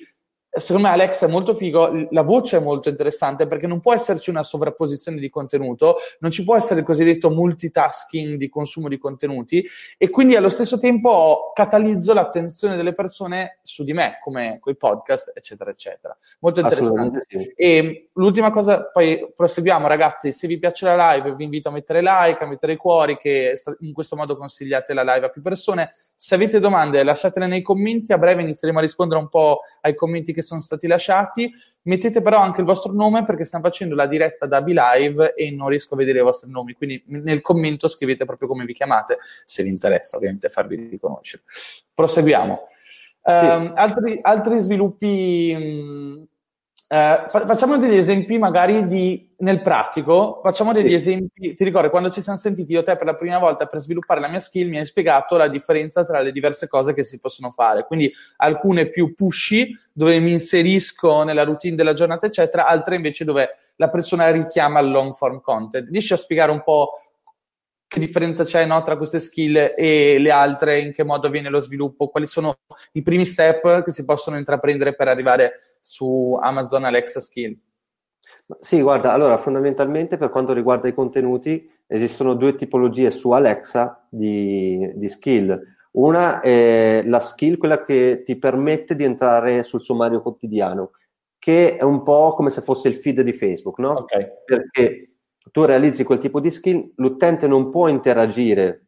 secondo 0.59 0.87
me 0.87 0.93
Alex 0.93 1.23
è 1.23 1.27
molto 1.27 1.53
figo, 1.53 2.07
la 2.11 2.21
voce 2.21 2.57
è 2.57 2.59
molto 2.59 2.89
interessante 2.89 3.47
perché 3.47 3.67
non 3.67 3.79
può 3.79 3.93
esserci 3.93 4.29
una 4.29 4.43
sovrapposizione 4.43 5.19
di 5.19 5.29
contenuto, 5.29 5.97
non 6.19 6.31
ci 6.31 6.43
può 6.43 6.55
essere 6.55 6.81
il 6.81 6.85
cosiddetto 6.85 7.29
multitasking 7.29 8.37
di 8.37 8.49
consumo 8.49 8.87
di 8.87 8.97
contenuti 8.97 9.65
e 9.97 10.09
quindi 10.09 10.35
allo 10.35 10.49
stesso 10.49 10.77
tempo 10.77 11.51
catalizzo 11.53 12.13
l'attenzione 12.13 12.75
delle 12.75 12.93
persone 12.93 13.59
su 13.61 13.83
di 13.83 13.93
me, 13.93 14.19
come 14.21 14.57
con 14.59 14.73
i 14.73 14.75
podcast, 14.75 15.31
eccetera, 15.35 15.71
eccetera. 15.71 16.15
Molto 16.39 16.59
interessante. 16.59 17.25
Sì. 17.27 17.53
E 17.55 18.09
l'ultima 18.13 18.51
cosa, 18.51 18.89
poi 18.91 19.31
proseguiamo 19.35 19.87
ragazzi, 19.87 20.31
se 20.31 20.47
vi 20.47 20.59
piace 20.59 20.85
la 20.85 21.13
live 21.13 21.35
vi 21.35 21.43
invito 21.43 21.69
a 21.69 21.71
mettere 21.71 22.01
like, 22.01 22.43
a 22.43 22.47
mettere 22.47 22.73
i 22.73 22.77
cuori, 22.77 23.17
che 23.17 23.53
in 23.79 23.93
questo 23.93 24.15
modo 24.15 24.35
consigliate 24.37 24.93
la 24.93 25.03
live 25.03 25.27
a 25.27 25.29
più 25.29 25.41
persone. 25.41 25.91
Se 26.15 26.35
avete 26.35 26.59
domande 26.59 27.03
lasciatele 27.03 27.47
nei 27.47 27.61
commenti, 27.61 28.11
a 28.11 28.17
breve 28.17 28.41
inizieremo 28.41 28.79
a 28.79 28.81
rispondere 28.81 29.19
un 29.19 29.27
po' 29.27 29.59
ai 29.81 29.93
commenti 29.93 30.33
che 30.33 30.41
sono 30.47 30.61
stati 30.61 30.87
lasciati. 30.87 31.51
Mettete 31.83 32.21
però 32.21 32.39
anche 32.39 32.61
il 32.61 32.65
vostro 32.65 32.91
nome 32.91 33.23
perché 33.23 33.45
stiamo 33.45 33.65
facendo 33.65 33.95
la 33.95 34.07
diretta 34.07 34.45
da 34.45 34.59
Live 34.59 35.35
e 35.35 35.51
non 35.51 35.69
riesco 35.69 35.93
a 35.93 35.97
vedere 35.97 36.19
i 36.19 36.23
vostri 36.23 36.49
nomi, 36.49 36.73
quindi 36.73 37.03
nel 37.07 37.41
commento 37.41 37.87
scrivete 37.87 38.25
proprio 38.25 38.47
come 38.47 38.65
vi 38.65 38.73
chiamate, 38.73 39.17
se 39.45 39.63
vi 39.63 39.69
interessa 39.69 40.17
ovviamente 40.17 40.49
farvi 40.49 40.75
riconoscere. 40.89 41.43
Proseguiamo. 41.93 42.67
Sì. 43.23 43.45
Um, 43.45 43.73
altri, 43.75 44.19
altri, 44.21 44.57
sviluppi 44.59 45.53
mh, 45.53 46.27
eh, 46.89 47.25
facciamo 47.27 47.77
degli 47.77 47.97
esempi 47.97 48.37
magari 48.37 48.87
di, 48.87 49.29
nel 49.39 49.61
pratico, 49.61 50.39
facciamo 50.41 50.71
degli 50.71 50.87
sì. 50.87 50.93
esempi, 50.93 51.53
ti 51.53 51.63
ricordo 51.65 51.89
quando 51.89 52.09
ci 52.09 52.21
siamo 52.21 52.37
sentiti 52.37 52.71
io 52.71 52.81
te 52.81 52.95
per 52.95 53.05
la 53.05 53.15
prima 53.15 53.39
volta 53.39 53.65
per 53.65 53.81
sviluppare 53.81 54.21
la 54.21 54.29
mia 54.29 54.39
skill 54.39 54.69
mi 54.69 54.77
hai 54.77 54.85
spiegato 54.85 55.35
la 55.35 55.49
differenza 55.49 56.05
tra 56.05 56.21
le 56.21 56.31
diverse 56.31 56.69
cose 56.69 56.93
che 56.93 57.03
si 57.03 57.19
possono 57.19 57.51
fare, 57.51 57.85
quindi 57.85 58.09
alcune 58.37 58.87
più 58.87 59.13
pushy 59.13 59.77
dove 59.91 60.17
mi 60.19 60.31
inserisco 60.31 61.23
nella 61.23 61.43
routine 61.43 61.75
della 61.75 61.93
giornata 61.93 62.25
eccetera, 62.25 62.65
altre 62.65 62.95
invece 62.95 63.25
dove 63.25 63.49
la 63.75 63.89
persona 63.89 64.29
richiama 64.31 64.79
il 64.79 64.89
long 64.89 65.13
form 65.13 65.41
content. 65.41 65.89
Riesci 65.89 66.13
a 66.13 66.17
spiegare 66.17 66.51
un 66.51 66.63
po' 66.63 66.91
che 67.87 67.99
differenza 67.99 68.43
c'è 68.43 68.65
no, 68.65 68.81
tra 68.83 68.97
queste 68.97 69.19
skill 69.19 69.73
e 69.75 70.17
le 70.19 70.31
altre, 70.31 70.79
in 70.79 70.91
che 70.91 71.03
modo 71.03 71.27
avviene 71.27 71.49
lo 71.49 71.61
sviluppo, 71.61 72.09
quali 72.09 72.27
sono 72.27 72.57
i 72.93 73.01
primi 73.01 73.25
step 73.25 73.83
che 73.83 73.91
si 73.91 74.03
possono 74.03 74.37
intraprendere 74.37 74.93
per 74.95 75.07
arrivare 75.07 75.53
su 75.79 76.37
Amazon 76.41 76.83
Alexa 76.83 77.21
Skill? 77.21 77.57
Sì, 78.59 78.81
guarda, 78.81 79.13
allora 79.13 79.37
fondamentalmente 79.37 80.17
per 80.17 80.29
quanto 80.29 80.51
riguarda 80.51 80.89
i 80.89 80.93
contenuti 80.93 81.69
esistono 81.87 82.33
due 82.33 82.55
tipologie 82.55 83.09
su 83.09 83.31
Alexa 83.31 84.05
di, 84.09 84.91
di 84.95 85.07
skill. 85.07 85.57
Una 85.91 86.41
è 86.41 87.03
la 87.05 87.21
skill, 87.21 87.57
quella 87.57 87.81
che 87.81 88.21
ti 88.25 88.37
permette 88.37 88.95
di 88.95 89.05
entrare 89.05 89.63
sul 89.63 89.81
sommario 89.81 90.21
quotidiano, 90.21 90.91
che 91.39 91.77
è 91.77 91.83
un 91.83 92.03
po' 92.03 92.33
come 92.35 92.49
se 92.49 92.61
fosse 92.61 92.89
il 92.89 92.95
feed 92.95 93.21
di 93.21 93.33
Facebook, 93.33 93.79
no? 93.79 93.99
Okay. 93.99 94.27
Perché 94.45 95.16
tu 95.51 95.65
realizzi 95.65 96.03
quel 96.03 96.19
tipo 96.19 96.39
di 96.39 96.51
skill, 96.51 96.91
l'utente 96.95 97.47
non 97.47 97.69
può 97.69 97.87
interagire 97.87 98.87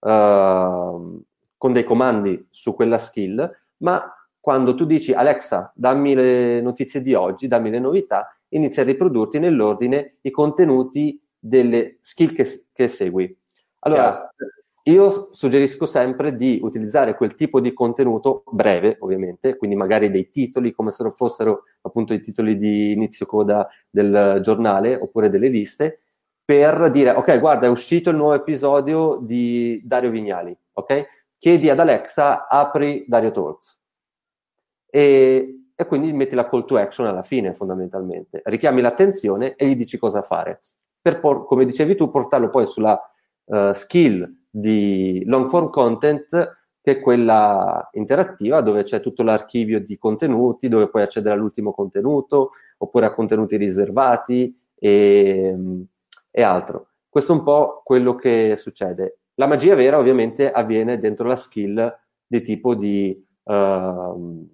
uh, 0.00 1.22
con 1.56 1.72
dei 1.72 1.84
comandi 1.84 2.46
su 2.50 2.74
quella 2.74 2.98
skill, 2.98 3.50
ma 3.78 4.12
quando 4.40 4.74
tu 4.74 4.84
dici 4.84 5.12
Alexa, 5.12 5.72
dammi 5.74 6.14
le 6.14 6.60
notizie 6.60 7.00
di 7.00 7.14
oggi, 7.14 7.46
dammi 7.46 7.70
le 7.70 7.78
novità, 7.78 8.36
inizia 8.48 8.82
a 8.82 8.86
riprodurti 8.86 9.38
nell'ordine 9.38 10.16
i 10.22 10.30
contenuti 10.30 11.20
delle 11.38 11.98
skill 12.00 12.32
che, 12.32 12.66
che 12.72 12.88
segui. 12.88 13.36
Allora, 13.80 14.28
io 14.84 15.28
suggerisco 15.32 15.86
sempre 15.86 16.34
di 16.34 16.58
utilizzare 16.62 17.14
quel 17.14 17.34
tipo 17.34 17.60
di 17.60 17.72
contenuto 17.72 18.42
breve, 18.50 18.96
ovviamente, 19.00 19.56
quindi 19.56 19.76
magari 19.76 20.10
dei 20.10 20.30
titoli 20.30 20.72
come 20.72 20.90
se 20.90 21.08
fossero 21.14 21.64
appunto 21.82 22.12
i 22.12 22.20
titoli 22.20 22.56
di 22.56 22.90
inizio 22.90 23.26
coda 23.26 23.68
del 23.88 24.40
giornale 24.42 24.96
oppure 24.96 25.28
delle 25.28 25.48
liste, 25.48 26.00
per 26.44 26.90
dire, 26.90 27.10
ok, 27.10 27.38
guarda, 27.38 27.66
è 27.66 27.70
uscito 27.70 28.10
il 28.10 28.16
nuovo 28.16 28.34
episodio 28.34 29.18
di 29.22 29.80
Dario 29.84 30.10
Vignali, 30.10 30.56
ok? 30.72 31.06
Chiedi 31.38 31.70
ad 31.70 31.78
Alexa, 31.78 32.48
apri 32.48 33.04
Dario 33.06 33.30
Talks 33.30 33.78
e, 34.90 35.66
e 35.74 35.86
quindi 35.86 36.12
metti 36.12 36.34
la 36.34 36.48
call 36.48 36.64
to 36.64 36.76
action 36.76 37.06
alla 37.06 37.22
fine 37.22 37.54
fondamentalmente. 37.54 38.42
Richiami 38.44 38.80
l'attenzione 38.80 39.54
e 39.54 39.68
gli 39.68 39.76
dici 39.76 39.96
cosa 39.96 40.22
fare. 40.22 40.60
Per, 41.00 41.20
come 41.20 41.64
dicevi 41.64 41.94
tu, 41.94 42.10
portarlo 42.10 42.50
poi 42.50 42.66
sulla 42.66 43.00
uh, 43.44 43.72
skill 43.72 44.40
di 44.54 45.22
long 45.24 45.48
form 45.48 45.70
content 45.70 46.60
che 46.82 46.92
è 46.92 47.00
quella 47.00 47.88
interattiva 47.92 48.60
dove 48.60 48.82
c'è 48.82 49.00
tutto 49.00 49.22
l'archivio 49.22 49.80
di 49.80 49.96
contenuti, 49.96 50.68
dove 50.68 50.88
puoi 50.90 51.02
accedere 51.02 51.34
all'ultimo 51.34 51.72
contenuto 51.72 52.50
oppure 52.78 53.06
a 53.06 53.14
contenuti 53.14 53.56
riservati 53.56 54.54
e, 54.74 55.56
e 56.30 56.42
altro. 56.42 56.88
Questo 57.08 57.32
è 57.32 57.36
un 57.36 57.44
po' 57.44 57.80
quello 57.84 58.14
che 58.14 58.56
succede. 58.56 59.20
La 59.34 59.46
magia 59.46 59.74
vera 59.74 59.98
ovviamente 59.98 60.50
avviene 60.50 60.98
dentro 60.98 61.26
la 61.26 61.36
skill 61.36 61.98
di 62.26 62.42
tipo 62.42 62.74
di 62.74 63.24
uh, 63.44 64.48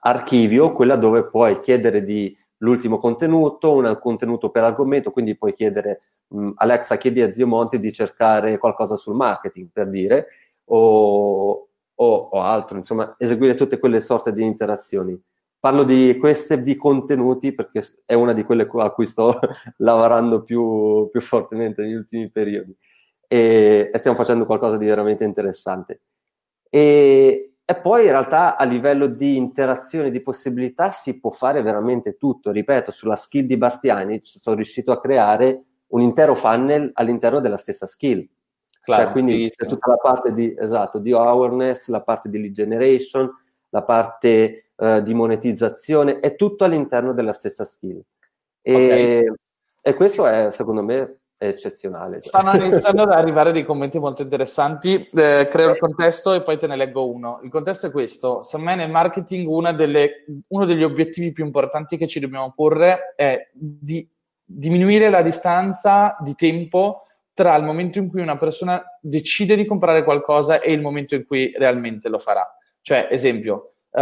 archivio, 0.00 0.72
quella 0.72 0.96
dove 0.96 1.28
puoi 1.28 1.60
chiedere 1.60 2.04
di 2.04 2.36
l'ultimo 2.58 2.96
contenuto, 2.96 3.74
un 3.74 3.98
contenuto 4.00 4.50
per 4.50 4.64
argomento, 4.64 5.10
quindi 5.10 5.36
puoi 5.36 5.52
chiedere 5.52 6.02
mh, 6.28 6.50
Alexa 6.56 6.96
chiedi 6.96 7.22
a 7.22 7.30
Zio 7.30 7.46
Monti 7.46 7.78
di 7.80 7.92
cercare 7.92 8.58
qualcosa 8.58 8.96
sul 8.96 9.14
marketing, 9.14 9.68
per 9.72 9.88
dire, 9.88 10.26
o, 10.64 11.68
o, 11.94 12.14
o, 12.30 12.40
altro, 12.40 12.78
insomma, 12.78 13.14
eseguire 13.18 13.54
tutte 13.54 13.78
quelle 13.78 14.00
sorte 14.00 14.32
di 14.32 14.44
interazioni. 14.44 15.20
Parlo 15.58 15.84
di 15.84 16.16
queste 16.18 16.62
di 16.62 16.76
contenuti 16.76 17.52
perché 17.52 17.84
è 18.04 18.14
una 18.14 18.32
di 18.32 18.44
quelle 18.44 18.68
a 18.70 18.90
cui 18.90 19.06
sto 19.06 19.38
lavorando 19.78 20.42
più, 20.42 21.08
più 21.10 21.20
fortemente 21.20 21.82
negli 21.82 21.94
ultimi 21.94 22.30
periodi 22.30 22.76
e, 23.28 23.90
e 23.92 23.98
stiamo 23.98 24.16
facendo 24.16 24.46
qualcosa 24.46 24.76
di 24.76 24.86
veramente 24.86 25.24
interessante. 25.24 26.02
E, 26.68 27.54
e 27.64 27.74
poi 27.80 28.04
in 28.04 28.10
realtà 28.10 28.56
a 28.56 28.64
livello 28.64 29.06
di 29.06 29.36
interazione, 29.36 30.10
di 30.10 30.22
possibilità, 30.22 30.90
si 30.90 31.18
può 31.18 31.30
fare 31.30 31.62
veramente 31.62 32.16
tutto. 32.16 32.50
Ripeto, 32.50 32.90
sulla 32.90 33.16
skill 33.16 33.46
di 33.46 33.56
Bastianic 33.56 34.24
sono 34.24 34.56
riuscito 34.56 34.92
a 34.92 35.00
creare 35.00 35.64
un 35.88 36.00
intero 36.00 36.34
funnel 36.34 36.90
all'interno 36.94 37.40
della 37.40 37.56
stessa 37.56 37.86
skill. 37.86 38.26
Claro, 38.80 39.04
cioè, 39.04 39.12
quindi 39.12 39.50
c'è 39.50 39.66
tutta 39.66 39.90
la 39.90 39.96
parte 39.96 40.32
di, 40.32 40.54
esatto, 40.56 40.98
di 40.98 41.12
awareness, 41.12 41.88
la 41.88 42.02
parte 42.02 42.28
di 42.28 42.40
lead 42.40 42.52
generation, 42.52 43.28
la 43.70 43.82
parte 43.82 44.70
uh, 44.76 45.00
di 45.00 45.12
monetizzazione, 45.12 46.20
è 46.20 46.36
tutto 46.36 46.64
all'interno 46.64 47.12
della 47.12 47.32
stessa 47.32 47.64
skill. 47.64 48.00
E, 48.62 48.74
okay. 48.74 49.34
e 49.82 49.94
questo 49.94 50.26
è, 50.26 50.50
secondo 50.52 50.82
me, 50.82 51.18
è 51.36 51.46
eccezionale. 51.48 52.22
Stanno 52.22 52.54
iniziando 52.56 53.02
ad 53.02 53.12
arrivare 53.12 53.52
dei 53.52 53.64
commenti 53.64 53.98
molto 53.98 54.22
interessanti. 54.22 55.08
Eh, 55.12 55.48
creo 55.50 55.70
il 55.70 55.78
contesto 55.78 56.32
e 56.32 56.42
poi 56.42 56.56
te 56.56 56.66
ne 56.66 56.76
leggo 56.76 57.10
uno. 57.10 57.40
Il 57.42 57.50
contesto 57.50 57.88
è 57.88 57.90
questo: 57.90 58.42
secondo 58.42 58.70
me 58.70 58.76
nel 58.76 58.90
marketing 58.90 59.70
delle, 59.72 60.24
uno 60.48 60.64
degli 60.64 60.82
obiettivi 60.82 61.32
più 61.32 61.44
importanti 61.44 61.96
che 61.96 62.06
ci 62.06 62.20
dobbiamo 62.20 62.52
porre 62.54 63.14
è 63.16 63.50
di 63.52 64.08
diminuire 64.46 65.10
la 65.10 65.22
distanza 65.22 66.16
di 66.20 66.34
tempo 66.34 67.02
tra 67.34 67.54
il 67.56 67.64
momento 67.64 67.98
in 67.98 68.08
cui 68.08 68.22
una 68.22 68.38
persona 68.38 68.82
decide 69.00 69.56
di 69.56 69.66
comprare 69.66 70.04
qualcosa 70.04 70.60
e 70.60 70.72
il 70.72 70.80
momento 70.80 71.14
in 71.14 71.26
cui 71.26 71.52
realmente 71.58 72.08
lo 72.08 72.18
farà. 72.18 72.48
Cioè, 72.80 73.08
esempio, 73.10 73.72
uh, 73.90 74.00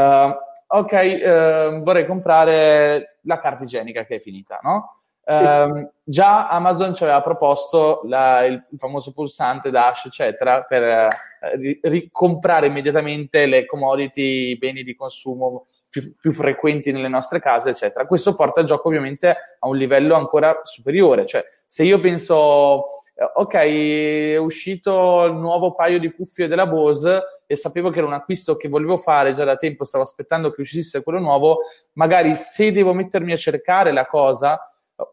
ok, 0.68 0.92
uh, 0.92 1.82
vorrei 1.82 2.06
comprare 2.06 3.18
la 3.22 3.38
carta 3.40 3.64
igienica 3.64 4.04
che 4.04 4.16
è 4.16 4.18
finita, 4.20 4.60
no? 4.62 4.98
Um, 5.26 5.90
già 6.04 6.48
Amazon 6.48 6.94
ci 6.94 7.02
aveva 7.02 7.22
proposto 7.22 8.02
la, 8.04 8.44
il, 8.44 8.62
il, 8.70 8.78
famoso 8.78 9.12
pulsante 9.12 9.70
Dash, 9.70 10.04
eccetera, 10.04 10.62
per 10.64 10.82
eh, 10.82 11.78
ricomprare 11.82 12.66
immediatamente 12.66 13.46
le 13.46 13.64
commodity, 13.64 14.50
i 14.50 14.58
beni 14.58 14.82
di 14.82 14.94
consumo 14.94 15.68
più, 16.00 16.16
più, 16.16 16.32
frequenti 16.32 16.90
nelle 16.90 17.06
nostre 17.06 17.38
case, 17.40 17.70
eccetera. 17.70 18.04
Questo 18.04 18.34
porta 18.34 18.60
il 18.60 18.66
gioco 18.66 18.88
ovviamente 18.88 19.36
a 19.60 19.68
un 19.68 19.76
livello 19.76 20.16
ancora 20.16 20.62
superiore. 20.64 21.24
Cioè, 21.24 21.44
se 21.68 21.84
io 21.84 22.00
penso 22.00 22.86
eh, 23.14 23.30
ok, 23.32 23.54
è 23.54 24.36
uscito 24.38 25.24
il 25.26 25.34
nuovo 25.34 25.74
paio 25.74 26.00
di 26.00 26.12
cuffie 26.12 26.48
della 26.48 26.66
Bose 26.66 27.22
e 27.46 27.54
sapevo 27.54 27.90
che 27.90 27.98
era 27.98 28.08
un 28.08 28.12
acquisto 28.12 28.56
che 28.56 28.68
volevo 28.68 28.96
fare 28.96 29.30
già 29.30 29.44
da 29.44 29.54
tempo, 29.54 29.84
stavo 29.84 30.02
aspettando 30.02 30.50
che 30.50 30.62
uscisse 30.62 31.04
quello 31.04 31.20
nuovo, 31.20 31.60
magari 31.92 32.34
se 32.34 32.72
devo 32.72 32.92
mettermi 32.92 33.32
a 33.32 33.36
cercare 33.36 33.92
la 33.92 34.06
cosa, 34.06 34.60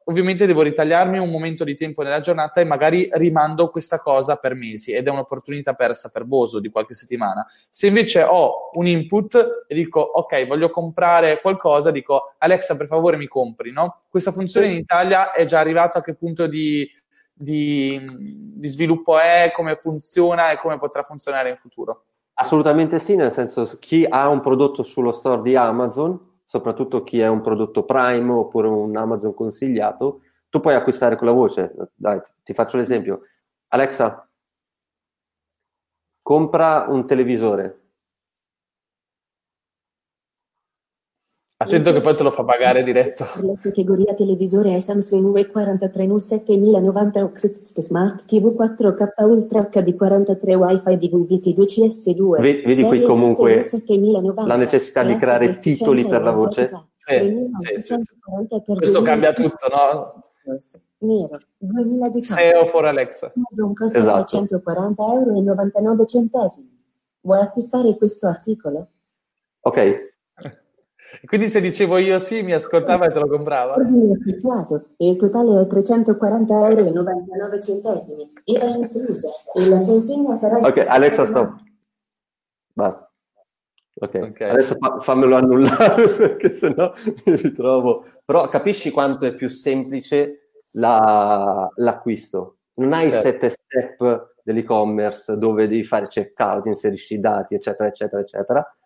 ovviamente 0.05 0.45
devo 0.45 0.61
ritagliarmi 0.61 1.17
un 1.17 1.29
momento 1.29 1.63
di 1.63 1.75
tempo 1.75 2.03
nella 2.03 2.19
giornata 2.19 2.61
e 2.61 2.65
magari 2.65 3.09
rimando 3.13 3.69
questa 3.69 3.97
cosa 3.99 4.35
per 4.35 4.53
mesi 4.53 4.91
ed 4.91 5.07
è 5.07 5.09
un'opportunità 5.09 5.73
persa 5.73 6.09
per 6.09 6.25
Boso 6.25 6.59
di 6.59 6.69
qualche 6.69 6.93
settimana. 6.93 7.45
Se 7.69 7.87
invece 7.87 8.23
ho 8.23 8.69
un 8.73 8.85
input 8.85 9.65
e 9.67 9.73
dico 9.73 9.99
ok, 9.99 10.45
voglio 10.45 10.69
comprare 10.69 11.41
qualcosa, 11.41 11.89
dico 11.89 12.33
Alexa 12.37 12.77
per 12.77 12.87
favore 12.87 13.17
mi 13.17 13.27
compri, 13.27 13.71
no? 13.71 14.01
Questa 14.09 14.31
funzione 14.31 14.67
in 14.67 14.77
Italia 14.77 15.31
è 15.31 15.45
già 15.45 15.59
arrivata 15.59 15.99
a 15.99 16.01
che 16.01 16.13
punto 16.13 16.45
di, 16.45 16.87
di, 17.33 17.99
di 18.17 18.67
sviluppo 18.67 19.17
è, 19.17 19.51
come 19.53 19.77
funziona 19.77 20.51
e 20.51 20.57
come 20.57 20.77
potrà 20.77 21.01
funzionare 21.01 21.49
in 21.49 21.55
futuro? 21.55 22.03
Assolutamente 22.33 22.99
sì, 22.99 23.15
nel 23.15 23.31
senso 23.31 23.77
chi 23.79 24.05
ha 24.07 24.27
un 24.29 24.39
prodotto 24.39 24.83
sullo 24.83 25.11
store 25.11 25.41
di 25.41 25.55
Amazon 25.55 26.29
soprattutto 26.51 27.01
chi 27.03 27.21
è 27.21 27.29
un 27.29 27.39
prodotto 27.39 27.85
Prime 27.85 28.29
oppure 28.33 28.67
un 28.67 28.93
Amazon 28.97 29.33
consigliato, 29.33 30.23
tu 30.49 30.59
puoi 30.59 30.75
acquistare 30.75 31.15
con 31.15 31.25
la 31.25 31.31
voce. 31.31 31.73
Dai, 31.95 32.19
ti 32.43 32.53
faccio 32.53 32.75
l'esempio. 32.75 33.21
Alexa, 33.69 34.29
compra 36.21 36.87
un 36.89 37.07
televisore. 37.07 37.80
Attento 41.71 41.93
che 41.93 42.01
poi 42.01 42.15
te 42.15 42.23
lo 42.23 42.31
fa 42.31 42.43
pagare 42.43 42.83
diretto. 42.83 43.25
La 43.41 43.53
categoria 43.61 44.13
televisore 44.13 44.73
è 44.73 44.79
Samsung 44.81 45.33
UE43 45.33 46.05
NU 46.05 46.17
7090 46.17 47.23
Oxyst 47.23 47.79
Smart 47.79 48.25
TV 48.25 48.47
4K 48.47 49.23
Ultra 49.23 49.69
HD 49.69 49.95
43 49.95 50.55
Wi-Fi 50.55 50.97
DVB-T 50.97 51.53
2 51.53 51.65
CS2. 51.65 52.41
Vedi, 52.41 52.61
vedi 52.65 52.83
qui 52.83 53.01
comunque 53.03 53.65
la 54.45 54.57
necessità 54.57 55.03
di 55.03 55.15
creare 55.15 55.59
titoli 55.59 56.05
per 56.05 56.21
la 56.23 56.31
voce? 56.31 56.69
Sì, 56.97 57.49
sì, 57.79 57.95
sì, 57.95 58.65
Questo 58.75 59.01
cambia 59.01 59.31
tutto, 59.31 59.67
no? 59.69 60.25
Nero 60.97 61.37
2018 61.57 62.33
SEO 62.33 62.65
for 62.65 62.85
Alexa 62.85 63.31
Amazon 63.35 63.75
costa 63.75 63.99
esatto. 63.99 64.25
140 64.25 65.03
euro 65.03 65.35
e 65.35 65.41
99 65.41 66.05
centesimi 66.07 66.83
vuoi 67.21 67.41
acquistare 67.41 67.95
questo 67.95 68.27
articolo? 68.27 68.87
ok 69.59 70.10
quindi 71.25 71.49
se 71.49 71.61
dicevo 71.61 71.97
io 71.97 72.19
sì, 72.19 72.41
mi 72.41 72.53
ascoltava 72.53 73.07
e 73.07 73.11
te 73.11 73.19
lo 73.19 73.27
comprava. 73.27 73.75
Ordine 73.75 74.13
effettuato 74.13 74.89
e 74.97 75.09
il 75.09 75.15
totale 75.17 75.61
è 75.61 75.67
340 75.67 76.67
euro 76.69 76.85
e 76.85 76.91
99 76.91 77.61
centesimi. 77.61 78.31
Era 78.43 78.67
inclusa 78.67 79.29
e 79.53 79.67
la 79.67 79.81
consegna 79.81 80.35
sarà... 80.35 80.65
Ok, 80.67 80.85
Alexa, 80.87 81.25
stop. 81.25 81.55
Basta. 82.73 83.11
Ok, 83.93 84.19
okay. 84.31 84.49
adesso 84.49 84.75
fa- 84.79 84.99
fammelo 84.99 85.35
annullare 85.35 86.07
perché 86.15 86.51
sennò 86.51 86.93
mi 87.25 87.35
ritrovo. 87.35 88.05
Però 88.23 88.47
capisci 88.47 88.89
quanto 88.89 89.25
è 89.25 89.35
più 89.35 89.49
semplice 89.49 90.51
la- 90.73 91.69
l'acquisto. 91.75 92.57
Non 92.75 92.93
hai 92.93 93.09
certo. 93.09 93.27
sette 93.27 93.49
step 93.49 94.35
dell'e-commerce 94.43 95.37
dove 95.37 95.67
devi 95.67 95.83
fare 95.83 96.07
checkout, 96.07 96.65
inserisci 96.67 97.15
i 97.15 97.19
dati, 97.19 97.53
eccetera, 97.55 97.89
eccetera, 97.89 98.21
eccetera. 98.21 98.77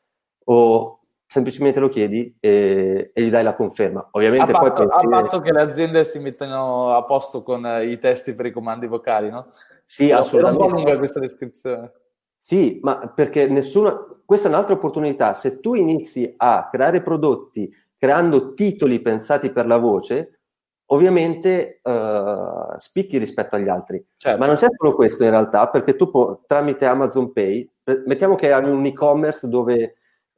O 0.45 0.99
semplicemente 1.28 1.80
lo 1.80 1.89
chiedi 1.89 2.36
e, 2.39 3.11
e, 3.13 3.21
gli 3.21 3.30
dai 3.30 3.43
la 3.43 3.55
conferma. 3.55 4.07
Ovviamente 4.11 4.51
a 4.51 4.59
poi 4.59 4.69
patto, 4.69 4.88
pensi... 4.88 5.05
a 5.05 5.09
patto 5.09 5.41
che 5.41 5.51
le 5.51 5.61
aziende 5.61 6.03
si 6.03 6.19
mettano 6.19 6.91
a 6.91 7.03
posto 7.03 7.43
con 7.43 7.65
eh, 7.65 7.88
i 7.88 7.99
testi 7.99 8.34
per 8.34 8.45
i 8.45 8.51
comandi 8.51 8.88
vocali, 8.88 9.30
no? 9.30 9.47
Sì, 9.84 10.09
no, 10.09 10.19
assolutamente. 10.19 10.63
È 10.63 10.65
un 10.65 10.71
po' 10.71 10.78
lunga 10.78 10.97
questa 10.97 11.19
descrizione. 11.19 11.91
Sì, 12.38 12.80
ma 12.82 13.11
perché 13.13 13.47
nessuna... 13.47 13.97
Questa 14.26 14.47
è 14.47 14.51
un'altra 14.51 14.73
opportunità. 14.73 15.36
Se 15.36 15.59
tu 15.59 15.76
inizi 15.76 16.34
a 16.38 16.67
creare 16.71 17.03
prodotti 17.03 17.71
creando 17.97 18.53
titoli 18.53 18.99
pensati 18.99 19.51
per 19.51 19.67
la 19.67 19.78
voce, 19.78 20.39
ovviamente 20.88 21.80
uh, 21.84 22.78
spicchi 22.78 23.17
rispetto 23.17 23.55
agli 23.55 23.69
altri. 23.69 24.03
Certo. 24.17 24.39
Ma 24.39 24.45
non 24.45 24.55
c'è 24.55 24.67
solo 24.76 24.95
questo 24.95 25.23
in 25.23 25.30
realtà, 25.30 25.69
perché 25.69 25.95
tu 25.95 26.09
puoi, 26.09 26.38
tramite 26.45 26.86
Amazon 26.86 27.32
Pay, 27.34 27.69
mettiamo 28.05 28.36
che 28.36 28.51
hai 28.51 28.69
un 28.69 28.86
e-commerce 28.86 29.47
dove 29.47 29.95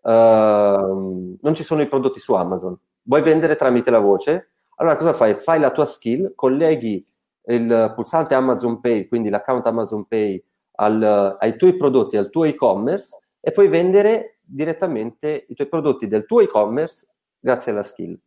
uh, 0.08 1.38
non 1.42 1.56
ci 1.56 1.64
sono 1.64 1.82
i 1.82 1.88
prodotti 1.88 2.20
su 2.20 2.34
Amazon, 2.34 2.78
vuoi 3.04 3.22
vendere 3.22 3.56
tramite 3.56 3.92
la 3.92 4.00
voce, 4.00 4.52
allora 4.76 4.96
cosa 4.96 5.14
fai? 5.14 5.36
Fai 5.36 5.60
la 5.60 5.72
tua 5.72 5.86
skill, 5.86 6.34
colleghi 6.36 7.06
il 7.50 7.94
pulsante 7.96 8.36
Amazon 8.36 8.80
Pay, 8.80 9.08
quindi 9.08 9.30
l'account 9.30 9.66
Amazon 9.68 10.06
Pay 10.06 10.44
al, 10.80 11.38
ai 11.40 11.58
tuoi 11.58 11.76
prodotti, 11.78 12.18
al 12.18 12.30
tuo 12.30 12.44
e-commerce 12.44 13.18
e 13.40 13.52
puoi 13.52 13.68
vendere 13.68 14.40
direttamente 14.42 15.46
i 15.48 15.56
tuoi 15.56 15.68
prodotti 15.68 16.08
del 16.08 16.26
tuo 16.26 16.42
e-commerce 16.42 17.08
grazie 17.40 17.72
alla 17.72 17.84
skill. 17.84 18.18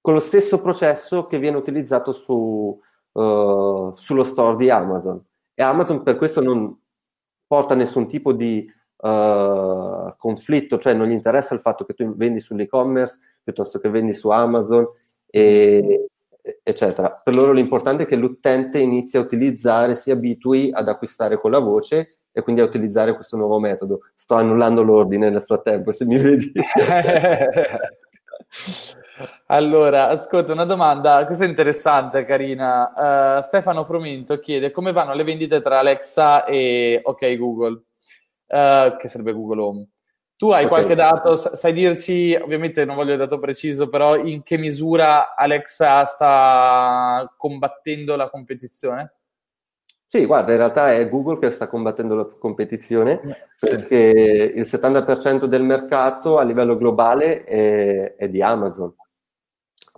Con 0.00 0.12
lo 0.12 0.20
stesso 0.20 0.60
processo 0.60 1.26
che 1.26 1.38
viene 1.38 1.56
utilizzato 1.56 2.12
su, 2.12 2.78
uh, 3.12 3.94
sullo 3.94 4.24
store 4.24 4.56
di 4.56 4.68
Amazon. 4.68 5.24
E 5.54 5.62
Amazon 5.62 6.02
per 6.02 6.16
questo 6.16 6.42
non 6.42 6.76
porta 7.46 7.74
nessun 7.74 8.06
tipo 8.06 8.32
di 8.32 8.70
uh, 8.96 10.14
conflitto, 10.16 10.78
cioè 10.78 10.94
non 10.94 11.08
gli 11.08 11.12
interessa 11.12 11.54
il 11.54 11.60
fatto 11.60 11.84
che 11.84 11.94
tu 11.94 12.14
vendi 12.16 12.40
sull'e-commerce 12.40 13.18
piuttosto 13.42 13.78
che 13.78 13.90
vendi 13.90 14.12
su 14.12 14.30
Amazon, 14.30 14.86
e, 15.26 16.06
eccetera. 16.62 17.10
Per 17.10 17.34
loro 17.34 17.52
l'importante 17.52 18.04
è 18.04 18.06
che 18.06 18.16
l'utente 18.16 18.78
inizi 18.78 19.16
a 19.16 19.20
utilizzare, 19.20 19.94
si 19.94 20.10
abitui 20.10 20.70
ad 20.72 20.88
acquistare 20.88 21.38
con 21.38 21.50
la 21.50 21.58
voce 21.58 22.14
e 22.32 22.42
quindi 22.42 22.60
a 22.60 22.64
utilizzare 22.64 23.14
questo 23.14 23.36
nuovo 23.36 23.58
metodo. 23.58 24.00
Sto 24.14 24.34
annullando 24.34 24.82
l'ordine 24.82 25.30
nel 25.30 25.42
frattempo, 25.42 25.92
se 25.92 26.04
mi 26.04 26.18
vedi. 26.18 26.52
Allora, 29.46 30.08
ascolta, 30.08 30.52
una 30.52 30.64
domanda, 30.64 31.24
questa 31.24 31.44
è 31.44 31.48
interessante, 31.48 32.24
carina. 32.24 33.38
Uh, 33.38 33.42
Stefano 33.44 33.84
Fromento 33.84 34.40
chiede 34.40 34.72
come 34.72 34.90
vanno 34.90 35.14
le 35.14 35.22
vendite 35.22 35.60
tra 35.60 35.78
Alexa 35.78 36.44
e 36.44 37.00
OK 37.02 37.36
Google? 37.36 37.82
Uh, 38.54 38.96
che 38.96 39.08
sarebbe 39.08 39.32
Google 39.32 39.60
Home. 39.60 39.88
Tu 40.36 40.50
hai 40.50 40.64
okay. 40.64 40.68
qualche 40.68 40.94
dato, 40.94 41.36
sai 41.36 41.72
dirci, 41.72 42.34
ovviamente 42.34 42.84
non 42.84 42.96
voglio 42.96 43.12
il 43.12 43.18
dato 43.18 43.38
preciso, 43.38 43.88
però 43.88 44.16
in 44.16 44.42
che 44.42 44.58
misura 44.58 45.34
Alexa 45.36 46.04
sta 46.06 47.32
combattendo 47.36 48.16
la 48.16 48.28
competizione? 48.28 49.14
Sì, 50.06 50.26
guarda, 50.26 50.52
in 50.52 50.58
realtà 50.58 50.92
è 50.92 51.08
Google 51.08 51.38
che 51.38 51.50
sta 51.50 51.66
combattendo 51.66 52.14
la 52.14 52.24
competizione 52.38 53.20
sì. 53.56 53.68
perché 53.68 54.52
il 54.54 54.64
70% 54.64 55.44
del 55.46 55.62
mercato 55.62 56.38
a 56.38 56.44
livello 56.44 56.76
globale 56.76 57.44
è, 57.44 58.14
è 58.14 58.28
di 58.28 58.40
Amazon 58.42 58.94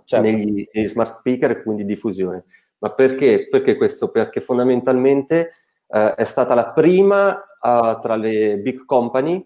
certo. 0.07 0.27
negli, 0.27 0.67
negli, 0.71 0.87
smart 0.87 1.17
speaker 1.19 1.51
e 1.51 1.61
quindi 1.61 1.85
diffusione. 1.85 2.45
Ma 2.79 2.93
perché? 2.93 3.47
Perché 3.47 3.75
questo? 3.75 4.09
Perché 4.09 4.39
fondamentalmente 4.39 5.51
eh, 5.87 6.15
è 6.15 6.23
stata 6.23 6.55
la 6.55 6.71
prima 6.71 7.46
uh, 7.61 7.99
tra 7.99 8.15
le 8.15 8.57
big 8.59 8.85
company 8.85 9.45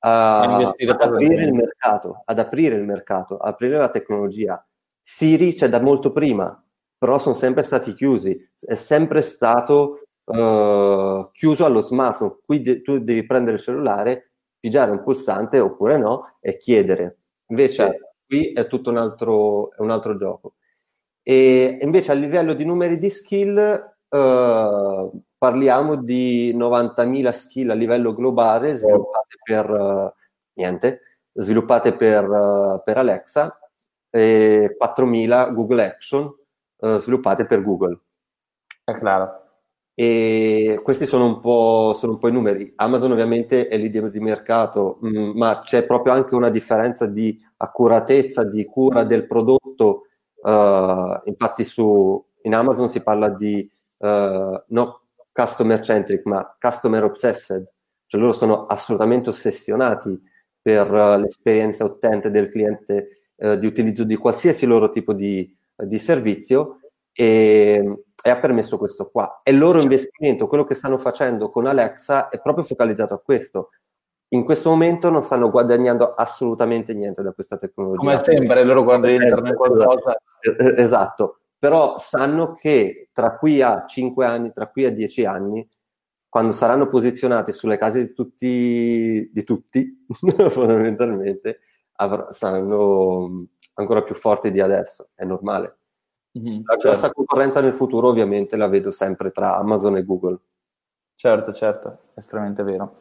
a, 0.00 0.42
ad 0.42 1.00
aprire 1.00 1.44
il 1.44 1.52
mercato, 1.52 2.22
ad 2.24 2.38
aprire 2.38 2.76
il 2.76 2.84
mercato, 2.84 3.36
aprire 3.36 3.76
la 3.78 3.88
tecnologia. 3.88 4.64
Siri 5.00 5.54
c'è 5.54 5.68
da 5.68 5.80
molto 5.80 6.12
prima, 6.12 6.64
però 6.96 7.18
sono 7.18 7.34
sempre 7.34 7.62
stati 7.62 7.94
chiusi, 7.94 8.36
è 8.58 8.74
sempre 8.74 9.22
stato 9.22 10.02
uh, 10.24 11.30
chiuso 11.32 11.64
allo 11.64 11.82
smartphone. 11.82 12.38
Qui 12.44 12.60
de- 12.60 12.82
tu 12.82 12.98
devi 12.98 13.26
prendere 13.26 13.56
il 13.56 13.62
cellulare, 13.62 14.32
pigiare 14.58 14.90
un 14.90 15.02
pulsante 15.02 15.58
oppure 15.58 15.98
no 15.98 16.36
e 16.40 16.56
chiedere. 16.56 17.18
Invece 17.48 17.74
certo. 17.74 18.14
qui 18.26 18.52
è 18.52 18.66
tutto 18.66 18.90
un 18.90 18.96
altro, 18.96 19.70
un 19.78 19.90
altro 19.90 20.16
gioco. 20.16 20.54
E 21.22 21.78
invece 21.80 22.12
a 22.12 22.14
livello 22.14 22.54
di 22.54 22.64
numeri 22.64 22.98
di 22.98 23.10
skill, 23.10 23.94
uh, 24.08 25.22
parliamo 25.42 25.96
di 25.96 26.54
90.000 26.54 27.30
skill 27.32 27.70
a 27.70 27.74
livello 27.74 28.14
globale 28.14 28.76
sviluppate 28.76 29.38
per, 29.42 29.68
uh, 29.68 30.12
niente, 30.52 31.00
sviluppate 31.32 31.96
per, 31.96 32.30
uh, 32.30 32.80
per, 32.84 32.98
Alexa 32.98 33.58
e 34.08 34.76
4.000 34.80 35.52
Google 35.52 35.84
Action 35.84 36.32
uh, 36.76 36.96
sviluppate 36.98 37.44
per 37.46 37.60
Google. 37.60 38.00
È 38.84 38.96
chiaro. 38.96 39.40
E 39.94 40.78
questi 40.80 41.06
sono 41.06 41.26
un, 41.26 41.40
po', 41.40 41.92
sono 41.96 42.12
un 42.12 42.18
po' 42.18 42.28
i 42.28 42.32
numeri. 42.32 42.72
Amazon 42.76 43.10
ovviamente 43.10 43.66
è 43.66 43.76
leader 43.76 44.10
di 44.10 44.20
mercato, 44.20 44.98
mh, 45.00 45.08
mm, 45.08 45.36
ma 45.36 45.62
c'è 45.64 45.84
proprio 45.84 46.12
anche 46.12 46.36
una 46.36 46.50
differenza 46.50 47.06
di 47.06 47.36
accuratezza, 47.56 48.44
di 48.44 48.64
cura 48.64 49.02
del 49.02 49.26
prodotto. 49.26 50.06
infatti 51.24 51.64
su, 51.64 52.24
in 52.42 52.54
Amazon 52.54 52.88
si 52.88 53.02
parla 53.02 53.28
di 53.28 53.68
no, 53.98 55.01
customer 55.32 55.80
centric, 55.80 56.24
ma 56.26 56.56
customer 56.60 57.04
obsessed, 57.04 57.66
cioè 58.06 58.20
loro 58.20 58.32
sono 58.32 58.66
assolutamente 58.66 59.30
ossessionati 59.30 60.20
per 60.60 60.90
uh, 60.92 61.18
l'esperienza 61.18 61.84
utente 61.84 62.30
del 62.30 62.48
cliente 62.48 63.30
uh, 63.36 63.56
di 63.56 63.66
utilizzo 63.66 64.04
di 64.04 64.16
qualsiasi 64.16 64.66
loro 64.66 64.90
tipo 64.90 65.12
di, 65.12 65.56
uh, 65.76 65.86
di 65.86 65.98
servizio 65.98 66.80
e, 67.12 68.04
e 68.22 68.30
ha 68.30 68.36
permesso 68.36 68.78
questo 68.78 69.10
qua. 69.10 69.40
E 69.42 69.50
il 69.50 69.58
loro 69.58 69.80
investimento, 69.80 70.46
quello 70.46 70.64
che 70.64 70.74
stanno 70.74 70.98
facendo 70.98 71.48
con 71.50 71.66
Alexa, 71.66 72.28
è 72.28 72.40
proprio 72.40 72.64
focalizzato 72.64 73.14
a 73.14 73.20
questo. 73.20 73.70
In 74.28 74.44
questo 74.44 74.70
momento 74.70 75.10
non 75.10 75.22
stanno 75.22 75.50
guadagnando 75.50 76.14
assolutamente 76.14 76.94
niente 76.94 77.22
da 77.22 77.32
questa 77.32 77.56
tecnologia. 77.56 77.98
Come 77.98 78.18
sempre, 78.18 78.64
loro 78.64 78.80
in 78.94 79.54
qualcosa... 79.54 80.16
Esatto, 80.76 81.41
però 81.62 81.96
sanno 81.96 82.54
che 82.54 83.10
tra 83.12 83.36
qui 83.36 83.62
a 83.62 83.84
5 83.86 84.26
anni, 84.26 84.52
tra 84.52 84.66
qui 84.66 84.84
a 84.84 84.90
10 84.90 85.24
anni, 85.24 85.64
quando 86.28 86.50
saranno 86.50 86.88
posizionati 86.88 87.52
sulle 87.52 87.78
case 87.78 88.04
di 88.04 88.12
tutti, 88.12 89.30
di 89.32 89.44
tutti 89.44 90.04
fondamentalmente, 90.50 91.60
avr- 91.98 92.30
saranno 92.32 93.46
ancora 93.74 94.02
più 94.02 94.16
forti 94.16 94.50
di 94.50 94.58
adesso, 94.58 95.10
è 95.14 95.24
normale. 95.24 95.76
Mhm, 96.32 96.62
La 96.64 96.76
certo. 96.78 97.12
concorrenza 97.12 97.60
nel 97.60 97.74
futuro 97.74 98.08
ovviamente 98.08 98.56
la 98.56 98.66
vedo 98.66 98.90
sempre 98.90 99.30
tra 99.30 99.56
Amazon 99.56 99.98
e 99.98 100.04
Google. 100.04 100.40
Certo, 101.14 101.52
certo, 101.52 101.98
estremamente 102.14 102.64
vero. 102.64 102.96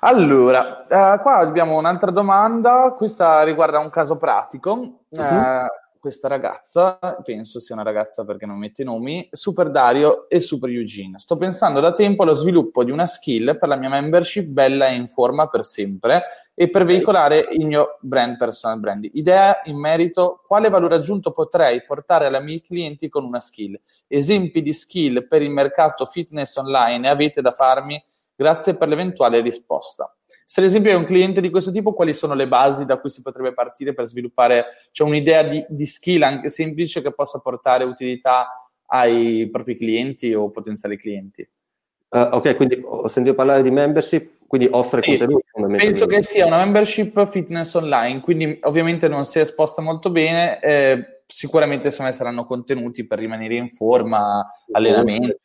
Allora, 0.00 0.86
eh, 0.86 1.20
qua 1.20 1.36
abbiamo 1.36 1.76
un'altra 1.76 2.10
domanda, 2.10 2.94
questa 2.96 3.42
riguarda 3.42 3.78
un 3.78 3.90
caso 3.90 4.16
pratico. 4.16 5.00
Eh, 5.10 5.66
questa 6.04 6.28
ragazza, 6.28 6.98
penso 7.24 7.60
sia 7.60 7.74
una 7.74 7.82
ragazza 7.82 8.26
perché 8.26 8.44
non 8.44 8.58
mette 8.58 8.84
nomi, 8.84 9.26
Super 9.32 9.70
Dario 9.70 10.28
e 10.28 10.38
Super 10.38 10.68
Eugene. 10.68 11.18
Sto 11.18 11.38
pensando 11.38 11.80
da 11.80 11.92
tempo 11.92 12.24
allo 12.24 12.34
sviluppo 12.34 12.84
di 12.84 12.90
una 12.90 13.06
skill 13.06 13.56
per 13.58 13.70
la 13.70 13.76
mia 13.76 13.88
membership 13.88 14.44
bella 14.44 14.88
e 14.88 14.96
in 14.96 15.08
forma 15.08 15.48
per 15.48 15.64
sempre 15.64 16.24
e 16.54 16.68
per 16.68 16.84
veicolare 16.84 17.48
il 17.52 17.64
mio 17.64 17.96
brand 18.02 18.36
personal 18.36 18.78
brand. 18.80 19.08
Idea 19.14 19.62
in 19.64 19.78
merito, 19.78 20.42
quale 20.46 20.68
valore 20.68 20.96
aggiunto 20.96 21.32
potrei 21.32 21.82
portare 21.82 22.26
ai 22.26 22.44
miei 22.44 22.60
clienti 22.60 23.08
con 23.08 23.24
una 23.24 23.40
skill? 23.40 23.80
Esempi 24.06 24.60
di 24.60 24.74
skill 24.74 25.26
per 25.26 25.40
il 25.40 25.48
mercato 25.48 26.04
fitness 26.04 26.54
online 26.56 27.08
avete 27.08 27.40
da 27.40 27.50
farmi? 27.50 27.98
Grazie 28.34 28.74
per 28.74 28.88
l'eventuale 28.88 29.40
risposta. 29.40 30.14
Se 30.44 30.60
ad 30.60 30.66
esempio 30.66 30.90
è 30.90 30.94
un 30.94 31.06
cliente 31.06 31.40
di 31.40 31.50
questo 31.50 31.70
tipo, 31.70 31.94
quali 31.94 32.12
sono 32.12 32.34
le 32.34 32.46
basi 32.46 32.84
da 32.84 32.98
cui 32.98 33.10
si 33.10 33.22
potrebbe 33.22 33.54
partire 33.54 33.94
per 33.94 34.06
sviluppare 34.06 34.66
cioè 34.90 35.08
un'idea 35.08 35.42
di, 35.42 35.64
di 35.68 35.86
skill 35.86 36.22
anche 36.22 36.50
semplice 36.50 37.02
che 37.02 37.12
possa 37.12 37.38
portare 37.38 37.84
utilità 37.84 38.68
ai 38.86 39.48
propri 39.50 39.76
clienti 39.76 40.34
o 40.34 40.50
potenziali 40.50 40.96
clienti? 40.96 41.42
Eh, 41.42 42.28
ok, 42.30 42.54
quindi 42.54 42.80
ho 42.84 43.08
sentito 43.08 43.34
parlare 43.34 43.62
di 43.62 43.72
membership, 43.72 44.46
quindi 44.46 44.68
offre 44.70 45.02
Sì, 45.02 45.08
contenuti 45.08 45.46
fondamentalmente. 45.50 46.06
Penso 46.06 46.06
che 46.06 46.22
sia 46.22 46.46
una 46.46 46.58
membership 46.58 47.26
fitness 47.26 47.74
online, 47.74 48.20
quindi 48.20 48.58
ovviamente 48.62 49.08
non 49.08 49.24
si 49.24 49.38
è 49.38 49.42
esposta 49.42 49.82
molto 49.82 50.10
bene, 50.10 50.60
eh, 50.60 51.22
sicuramente 51.26 51.90
secondo 51.90 52.12
me 52.12 52.16
saranno 52.16 52.44
contenuti 52.44 53.04
per 53.04 53.18
rimanere 53.18 53.56
in 53.56 53.68
forma, 53.68 54.46
allenamento. 54.70 55.38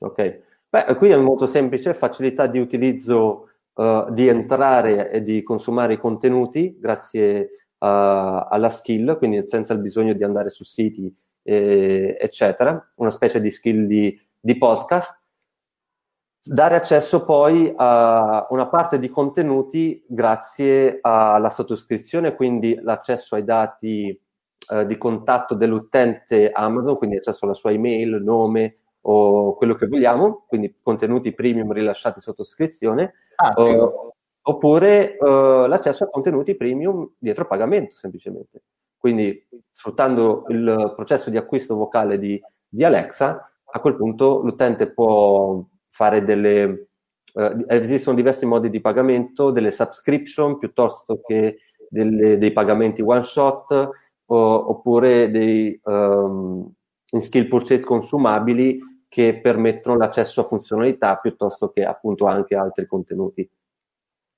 Ok, 0.00 0.40
beh, 0.68 0.94
qui 0.96 1.10
è 1.10 1.16
molto 1.16 1.46
semplice, 1.46 1.94
facilità 1.94 2.48
di 2.48 2.58
utilizzo, 2.58 3.50
eh, 3.76 4.06
di 4.10 4.28
entrare 4.28 5.10
e 5.10 5.22
di 5.22 5.42
consumare 5.42 5.94
i 5.94 5.98
contenuti 5.98 6.76
grazie 6.78 7.40
eh, 7.40 7.48
alla 7.78 8.70
skill, 8.70 9.18
quindi 9.18 9.42
senza 9.46 9.72
il 9.72 9.80
bisogno 9.80 10.12
di 10.12 10.24
andare 10.24 10.50
su 10.50 10.64
siti, 10.64 11.12
eh, 11.42 12.16
eccetera, 12.18 12.92
una 12.96 13.10
specie 13.10 13.40
di 13.40 13.50
skill 13.50 13.86
di, 13.86 14.18
di 14.40 14.56
podcast. 14.56 15.20
Dare 16.46 16.76
accesso 16.76 17.24
poi 17.24 17.72
a 17.74 18.46
una 18.50 18.68
parte 18.68 18.98
di 18.98 19.08
contenuti 19.08 20.04
grazie 20.06 20.98
alla 21.00 21.50
sottoscrizione, 21.50 22.34
quindi 22.34 22.78
l'accesso 22.82 23.34
ai 23.34 23.44
dati 23.44 24.08
eh, 24.70 24.86
di 24.86 24.98
contatto 24.98 25.54
dell'utente 25.54 26.50
Amazon, 26.52 26.96
quindi 26.96 27.16
accesso 27.16 27.44
alla 27.46 27.54
sua 27.54 27.72
email, 27.72 28.22
nome 28.22 28.76
o 29.06 29.54
quello 29.56 29.74
che 29.74 29.86
vogliamo, 29.86 30.44
quindi 30.46 30.76
contenuti 30.82 31.32
premium 31.34 31.72
rilasciati 31.72 32.20
sotto 32.20 32.42
iscrizione, 32.42 33.14
Ah, 33.36 33.52
o- 33.56 34.14
oppure 34.42 35.16
eh, 35.16 35.64
l'accesso 35.68 36.04
a 36.04 36.08
contenuti 36.08 36.54
premium 36.56 37.10
dietro 37.18 37.46
pagamento 37.46 37.96
semplicemente. 37.96 38.62
Quindi 38.96 39.46
sfruttando 39.70 40.44
il 40.48 40.92
processo 40.94 41.30
di 41.30 41.36
acquisto 41.36 41.74
vocale 41.76 42.18
di, 42.18 42.40
di 42.68 42.84
Alexa, 42.84 43.52
a 43.64 43.80
quel 43.80 43.96
punto 43.96 44.40
l'utente 44.42 44.90
può 44.90 45.62
fare 45.90 46.22
delle... 46.24 46.88
eh, 47.34 47.64
esistono 47.68 48.16
diversi 48.16 48.46
modi 48.46 48.70
di 48.70 48.80
pagamento, 48.80 49.50
delle 49.50 49.72
subscription 49.72 50.58
piuttosto 50.58 51.20
che 51.20 51.58
delle- 51.88 52.38
dei 52.38 52.52
pagamenti 52.52 53.02
one 53.02 53.22
shot 53.22 53.72
o- 54.26 54.36
oppure 54.70 55.30
dei 55.30 55.78
in 55.84 57.20
skill 57.20 57.46
purchase 57.48 57.84
consumabili 57.84 58.80
che 59.14 59.38
permettono 59.40 59.96
l'accesso 59.96 60.40
a 60.40 60.44
funzionalità 60.48 61.18
piuttosto 61.18 61.70
che 61.70 61.84
appunto 61.84 62.24
anche 62.24 62.56
altri 62.56 62.84
contenuti. 62.84 63.48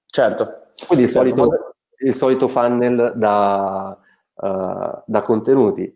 Certo. 0.05 0.65
Quindi 0.87 1.05
il, 1.07 1.11
Certo, 1.11 1.35
solito, 1.35 1.75
il 2.01 2.15
solito 2.15 2.47
funnel 2.47 3.15
da, 3.17 3.99
eh, 4.39 5.03
da 5.07 5.23
contenuti. 5.23 5.96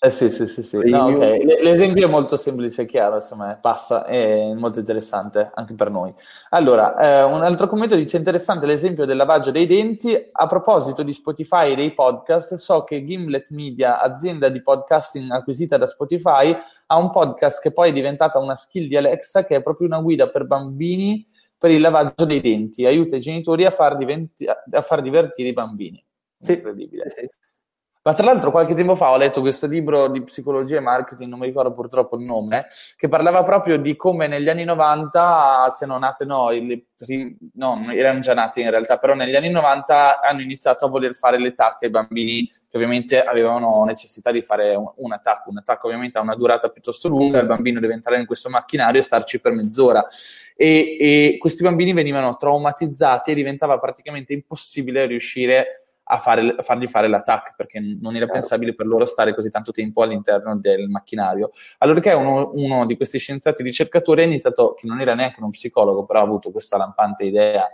Eh 0.00 0.10
sì, 0.10 0.30
sì, 0.30 0.46
sì, 0.46 0.62
sì. 0.62 0.76
No, 0.76 1.06
Premium. 1.06 1.14
ok. 1.16 1.42
L- 1.42 1.62
L'esempio 1.64 2.06
è 2.06 2.08
molto 2.08 2.36
semplice 2.36 2.82
e 2.82 2.86
chiaro, 2.86 3.16
insomma, 3.16 3.56
passa, 3.60 4.04
è 4.04 4.54
molto 4.54 4.78
interessante 4.78 5.50
anche 5.52 5.74
per 5.74 5.90
noi. 5.90 6.14
Allora, 6.50 6.96
eh, 6.96 7.24
un 7.24 7.42
altro 7.42 7.66
commento 7.66 7.96
dice 7.96 8.16
interessante 8.16 8.64
l'esempio 8.64 9.04
del 9.06 9.16
lavaggio 9.16 9.50
dei 9.50 9.66
denti. 9.66 10.16
A 10.30 10.46
proposito 10.46 11.02
di 11.02 11.12
Spotify 11.12 11.72
e 11.72 11.74
dei 11.74 11.92
podcast, 11.94 12.54
so 12.54 12.84
che 12.84 13.04
Gimlet 13.04 13.50
Media, 13.50 14.00
azienda 14.00 14.48
di 14.48 14.62
podcasting 14.62 15.32
acquisita 15.32 15.76
da 15.76 15.88
Spotify, 15.88 16.56
ha 16.86 16.96
un 16.96 17.10
podcast 17.10 17.60
che 17.60 17.72
poi 17.72 17.88
è 17.88 17.92
diventata 17.92 18.38
una 18.38 18.54
skill 18.54 18.86
di 18.86 18.96
Alexa 18.96 19.44
che 19.44 19.56
è 19.56 19.62
proprio 19.62 19.88
una 19.88 20.00
guida 20.00 20.28
per 20.28 20.46
bambini 20.46 21.26
per 21.58 21.72
il 21.72 21.80
lavaggio 21.80 22.24
dei 22.24 22.40
denti. 22.40 22.86
Aiuta 22.86 23.16
i 23.16 23.20
genitori 23.20 23.64
a 23.64 23.72
far, 23.72 23.96
diventi- 23.96 24.46
a 24.46 24.80
far 24.80 25.02
divertire 25.02 25.48
i 25.48 25.52
bambini. 25.52 26.00
Sì. 26.38 26.52
Incredibile. 26.52 27.10
Sì. 27.16 27.28
Ma 28.08 28.14
tra 28.14 28.24
l'altro 28.24 28.50
qualche 28.50 28.72
tempo 28.72 28.94
fa 28.94 29.10
ho 29.10 29.18
letto 29.18 29.42
questo 29.42 29.66
libro 29.66 30.08
di 30.08 30.22
psicologia 30.22 30.78
e 30.78 30.80
marketing, 30.80 31.28
non 31.28 31.40
mi 31.40 31.44
ricordo 31.44 31.72
purtroppo 31.72 32.16
il 32.16 32.24
nome, 32.24 32.66
che 32.96 33.06
parlava 33.06 33.42
proprio 33.42 33.76
di 33.76 33.96
come 33.96 34.26
negli 34.26 34.48
anni 34.48 34.64
90 34.64 35.74
siano 35.76 35.98
nate, 35.98 36.24
no, 36.24 36.48
prim- 36.96 37.36
no, 37.56 37.92
erano 37.92 38.20
già 38.20 38.32
nate 38.32 38.62
in 38.62 38.70
realtà, 38.70 38.96
però 38.96 39.12
negli 39.12 39.36
anni 39.36 39.50
90 39.50 40.22
hanno 40.22 40.40
iniziato 40.40 40.86
a 40.86 40.88
voler 40.88 41.14
fare 41.14 41.38
le 41.38 41.52
tacche 41.52 41.84
ai 41.84 41.90
bambini 41.90 42.46
che 42.46 42.76
ovviamente 42.78 43.22
avevano 43.22 43.84
necessità 43.84 44.32
di 44.32 44.40
fare 44.40 44.74
un, 44.74 44.90
un 44.96 45.12
attacco. 45.12 45.50
Un 45.50 45.58
attacco 45.58 45.88
ovviamente 45.88 46.16
ha 46.16 46.22
una 46.22 46.34
durata 46.34 46.70
piuttosto 46.70 47.08
lunga, 47.08 47.40
il 47.40 47.46
bambino 47.46 47.78
deve 47.78 47.92
entrare 47.92 48.18
in 48.18 48.24
questo 48.24 48.48
macchinario 48.48 49.02
e 49.02 49.04
starci 49.04 49.38
per 49.38 49.52
mezz'ora. 49.52 50.06
E, 50.56 50.96
e 50.98 51.36
questi 51.38 51.62
bambini 51.62 51.92
venivano 51.92 52.38
traumatizzati 52.38 53.32
e 53.32 53.34
diventava 53.34 53.78
praticamente 53.78 54.32
impossibile 54.32 55.04
riuscire 55.04 55.58
a, 55.58 55.64
fare, 56.16 56.54
a 56.56 56.62
fargli 56.62 56.86
fare 56.86 57.08
l'attack 57.08 57.54
perché 57.54 57.78
non 58.00 58.16
era 58.16 58.26
pensabile 58.26 58.74
per 58.74 58.86
loro 58.86 59.04
stare 59.04 59.34
così 59.34 59.50
tanto 59.50 59.72
tempo 59.72 60.02
all'interno 60.02 60.56
del 60.56 60.88
macchinario. 60.88 61.50
Allora 61.78 62.00
che 62.00 62.12
uno, 62.12 62.50
uno 62.54 62.86
di 62.86 62.96
questi 62.96 63.18
scienziati 63.18 63.62
ricercatori 63.62 64.22
ha 64.22 64.24
iniziato, 64.24 64.72
che 64.72 64.86
non 64.86 65.00
era 65.00 65.14
neanche 65.14 65.40
uno 65.40 65.50
psicologo, 65.50 66.06
però 66.06 66.20
ha 66.20 66.24
avuto 66.24 66.50
questa 66.50 66.78
lampante 66.78 67.24
idea 67.24 67.70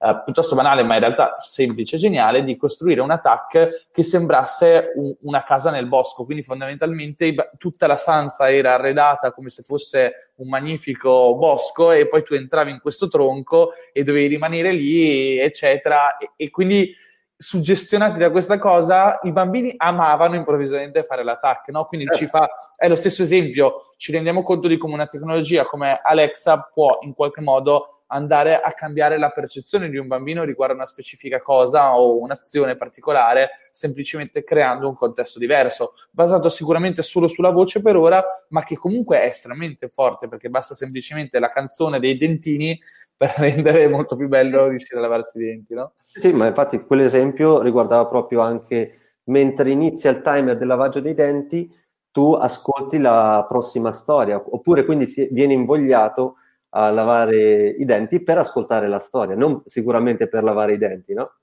eh, 0.00 0.22
piuttosto 0.24 0.54
banale, 0.54 0.84
ma 0.84 0.94
in 0.94 1.00
realtà 1.00 1.36
semplice 1.40 1.96
e 1.96 1.98
geniale, 1.98 2.44
di 2.44 2.56
costruire 2.56 3.00
un 3.00 3.10
attack 3.10 3.88
che 3.90 4.02
sembrasse 4.04 4.92
un- 4.94 5.16
una 5.22 5.42
casa 5.42 5.70
nel 5.70 5.86
bosco. 5.86 6.24
Quindi 6.24 6.44
fondamentalmente 6.44 7.34
tutta 7.58 7.86
la 7.88 7.96
stanza 7.96 8.48
era 8.50 8.74
arredata 8.74 9.32
come 9.32 9.48
se 9.48 9.62
fosse 9.62 10.32
un 10.36 10.48
magnifico 10.48 11.36
bosco 11.36 11.90
e 11.90 12.06
poi 12.06 12.22
tu 12.22 12.34
entravi 12.34 12.70
in 12.70 12.80
questo 12.80 13.08
tronco 13.08 13.72
e 13.92 14.04
dovevi 14.04 14.28
rimanere 14.28 14.70
lì, 14.70 15.38
eccetera. 15.38 16.16
E, 16.16 16.30
e 16.36 16.50
quindi 16.50 16.94
suggestionati 17.40 18.18
da 18.18 18.30
questa 18.30 18.58
cosa, 18.58 19.20
i 19.22 19.30
bambini 19.30 19.72
amavano 19.76 20.34
improvvisamente 20.34 21.04
fare 21.04 21.22
l'attack, 21.22 21.68
no? 21.68 21.84
Quindi 21.84 22.08
ci 22.12 22.26
fa, 22.26 22.48
è 22.76 22.88
lo 22.88 22.96
stesso 22.96 23.22
esempio, 23.22 23.92
ci 23.96 24.10
rendiamo 24.10 24.42
conto 24.42 24.66
di 24.66 24.76
come 24.76 24.94
una 24.94 25.06
tecnologia 25.06 25.64
come 25.64 25.96
Alexa 26.02 26.68
può 26.74 26.98
in 27.02 27.14
qualche 27.14 27.40
modo 27.40 27.97
andare 28.08 28.60
a 28.60 28.72
cambiare 28.72 29.18
la 29.18 29.30
percezione 29.30 29.88
di 29.88 29.96
un 29.96 30.06
bambino 30.06 30.44
riguardo 30.44 30.74
una 30.74 30.86
specifica 30.86 31.40
cosa 31.40 31.96
o 31.96 32.20
un'azione 32.20 32.76
particolare, 32.76 33.50
semplicemente 33.70 34.44
creando 34.44 34.88
un 34.88 34.94
contesto 34.94 35.38
diverso, 35.38 35.94
basato 36.10 36.48
sicuramente 36.48 37.02
solo 37.02 37.28
sulla 37.28 37.50
voce 37.50 37.82
per 37.82 37.96
ora, 37.96 38.24
ma 38.48 38.62
che 38.62 38.76
comunque 38.76 39.20
è 39.20 39.26
estremamente 39.26 39.88
forte, 39.88 40.28
perché 40.28 40.48
basta 40.48 40.74
semplicemente 40.74 41.38
la 41.38 41.50
canzone 41.50 41.98
dei 41.98 42.16
dentini 42.16 42.78
per 43.16 43.34
rendere 43.38 43.88
molto 43.88 44.16
più 44.16 44.28
bello 44.28 44.68
riuscire 44.68 44.98
a 44.98 45.02
lavarsi 45.02 45.38
i 45.38 45.44
denti, 45.44 45.74
no? 45.74 45.92
Sì, 46.02 46.32
ma 46.32 46.46
infatti 46.46 46.84
quell'esempio 46.84 47.62
riguardava 47.62 48.06
proprio 48.06 48.40
anche 48.40 48.98
mentre 49.24 49.70
inizia 49.70 50.10
il 50.10 50.22
timer 50.22 50.56
del 50.56 50.66
lavaggio 50.66 51.00
dei 51.00 51.14
denti, 51.14 51.70
tu 52.10 52.32
ascolti 52.32 52.98
la 52.98 53.44
prossima 53.48 53.92
storia, 53.92 54.42
oppure 54.42 54.84
quindi 54.84 55.06
si, 55.06 55.28
vieni 55.30 55.52
invogliato 55.52 56.36
a 56.70 56.90
lavare 56.90 57.68
i 57.68 57.84
denti 57.84 58.22
per 58.22 58.38
ascoltare 58.38 58.88
la 58.88 58.98
storia, 58.98 59.34
non 59.34 59.62
sicuramente 59.64 60.28
per 60.28 60.42
lavare 60.42 60.74
i 60.74 60.78
denti, 60.78 61.14
no? 61.14 61.36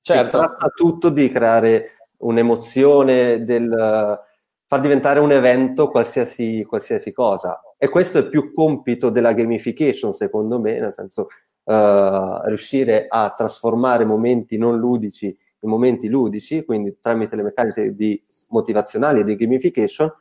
Certo. 0.00 0.24
Si 0.24 0.30
tratta 0.30 0.68
tutto 0.68 1.08
di 1.08 1.28
creare 1.28 1.96
un'emozione 2.18 3.44
del, 3.44 4.18
far 4.66 4.80
diventare 4.80 5.20
un 5.20 5.32
evento 5.32 5.88
qualsiasi, 5.88 6.64
qualsiasi 6.64 7.12
cosa. 7.12 7.60
E 7.76 7.88
questo 7.88 8.18
è 8.18 8.28
più 8.28 8.52
compito 8.52 9.10
della 9.10 9.32
gamification, 9.32 10.14
secondo 10.14 10.60
me, 10.60 10.78
nel 10.78 10.94
senso 10.94 11.28
uh, 11.64 12.40
riuscire 12.44 13.06
a 13.08 13.32
trasformare 13.36 14.04
momenti 14.04 14.58
non 14.58 14.78
ludici 14.78 15.36
in 15.60 15.70
momenti 15.70 16.08
ludici, 16.08 16.64
quindi 16.64 16.98
tramite 17.00 17.36
le 17.36 17.42
meccaniche 17.42 17.94
di 17.94 18.22
motivazionali 18.48 19.20
e 19.20 19.24
di 19.24 19.36
gamification, 19.36 20.12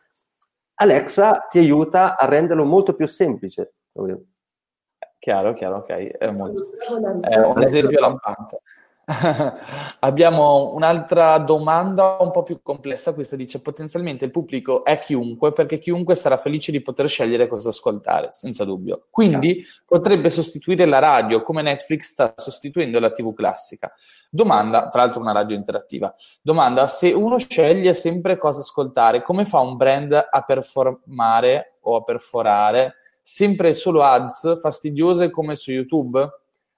Alexa 0.76 1.48
ti 1.50 1.60
aiuta 1.60 2.18
a 2.18 2.26
renderlo 2.28 2.66
molto 2.66 2.94
più 2.94 3.08
semplice. 3.08 3.74
Chiaro, 5.20 5.54
chiaro, 5.54 5.78
ok. 5.78 5.88
È, 5.90 6.30
molto... 6.32 6.70
è 7.22 7.38
un 7.38 7.64
esempio 7.64 8.00
lampante. 8.00 8.62
Abbiamo 10.00 10.74
un'altra 10.74 11.38
domanda 11.38 12.18
un 12.20 12.30
po' 12.32 12.44
più 12.44 12.60
complessa, 12.62 13.14
questa 13.14 13.38
dice 13.38 13.62
potenzialmente 13.62 14.26
il 14.26 14.32
pubblico 14.32 14.84
è 14.84 15.00
chiunque 15.00 15.54
perché 15.54 15.80
chiunque 15.80 16.16
sarà 16.16 16.36
felice 16.36 16.74
di 16.74 16.82
poter 16.82 17.08
scegliere 17.08 17.48
cosa 17.48 17.70
ascoltare, 17.70 18.30
senza 18.32 18.66
dubbio. 18.66 19.06
Quindi 19.10 19.66
potrebbe 19.86 20.30
sostituire 20.30 20.86
la 20.86 21.00
radio 21.00 21.42
come 21.42 21.62
Netflix 21.62 22.10
sta 22.10 22.34
sostituendo 22.36 23.00
la 23.00 23.12
TV 23.12 23.34
classica. 23.34 23.94
Domanda, 24.30 24.90
tra 24.90 25.04
l'altro 25.04 25.22
una 25.22 25.32
radio 25.32 25.56
interattiva, 25.56 26.14
domanda 26.42 26.90
se 26.90 27.14
uno 27.14 27.38
sceglie 27.38 27.94
sempre 27.94 28.36
cosa 28.36 28.60
ascoltare, 28.60 29.22
come 29.22 29.46
fa 29.46 29.60
un 29.62 29.78
brand 29.78 30.12
a 30.30 30.42
performare 30.42 31.78
o 31.84 31.96
a 31.96 32.04
perforare 32.04 32.96
sempre 33.30 33.74
solo 33.74 34.04
ads 34.04 34.58
fastidiose 34.62 35.30
come 35.30 35.56
su 35.56 35.72
YouTube? 35.72 36.30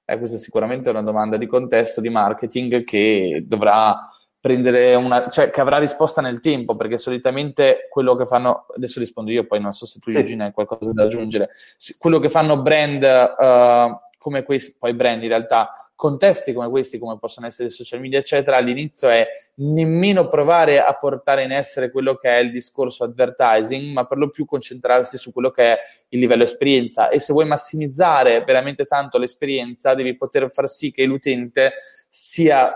Eh, 0.04 0.18
questa 0.18 0.38
è 0.38 0.40
sicuramente 0.40 0.90
una 0.90 1.04
domanda 1.04 1.38
di 1.38 1.46
contesto, 1.46 2.02
di 2.02 2.10
marketing 2.10 2.84
che 2.84 3.44
dovrà 3.46 4.10
prendere 4.40 4.96
una, 4.96 5.22
cioè 5.30 5.52
che 5.52 5.62
avrà 5.62 5.78
risposta 5.78 6.22
nel 6.22 6.40
tempo, 6.40 6.76
perché 6.76 6.98
solitamente 6.98 7.88
quello 7.92 8.16
che 8.16 8.26
fanno, 8.26 8.66
adesso 8.76 9.00
rispondo 9.00 9.30
io, 9.30 9.46
poi 9.46 9.62
non 9.62 9.74
so 9.74 9.86
se 9.86 10.00
tu, 10.00 10.10
sì. 10.10 10.18
Hai 10.18 10.52
qualcosa 10.52 10.92
da 10.92 11.04
aggiungere, 11.04 11.52
quello 12.00 12.18
che 12.18 12.30
fanno 12.30 12.60
brand 12.64 13.04
uh, 13.04 13.96
come 14.18 14.42
questi, 14.42 14.76
poi 14.80 14.96
brand 14.96 15.22
in 15.22 15.30
realtà, 15.30 15.72
contesti 16.00 16.54
come 16.54 16.70
questi, 16.70 16.98
come 16.98 17.20
possono 17.20 17.46
essere 17.48 17.68
i 17.68 17.72
social 17.72 18.00
media, 18.00 18.20
eccetera, 18.20 18.56
all'inizio 18.56 19.10
è 19.10 19.28
nemmeno 19.56 20.30
provare 20.30 20.82
a 20.82 20.94
portare 20.94 21.44
in 21.44 21.52
essere 21.52 21.92
quello 21.92 22.16
che 22.16 22.38
è 22.38 22.40
il 22.40 22.52
discorso 22.52 23.04
advertising, 23.04 23.92
ma 23.92 24.06
per 24.06 24.18
lo 24.18 24.30
più 24.30 24.46
concentrarsi 24.46 25.18
su 25.18 25.34
quello 25.34 25.52
che 25.52 25.74
è 25.74 25.80
il 26.08 26.22
livello 26.22 26.44
esperienza. 26.44 27.10
E 27.10 27.20
se 27.20 27.34
vuoi 27.34 27.48
massimizzare 27.48 28.46
veramente 28.46 28.86
tanto 28.86 29.18
l'esperienza, 29.18 29.94
devi 29.94 30.16
poter 30.16 30.50
far 30.54 30.70
sì 30.70 30.90
che 30.90 31.04
l'utente 31.04 31.74
sia 32.08 32.76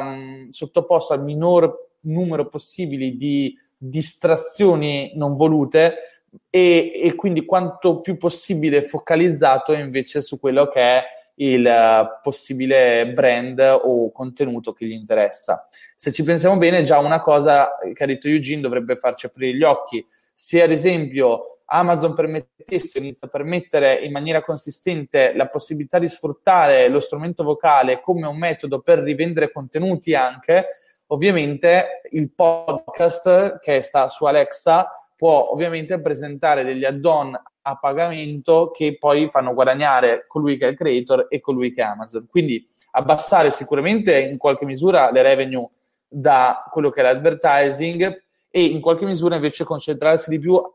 um, 0.00 0.50
sottoposto 0.50 1.12
al 1.12 1.22
minor 1.22 1.90
numero 2.00 2.48
possibile 2.48 3.10
di 3.10 3.56
distrazioni 3.76 5.12
non 5.14 5.36
volute 5.36 6.24
e, 6.50 6.90
e, 6.92 7.14
quindi 7.14 7.44
quanto 7.44 8.00
più 8.00 8.16
possibile 8.16 8.82
focalizzato 8.82 9.72
invece 9.74 10.20
su 10.20 10.40
quello 10.40 10.66
che 10.66 10.80
è 10.80 11.04
il 11.36 11.64
uh, 11.64 12.20
possibile 12.22 13.12
brand 13.12 13.58
o 13.60 14.10
contenuto 14.12 14.72
che 14.72 14.86
gli 14.86 14.92
interessa. 14.92 15.68
Se 15.96 16.12
ci 16.12 16.22
pensiamo 16.22 16.56
bene, 16.56 16.82
già 16.82 16.98
una 16.98 17.20
cosa 17.20 17.70
che 17.92 18.02
ha 18.02 18.06
detto 18.06 18.28
Eugene 18.28 18.60
dovrebbe 18.60 18.96
farci 18.96 19.26
aprire 19.26 19.56
gli 19.56 19.62
occhi. 19.62 20.04
Se 20.32 20.62
ad 20.62 20.70
esempio 20.70 21.60
Amazon 21.66 22.14
permettesse, 22.14 22.98
inizia 22.98 23.26
a 23.26 23.30
permettere 23.30 24.04
in 24.04 24.12
maniera 24.12 24.42
consistente 24.42 25.32
la 25.34 25.48
possibilità 25.48 25.98
di 25.98 26.08
sfruttare 26.08 26.88
lo 26.88 27.00
strumento 27.00 27.42
vocale 27.42 28.00
come 28.00 28.26
un 28.26 28.36
metodo 28.36 28.80
per 28.80 28.98
rivendere 29.00 29.50
contenuti 29.50 30.14
anche, 30.14 30.68
ovviamente 31.08 32.00
il 32.10 32.32
podcast 32.32 33.58
che 33.60 33.80
sta 33.82 34.08
su 34.08 34.24
Alexa 34.24 34.90
può 35.16 35.50
ovviamente 35.50 36.00
presentare 36.00 36.64
degli 36.64 36.84
add-on 36.84 37.40
a 37.66 37.76
pagamento 37.76 38.70
che 38.70 38.98
poi 38.98 39.28
fanno 39.30 39.54
guadagnare 39.54 40.24
colui 40.26 40.56
che 40.56 40.66
è 40.66 40.70
il 40.70 40.76
creator 40.76 41.26
e 41.28 41.40
colui 41.40 41.72
che 41.72 41.80
è 41.80 41.84
Amazon. 41.84 42.26
Quindi 42.28 42.66
abbassare 42.92 43.50
sicuramente 43.50 44.18
in 44.18 44.36
qualche 44.36 44.66
misura 44.66 45.10
le 45.10 45.22
revenue 45.22 45.68
da 46.06 46.68
quello 46.70 46.90
che 46.90 47.00
è 47.00 47.02
l'advertising 47.02 48.22
e 48.50 48.64
in 48.64 48.80
qualche 48.80 49.06
misura 49.06 49.34
invece 49.34 49.64
concentrarsi 49.64 50.30
di 50.30 50.38
più 50.38 50.52
uh, 50.52 50.70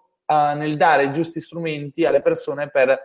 nel 0.56 0.76
dare 0.76 1.12
giusti 1.12 1.40
strumenti 1.40 2.06
alle 2.06 2.22
persone 2.22 2.70
per 2.70 3.00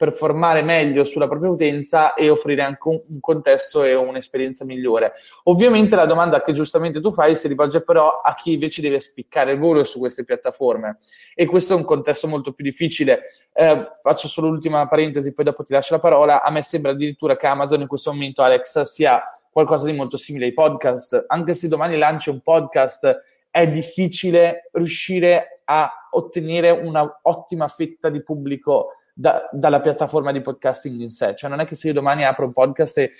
performare 0.00 0.62
meglio 0.62 1.04
sulla 1.04 1.28
propria 1.28 1.50
utenza 1.50 2.14
e 2.14 2.30
offrire 2.30 2.62
anche 2.62 2.88
un, 2.88 3.02
un, 3.06 3.20
contesto 3.20 3.84
e 3.84 3.94
un'esperienza 3.94 4.64
migliore. 4.64 5.12
Ovviamente 5.42 5.94
la 5.94 6.06
domanda 6.06 6.40
che 6.40 6.54
giustamente 6.54 7.02
tu 7.02 7.12
fai 7.12 7.36
si 7.36 7.48
rivolge 7.48 7.82
però 7.82 8.22
a 8.22 8.32
chi 8.32 8.54
invece 8.54 8.80
deve 8.80 8.98
spiccare 8.98 9.52
il 9.52 9.58
volo 9.58 9.84
su 9.84 9.98
queste 9.98 10.24
piattaforme 10.24 11.00
e 11.34 11.44
questo 11.44 11.74
è 11.74 11.76
un 11.76 11.84
contesto 11.84 12.26
molto 12.28 12.54
più 12.54 12.64
difficile. 12.64 13.20
Eh, 13.52 13.90
faccio 14.00 14.26
solo 14.26 14.48
l'ultima 14.48 14.88
parentesi, 14.88 15.34
poi 15.34 15.44
dopo 15.44 15.64
ti 15.64 15.74
lascio 15.74 15.92
la 15.92 16.00
parola. 16.00 16.42
A 16.42 16.50
me 16.50 16.62
sembra 16.62 16.92
addirittura 16.92 17.36
che 17.36 17.46
Amazon 17.46 17.82
in 17.82 17.86
questo 17.86 18.10
momento, 18.10 18.40
Alex, 18.40 18.80
sia 18.80 19.22
qualcosa 19.50 19.84
di 19.84 19.92
molto 19.92 20.16
simile 20.16 20.46
ai 20.46 20.54
podcast. 20.54 21.26
Anche 21.26 21.52
se 21.52 21.68
domani 21.68 21.98
lanci 21.98 22.30
un 22.30 22.40
podcast, 22.40 23.20
è 23.50 23.68
difficile 23.68 24.70
riuscire 24.72 25.60
a 25.64 26.08
ottenere 26.12 26.70
una 26.70 27.20
ottima 27.24 27.68
fetta 27.68 28.08
di 28.08 28.22
pubblico 28.22 28.94
da, 29.20 29.46
dalla 29.52 29.80
piattaforma 29.80 30.32
di 30.32 30.40
podcasting 30.40 30.98
in 31.00 31.10
sé. 31.10 31.34
Cioè 31.36 31.50
non 31.50 31.60
è 31.60 31.66
che 31.66 31.74
se 31.74 31.88
io 31.88 31.92
domani 31.92 32.24
apro 32.24 32.46
un 32.46 32.52
podcast 32.52 32.96
e 32.98 33.12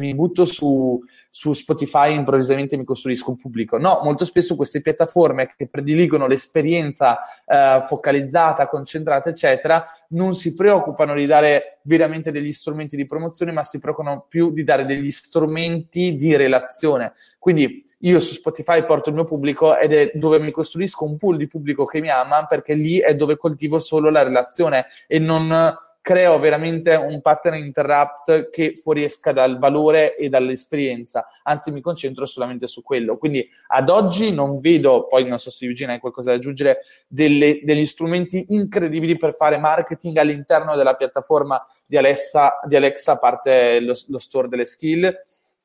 mi 0.00 0.12
butto 0.12 0.44
su, 0.44 1.00
su 1.30 1.52
Spotify 1.52 2.08
e 2.08 2.14
improvvisamente 2.14 2.76
mi 2.76 2.82
costruisco 2.82 3.30
un 3.30 3.36
pubblico. 3.36 3.78
No, 3.78 4.00
molto 4.02 4.24
spesso 4.24 4.56
queste 4.56 4.80
piattaforme 4.80 5.54
che 5.56 5.68
prediligono 5.68 6.26
l'esperienza 6.26 7.20
eh, 7.46 7.78
focalizzata, 7.86 8.66
concentrata, 8.66 9.28
eccetera, 9.28 9.84
non 10.08 10.34
si 10.34 10.54
preoccupano 10.54 11.14
di 11.14 11.26
dare 11.26 11.78
veramente 11.82 12.32
degli 12.32 12.50
strumenti 12.50 12.96
di 12.96 13.06
promozione, 13.06 13.52
ma 13.52 13.62
si 13.62 13.78
preoccupano 13.78 14.26
più 14.28 14.50
di 14.50 14.64
dare 14.64 14.84
degli 14.84 15.10
strumenti 15.10 16.16
di 16.16 16.34
relazione. 16.34 17.12
Quindi 17.38 17.86
io 18.04 18.20
su 18.20 18.34
Spotify 18.34 18.84
porto 18.84 19.08
il 19.08 19.14
mio 19.14 19.24
pubblico 19.24 19.76
ed 19.76 19.92
è 19.92 20.10
dove 20.14 20.38
mi 20.38 20.50
costruisco 20.50 21.04
un 21.04 21.16
pool 21.16 21.36
di 21.36 21.46
pubblico 21.46 21.84
che 21.84 22.00
mi 22.00 22.10
ama 22.10 22.46
perché 22.46 22.74
lì 22.74 22.98
è 22.98 23.14
dove 23.14 23.36
coltivo 23.36 23.78
solo 23.78 24.10
la 24.10 24.22
relazione 24.22 24.86
e 25.06 25.18
non 25.18 25.76
creo 26.04 26.38
veramente 26.38 26.94
un 26.96 27.22
pattern 27.22 27.56
interrupt 27.56 28.50
che 28.50 28.74
fuoriesca 28.76 29.32
dal 29.32 29.58
valore 29.58 30.14
e 30.16 30.28
dall'esperienza, 30.28 31.26
anzi 31.44 31.70
mi 31.70 31.80
concentro 31.80 32.26
solamente 32.26 32.66
su 32.66 32.82
quello. 32.82 33.16
Quindi 33.16 33.48
ad 33.68 33.88
oggi 33.88 34.30
non 34.30 34.60
vedo, 34.60 35.06
poi 35.06 35.26
non 35.26 35.38
so 35.38 35.50
se 35.50 35.64
Eugene 35.64 35.94
hai 35.94 36.00
qualcosa 36.00 36.28
da 36.28 36.36
aggiungere, 36.36 36.80
delle, 37.08 37.60
degli 37.62 37.86
strumenti 37.86 38.44
incredibili 38.50 39.16
per 39.16 39.32
fare 39.32 39.56
marketing 39.56 40.18
all'interno 40.18 40.76
della 40.76 40.92
piattaforma 40.92 41.64
di 41.86 41.96
Alexa, 41.96 42.60
di 42.66 42.76
Alexa 42.76 43.12
a 43.12 43.18
parte 43.18 43.80
lo, 43.80 43.94
lo 44.08 44.18
store 44.18 44.48
delle 44.48 44.66
skill, 44.66 45.10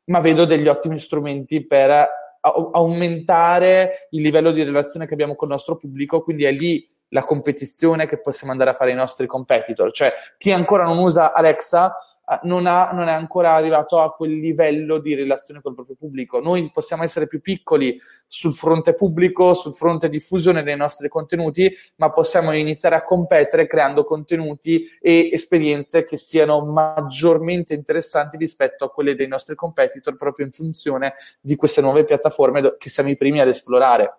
ma 0.06 0.22
vedo 0.22 0.46
degli 0.46 0.70
ottimi 0.70 1.00
strumenti 1.00 1.68
per 1.68 2.08
aumentare 2.42 4.08
il 4.12 4.22
livello 4.22 4.52
di 4.52 4.64
relazione 4.64 5.06
che 5.06 5.14
abbiamo 5.14 5.36
con 5.36 5.48
il 5.48 5.54
nostro 5.54 5.76
pubblico, 5.76 6.22
quindi 6.22 6.46
è 6.46 6.52
lì 6.52 6.88
la 7.10 7.24
competizione 7.24 8.06
che 8.08 8.22
possiamo 8.22 8.52
andare 8.52 8.70
a 8.70 8.74
fare 8.74 8.92
ai 8.92 8.96
nostri 8.96 9.28
competitor. 9.28 9.92
Cioè, 9.92 10.14
chi 10.38 10.52
ancora 10.52 10.84
non 10.84 10.98
usa 10.98 11.34
Alexa 11.34 11.96
non, 12.44 12.68
ha, 12.68 12.92
non, 12.92 13.08
è 13.08 13.12
ancora 13.12 13.54
arrivato 13.54 14.00
a 14.00 14.12
quel 14.12 14.38
livello 14.38 15.00
di 15.00 15.16
relazione 15.16 15.62
col 15.62 15.74
proprio 15.74 15.96
pubblico. 15.96 16.40
Noi 16.40 16.70
possiamo 16.72 17.04
essere 17.04 17.28
più 17.28 17.42
piccoli 17.42 18.00
sul 18.28 18.54
fronte 18.54 18.94
pubblico, 18.94 19.54
sul 19.54 19.74
fronte 19.74 20.10
diffusione 20.10 20.62
dei 20.62 20.76
nostri 20.76 21.10
contenuti, 21.10 21.74
ma 21.96 22.12
possiamo 22.12 22.52
iniziare 22.52 22.96
a 22.96 23.04
competere 23.04 23.66
creando 23.66 24.04
contenuti 24.04 24.84
e 25.02 25.30
esperienze 25.32 26.04
che 26.04 26.18
siano 26.18 26.64
maggiormente 26.66 27.74
interessanti 27.74 28.38
rispetto 28.38 28.86
a 28.86 28.92
quelle 28.92 29.16
dei 29.16 29.28
nostri 29.28 29.56
competitor 29.56 30.16
proprio 30.16 30.46
in 30.46 30.52
funzione 30.52 31.16
di 31.42 31.56
queste 31.56 31.82
nuove 31.82 32.04
piattaforme 32.04 32.76
che 32.78 32.90
siamo 32.90 33.10
i 33.10 33.16
primi 33.16 33.40
ad 33.40 33.48
esplorare. 33.48 34.18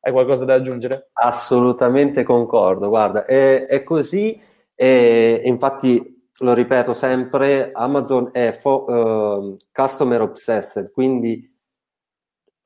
Hai 0.00 0.12
qualcosa 0.12 0.46
da 0.46 0.54
aggiungere? 0.54 1.10
Assolutamente 1.12 2.22
concordo, 2.22 2.88
guarda, 2.88 3.26
è, 3.26 3.66
è 3.66 3.82
così 3.82 4.40
e 4.74 5.42
infatti 5.44 6.19
lo 6.40 6.52
ripeto 6.54 6.92
sempre, 6.92 7.70
Amazon 7.72 8.30
è 8.32 8.52
fo- 8.52 8.84
uh, 8.84 9.56
customer 9.72 10.20
obsessed, 10.22 10.90
quindi 10.90 11.48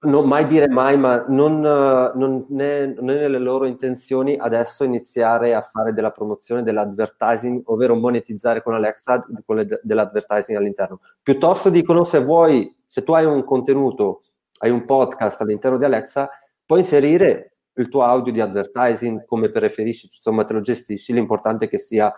non 0.01 0.27
mai 0.27 0.45
dire 0.47 0.69
mai, 0.69 0.99
ma 0.99 1.25
non, 1.29 1.59
uh, 1.59 2.19
non, 2.19 2.47
è, 2.61 2.87
non, 2.87 3.11
è, 3.11 3.15
nelle 3.15 3.39
loro 3.39 3.67
intenzioni 3.67 4.37
adesso 4.37 4.85
iniziare 4.85 5.55
a 5.55 5.63
fare 5.63 5.93
della 5.93 6.11
promozione 6.11 6.63
dell'advertising, 6.63 7.63
ovvero 7.67 7.95
monetizzare 7.95 8.63
con 8.63 8.75
Alexa 8.75 9.25
con 9.45 9.57
le, 9.57 9.81
dell'advertising 9.83 10.59
all'interno. 10.59 11.01
Piuttosto 11.23 11.71
dicono 11.71 12.05
se 12.05 12.23
vuoi, 12.23 12.75
se 12.87 13.03
tu 13.03 13.13
hai 13.13 13.25
un 13.25 13.45
contenuto, 13.45 14.21
hai 14.59 14.71
un 14.71 14.85
podcast 14.85 15.41
all'interno 15.41 15.79
di 15.79 15.85
Alexa, 15.85 16.31
Puoi 16.67 16.81
inserire 16.81 17.57
il 17.75 17.89
tuo 17.89 18.03
audio 18.03 18.33
di 18.33 18.41
advertising 18.41 19.25
come 19.27 19.51
preferisci, 19.51 20.07
insomma 20.07 20.45
te 20.45 20.55
lo 20.55 20.63
gestisci, 20.63 21.13
l'importante 21.13 21.67
è 21.67 21.69
che 21.69 21.79
sia 21.79 22.13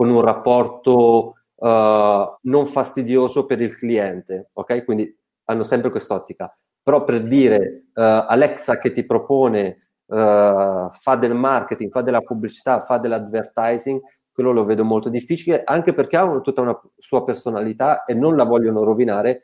con 0.00 0.08
un 0.08 0.22
rapporto 0.22 1.34
uh, 1.56 1.66
non 1.66 2.64
fastidioso 2.64 3.44
per 3.44 3.60
il 3.60 3.76
cliente, 3.76 4.48
ok? 4.54 4.82
Quindi 4.82 5.14
hanno 5.44 5.62
sempre 5.62 5.90
quest'ottica. 5.90 6.56
Però 6.82 7.04
per 7.04 7.22
dire 7.24 7.88
uh, 7.92 8.00
Alexa 8.26 8.78
che 8.78 8.92
ti 8.92 9.04
propone 9.04 9.88
fa 10.10 11.16
del 11.20 11.34
marketing, 11.34 11.92
fa 11.92 12.00
della 12.00 12.22
pubblicità, 12.22 12.80
fa 12.80 12.98
dell'advertising, 12.98 14.00
quello 14.32 14.50
lo 14.50 14.64
vedo 14.64 14.84
molto 14.84 15.08
difficile, 15.08 15.62
anche 15.64 15.92
perché 15.92 16.16
ha 16.16 16.40
tutta 16.40 16.62
una 16.62 16.76
sua 16.96 17.22
personalità 17.22 18.02
e 18.02 18.14
non 18.14 18.34
la 18.34 18.42
vogliono 18.42 18.82
rovinare 18.82 19.42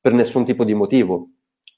per 0.00 0.12
nessun 0.12 0.44
tipo 0.44 0.62
di 0.62 0.74
motivo, 0.74 1.30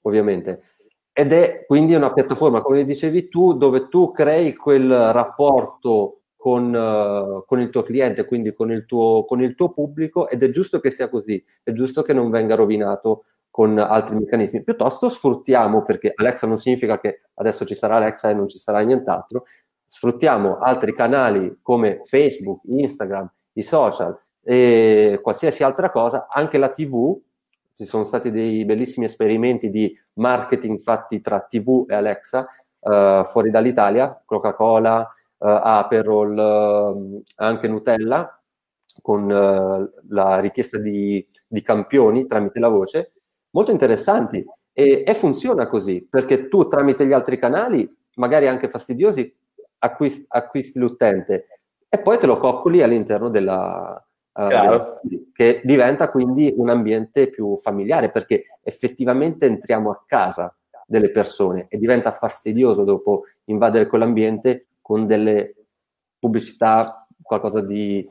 ovviamente. 0.03 0.62
Ed 1.11 1.33
è 1.33 1.64
quindi 1.66 1.95
una 1.95 2.12
piattaforma, 2.12 2.61
come 2.61 2.85
dicevi 2.85 3.29
tu, 3.29 3.55
dove 3.55 3.89
tu 3.89 4.11
crei 4.11 4.55
quel 4.55 5.12
rapporto 5.12 6.19
con, 6.49 6.73
uh, 6.73 7.45
con 7.45 7.61
il 7.61 7.69
tuo 7.69 7.83
cliente, 7.83 8.25
quindi 8.25 8.55
con 8.55 8.73
il 8.73 8.87
tuo, 8.87 9.27
con 9.27 9.43
il 9.43 9.55
tuo 9.55 9.71
pubblico, 9.71 10.31
ed 10.31 10.43
è 10.43 10.49
giusto 10.49 10.81
che 10.81 10.91
sia 10.91 11.11
così, 11.11 11.45
è 11.63 11.73
giusto 11.73 12.01
che 12.01 12.15
non 12.15 12.31
venga 12.31 12.55
rovinato 12.55 13.25
con 13.51 13.79
altri 13.79 14.17
meccanismi. 14.17 14.63
Piuttosto 14.63 15.11
sfruttiamo, 15.11 15.83
perché 15.83 16.11
Alexa 16.15 16.47
non 16.47 16.57
significa 16.57 16.99
che 16.99 17.21
adesso 17.35 17.67
ci 17.67 17.75
sarà 17.75 17.97
Alexa 17.97 18.31
e 18.31 18.35
non 18.35 18.49
ci 18.49 18.57
sarà 18.57 18.81
nient'altro, 18.81 19.45
sfruttiamo 19.85 20.57
altri 20.59 20.95
canali 20.95 21.59
come 21.61 22.01
Facebook, 22.07 22.63
Instagram, 22.65 23.31
i 23.53 23.63
social 23.63 24.19
e 24.43 25.21
qualsiasi 25.23 25.63
altra 25.63 25.91
cosa, 25.91 26.29
anche 26.31 26.57
la 26.57 26.71
TV. 26.71 27.21
Ci 27.75 27.85
sono 27.85 28.05
stati 28.05 28.31
dei 28.31 28.65
bellissimi 28.65 29.05
esperimenti 29.05 29.69
di 29.69 29.95
marketing 30.15 30.81
fatti 30.81 31.21
tra 31.21 31.41
TV 31.41 31.85
e 31.89 31.95
Alexa 31.95 32.49
uh, 32.81 33.25
fuori 33.25 33.51
dall'Italia, 33.51 34.23
Coca-Cola, 34.25 35.07
Aperol, 35.39 36.36
uh, 36.36 37.22
anche 37.36 37.68
Nutella, 37.68 38.32
con 39.01 39.26
la 39.28 40.41
richiesta 40.41 40.78
di, 40.78 41.26
di 41.47 41.62
campioni 41.62 42.26
tramite 42.26 42.61
la 42.61 42.68
voce, 42.68 43.12
molto 43.51 43.70
interessanti. 43.70 44.45
E, 44.72 45.03
e, 45.07 45.14
funziona 45.14 45.66
così, 45.66 46.07
perché 46.09 46.49
tu 46.49 46.68
tramite 46.68 47.07
gli 47.07 47.12
altri 47.12 47.36
canali, 47.36 47.89
magari 48.14 48.47
anche 48.47 48.68
fastidiosi, 48.68 49.34
acquisti, 49.78 50.24
acquisti 50.28 50.78
l'utente 50.78 51.47
e 51.89 51.99
poi 51.99 52.18
te 52.18 52.26
lo 52.26 52.36
coccoli 52.36 52.82
all'interno 52.82 53.28
della, 53.28 54.07
uh, 54.32 55.01
che 55.32 55.61
diventa 55.64 56.11
quindi 56.11 56.53
un 56.57 56.68
ambiente 56.68 57.28
più 57.28 57.57
familiare 57.57 58.11
perché 58.11 58.45
effettivamente 58.62 59.47
entriamo 59.47 59.91
a 59.91 60.03
casa 60.07 60.55
delle 60.86 61.11
persone 61.11 61.66
e 61.68 61.78
diventa 61.78 62.12
fastidioso 62.12 62.84
dopo 62.84 63.24
invadere 63.45 63.86
quell'ambiente 63.86 64.68
con 64.89 65.07
delle 65.07 65.55
pubblicità, 66.18 67.07
qualcosa 67.20 67.61
di 67.61 68.09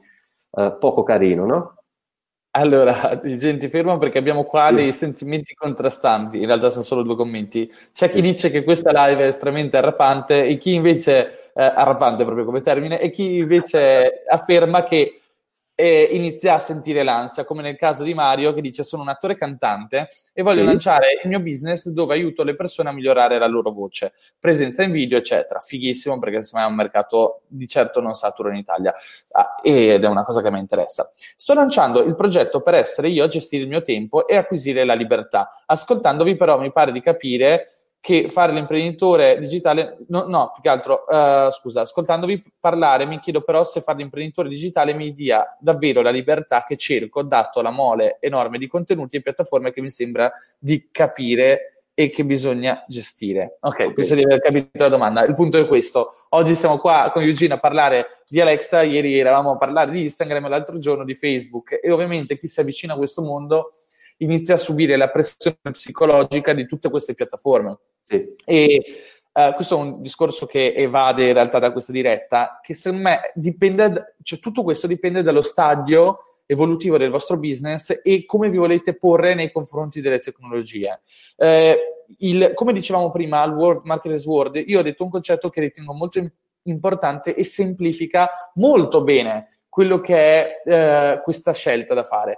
uh, 0.51 0.77
poco 0.77 1.01
carino, 1.01 1.45
no? 1.47 1.75
Allora, 2.51 3.19
gente, 3.19 3.67
fermo 3.69 3.97
perché 3.97 4.19
abbiamo 4.19 4.43
qua 4.43 4.71
dei 4.71 4.91
sentimenti 4.91 5.55
contrastanti. 5.55 6.39
In 6.39 6.45
realtà 6.45 6.69
sono 6.69 6.83
solo 6.83 7.01
due 7.01 7.15
commenti. 7.15 7.71
C'è 7.91 8.11
chi 8.11 8.21
dice 8.21 8.51
che 8.51 8.63
questa 8.63 8.91
live 8.91 9.23
è 9.23 9.27
estremamente 9.27 9.77
arrapante 9.77 10.45
e 10.45 10.57
chi 10.57 10.75
invece, 10.75 11.51
eh, 11.53 11.63
arrapante 11.63 12.23
proprio 12.25 12.45
come 12.45 12.61
termine, 12.61 12.99
e 12.99 13.09
chi 13.09 13.37
invece 13.37 14.23
afferma 14.27 14.83
che 14.83 15.16
e 15.79 16.09
inizia 16.13 16.55
a 16.55 16.59
sentire 16.59 17.03
l'ansia, 17.03 17.45
come 17.45 17.61
nel 17.61 17.75
caso 17.75 18.03
di 18.03 18.15
Mario 18.15 18.51
che 18.51 18.61
dice 18.61 18.81
sono 18.81 19.03
un 19.03 19.09
attore 19.09 19.37
cantante 19.37 20.09
e 20.33 20.41
voglio 20.41 20.61
sì. 20.61 20.65
lanciare 20.65 21.19
il 21.21 21.29
mio 21.29 21.39
business 21.39 21.89
dove 21.89 22.15
aiuto 22.15 22.43
le 22.43 22.55
persone 22.55 22.89
a 22.89 22.91
migliorare 22.91 23.37
la 23.37 23.45
loro 23.45 23.69
voce, 23.69 24.13
presenza 24.39 24.81
in 24.81 24.89
video, 24.89 25.19
eccetera. 25.19 25.59
Fighissimo 25.59 26.17
perché 26.17 26.41
me 26.53 26.63
è 26.63 26.65
un 26.65 26.73
mercato 26.73 27.41
di 27.45 27.67
certo 27.67 28.01
non 28.01 28.15
saturo 28.15 28.49
in 28.49 28.55
Italia 28.55 28.91
ah, 29.33 29.53
ed 29.61 30.03
è 30.03 30.07
una 30.07 30.23
cosa 30.23 30.41
che 30.41 30.49
mi 30.49 30.57
interessa. 30.57 31.11
Sto 31.15 31.53
lanciando 31.53 32.01
il 32.01 32.15
progetto 32.15 32.61
per 32.61 32.73
essere 32.73 33.09
io 33.09 33.25
a 33.25 33.27
gestire 33.27 33.61
il 33.61 33.69
mio 33.69 33.83
tempo 33.83 34.27
e 34.27 34.35
acquisire 34.35 34.83
la 34.83 34.95
libertà. 34.95 35.61
Ascoltandovi 35.63 36.35
però 36.35 36.59
mi 36.59 36.71
pare 36.71 36.91
di 36.91 37.01
capire 37.01 37.76
che 37.99 38.29
fare 38.29 38.53
l'imprenditore 38.53 39.39
digitale, 39.39 39.97
no, 40.07 40.25
no 40.27 40.51
più 40.53 40.61
che 40.61 40.69
altro, 40.69 41.03
uh, 41.07 41.51
scusa, 41.51 41.81
ascoltandovi 41.81 42.43
parlare 42.59 43.05
mi 43.05 43.19
chiedo 43.19 43.41
però 43.41 43.63
se 43.63 43.81
fare 43.81 43.97
l'imprenditore 43.97 44.49
digitale 44.49 44.93
mi 44.93 45.13
dia 45.13 45.57
davvero 45.59 46.01
la 46.01 46.11
libertà 46.11 46.63
che 46.65 46.77
cerco, 46.77 47.23
dato 47.23 47.61
la 47.61 47.71
mole 47.71 48.17
enorme 48.19 48.57
di 48.57 48.67
contenuti 48.67 49.17
e 49.17 49.21
piattaforme 49.21 49.71
che 49.71 49.81
mi 49.81 49.89
sembra 49.89 50.31
di 50.57 50.89
capire 50.91 51.77
e 51.99 52.09
che 52.09 52.23
bisogna 52.23 52.85
gestire. 52.87 53.57
Ok, 53.61 53.73
okay. 53.73 53.93
penso 53.93 54.13
di 54.13 54.23
aver 54.23 54.39
capito 54.39 54.83
la 54.83 54.87
domanda. 54.87 55.25
Il 55.25 55.33
punto 55.33 55.57
è 55.57 55.65
questo. 55.65 56.11
Oggi 56.29 56.53
siamo 56.53 56.77
qua 56.77 57.09
con 57.11 57.23
Eugene 57.23 57.55
a 57.55 57.59
parlare 57.59 58.21
di 58.27 58.39
Alexa, 58.39 58.83
ieri 58.83 59.17
eravamo 59.17 59.53
a 59.53 59.57
parlare 59.57 59.89
di 59.89 60.03
Instagram, 60.03 60.47
l'altro 60.47 60.77
giorno 60.77 61.03
di 61.03 61.15
Facebook 61.15 61.79
e 61.81 61.89
ovviamente 61.89 62.37
chi 62.37 62.47
si 62.47 62.59
avvicina 62.59 62.93
a 62.93 62.97
questo 62.97 63.23
mondo 63.23 63.71
inizia 64.17 64.55
a 64.55 64.57
subire 64.57 64.95
la 64.95 65.09
pressione 65.09 65.57
psicologica 65.71 66.53
di 66.53 66.65
tutte 66.65 66.89
queste 66.89 67.13
piattaforme. 67.13 67.77
Sì. 67.99 68.33
E 68.45 68.83
uh, 69.33 69.53
questo 69.53 69.77
è 69.77 69.81
un 69.81 70.01
discorso 70.01 70.45
che 70.45 70.73
evade 70.73 71.27
in 71.27 71.33
realtà 71.33 71.59
da 71.59 71.71
questa 71.71 71.91
diretta, 71.91 72.59
che 72.61 72.73
secondo 72.73 73.03
me 73.03 73.31
dipende, 73.35 74.15
cioè 74.23 74.39
tutto 74.39 74.63
questo 74.63 74.87
dipende 74.87 75.21
dallo 75.21 75.41
stadio 75.41 76.19
evolutivo 76.45 76.97
del 76.97 77.09
vostro 77.09 77.37
business 77.37 77.99
e 78.01 78.25
come 78.25 78.49
vi 78.49 78.57
volete 78.57 78.95
porre 78.95 79.35
nei 79.35 79.51
confronti 79.51 80.01
delle 80.01 80.19
tecnologie. 80.19 81.01
Eh, 81.35 81.77
il, 82.19 82.51
come 82.53 82.71
dicevamo 82.71 83.11
prima 83.11 83.41
al 83.41 83.53
World 83.53 83.81
Marketers 83.83 84.25
World, 84.25 84.63
io 84.65 84.79
ho 84.79 84.83
detto 84.83 85.03
un 85.03 85.09
concetto 85.09 85.49
che 85.49 85.59
ritengo 85.59 85.93
molto 85.93 86.25
importante 86.63 87.35
e 87.35 87.43
semplifica 87.43 88.51
molto 88.55 89.03
bene 89.03 89.59
quello 89.67 89.99
che 89.99 90.15
è 90.15 90.61
eh, 90.65 91.21
questa 91.21 91.53
scelta 91.53 91.93
da 91.93 92.03
fare 92.03 92.35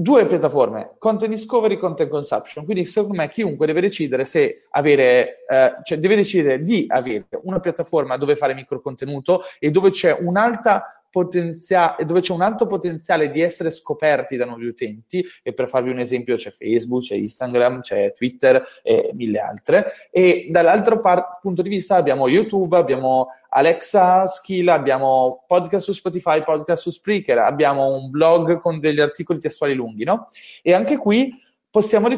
due 0.00 0.26
piattaforme, 0.26 0.94
content 0.98 1.30
discovery 1.30 1.74
e 1.74 1.78
content 1.78 2.08
consumption. 2.08 2.64
Quindi, 2.64 2.86
secondo 2.86 3.16
me, 3.16 3.28
chiunque 3.28 3.66
deve 3.66 3.82
decidere 3.82 4.24
se 4.24 4.66
avere, 4.70 5.44
eh, 5.46 5.74
cioè 5.82 5.98
deve 5.98 6.16
decidere 6.16 6.62
di 6.62 6.86
avere 6.88 7.26
una 7.42 7.60
piattaforma 7.60 8.16
dove 8.16 8.34
fare 8.34 8.54
microcontenuto 8.54 9.42
e 9.58 9.70
dove 9.70 9.90
c'è 9.90 10.16
un'alta 10.18 10.99
potenziale, 11.10 12.04
dove 12.04 12.20
c'è 12.20 12.32
un 12.32 12.42
alto 12.42 12.66
potenziale 12.66 13.30
di 13.30 13.40
essere 13.40 13.70
scoperti 13.70 14.36
da 14.36 14.44
nuovi 14.44 14.66
utenti, 14.66 15.24
e 15.42 15.52
per 15.52 15.68
farvi 15.68 15.90
un 15.90 15.98
esempio 15.98 16.36
c'è 16.36 16.50
Facebook, 16.50 17.02
c'è 17.02 17.16
Instagram, 17.16 17.80
c'è 17.80 18.12
Twitter 18.12 18.62
e 18.82 19.10
mille 19.14 19.40
altre, 19.40 19.86
e 20.10 20.48
dall'altro 20.50 21.00
par- 21.00 21.38
punto 21.40 21.62
di 21.62 21.68
vista 21.68 21.96
abbiamo 21.96 22.28
YouTube, 22.28 22.76
abbiamo 22.76 23.28
Alexa 23.50 24.26
Skill, 24.26 24.68
abbiamo 24.68 25.44
podcast 25.46 25.84
su 25.84 25.92
Spotify, 25.92 26.42
podcast 26.44 26.82
su 26.82 26.90
Spreaker, 26.90 27.38
abbiamo 27.38 27.94
un 27.94 28.10
blog 28.10 28.58
con 28.60 28.78
degli 28.78 29.00
articoli 29.00 29.40
testuali 29.40 29.74
lunghi, 29.74 30.04
no? 30.04 30.28
E 30.62 30.72
anche 30.72 30.96
qui 30.96 31.34
possiamo 31.68 32.08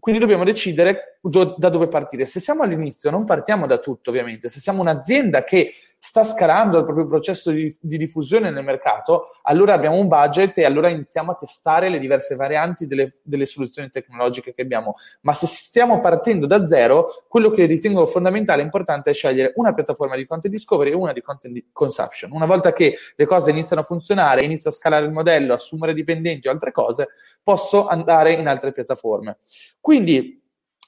quindi 0.00 0.20
dobbiamo 0.20 0.42
decidere 0.42 1.18
do- 1.20 1.54
da 1.56 1.68
dove 1.68 1.86
partire. 1.86 2.26
Se 2.26 2.40
siamo 2.40 2.62
all'inizio, 2.62 3.10
non 3.10 3.24
partiamo 3.24 3.66
da 3.66 3.78
tutto, 3.78 4.10
ovviamente. 4.10 4.48
Se 4.48 4.60
siamo 4.60 4.80
un'azienda 4.80 5.44
che 5.44 5.72
sta 5.98 6.24
scalando 6.24 6.78
il 6.78 6.84
proprio 6.84 7.06
processo 7.06 7.50
di, 7.50 7.74
di, 7.80 7.96
diffusione 7.96 8.50
nel 8.50 8.64
mercato, 8.64 9.26
allora 9.42 9.74
abbiamo 9.74 9.96
un 9.96 10.08
budget 10.08 10.58
e 10.58 10.64
allora 10.64 10.88
iniziamo 10.88 11.32
a 11.32 11.34
testare 11.34 11.88
le 11.88 11.98
diverse 11.98 12.36
varianti 12.36 12.86
delle, 12.86 13.14
delle 13.22 13.46
soluzioni 13.46 13.90
tecnologiche 13.90 14.54
che 14.54 14.62
abbiamo. 14.62 14.94
Ma 15.22 15.32
se 15.32 15.46
stiamo 15.46 16.00
partendo 16.00 16.46
da 16.46 16.66
zero, 16.66 17.06
quello 17.28 17.50
che 17.50 17.66
ritengo 17.66 18.06
fondamentale 18.06 18.62
e 18.62 18.64
importante 18.64 19.10
è 19.10 19.14
scegliere 19.14 19.52
una 19.56 19.72
piattaforma 19.72 20.16
di 20.16 20.26
content 20.26 20.52
discovery 20.52 20.90
e 20.90 20.94
una 20.94 21.12
di 21.12 21.22
content 21.22 21.64
consumption. 21.72 22.32
Una 22.32 22.46
volta 22.46 22.72
che 22.72 22.96
le 23.14 23.26
cose 23.26 23.50
iniziano 23.50 23.82
a 23.82 23.84
funzionare, 23.84 24.42
inizio 24.42 24.70
a 24.70 24.72
scalare 24.72 25.06
il 25.06 25.12
modello, 25.12 25.54
assumere 25.54 25.94
dipendenti 25.94 26.48
o 26.48 26.50
altre 26.50 26.72
cose, 26.72 27.08
posso 27.42 27.86
andare 27.86 28.32
in 28.32 28.46
altre 28.46 28.72
piattaforme. 28.72 29.38
Quindi, 29.86 30.42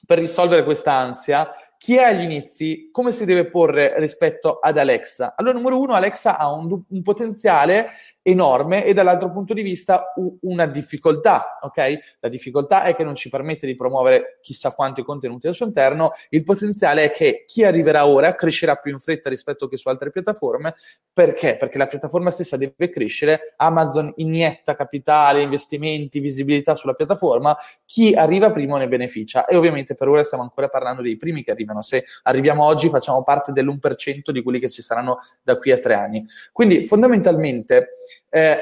per 0.05 0.19
risolvere 0.19 0.65
questa 0.65 0.91
ansia, 0.91 1.49
chi 1.79 1.95
è 1.95 2.03
agli 2.03 2.23
inizi, 2.23 2.89
come 2.91 3.13
si 3.13 3.23
deve 3.23 3.47
porre 3.47 3.97
rispetto 3.99 4.59
ad 4.59 4.77
Alexa? 4.77 5.33
Allora, 5.37 5.57
numero 5.57 5.79
uno, 5.79 5.93
Alexa 5.93 6.37
ha 6.37 6.51
un, 6.51 6.83
un 6.85 7.01
potenziale 7.01 7.87
enorme 8.21 8.83
e 8.83 8.93
dall'altro 8.93 9.31
punto 9.31 9.53
di 9.53 9.61
vista 9.61 10.13
una 10.41 10.65
difficoltà, 10.65 11.57
ok? 11.61 12.17
La 12.19 12.29
difficoltà 12.29 12.83
è 12.83 12.95
che 12.95 13.03
non 13.03 13.15
ci 13.15 13.29
permette 13.29 13.65
di 13.65 13.75
promuovere 13.75 14.39
chissà 14.41 14.71
quanti 14.71 15.03
contenuti 15.03 15.47
al 15.47 15.53
suo 15.53 15.65
interno, 15.65 16.11
il 16.29 16.43
potenziale 16.43 17.03
è 17.03 17.11
che 17.11 17.45
chi 17.47 17.63
arriverà 17.63 18.05
ora 18.05 18.35
crescerà 18.35 18.75
più 18.75 18.91
in 18.91 18.99
fretta 18.99 19.29
rispetto 19.29 19.67
che 19.67 19.77
su 19.77 19.87
altre 19.87 20.11
piattaforme, 20.11 20.75
perché? 21.11 21.55
Perché 21.57 21.77
la 21.77 21.87
piattaforma 21.87 22.29
stessa 22.29 22.57
deve 22.57 22.89
crescere, 22.89 23.53
Amazon 23.55 24.11
inietta 24.17 24.75
capitale, 24.75 25.41
investimenti, 25.41 26.19
visibilità 26.19 26.75
sulla 26.75 26.93
piattaforma, 26.93 27.55
chi 27.85 28.13
arriva 28.13 28.51
primo 28.51 28.77
ne 28.77 28.87
beneficia. 28.87 29.45
E 29.45 29.55
ovviamente 29.55 29.95
per 29.95 30.07
ora 30.07 30.23
stiamo 30.23 30.43
ancora 30.43 30.67
parlando 30.67 31.01
dei 31.01 31.17
primi 31.17 31.43
che 31.43 31.51
arrivano, 31.51 31.68
se 31.81 32.05
arriviamo 32.23 32.63
oggi 32.63 32.89
facciamo 32.89 33.23
parte 33.23 33.51
dell'1% 33.51 34.31
di 34.31 34.41
quelli 34.41 34.59
che 34.59 34.69
ci 34.69 34.81
saranno 34.81 35.19
da 35.41 35.57
qui 35.57 35.71
a 35.71 35.77
tre 35.77 35.93
anni. 35.93 36.25
Quindi 36.51 36.87
fondamentalmente 36.87 37.91
eh, 38.29 38.61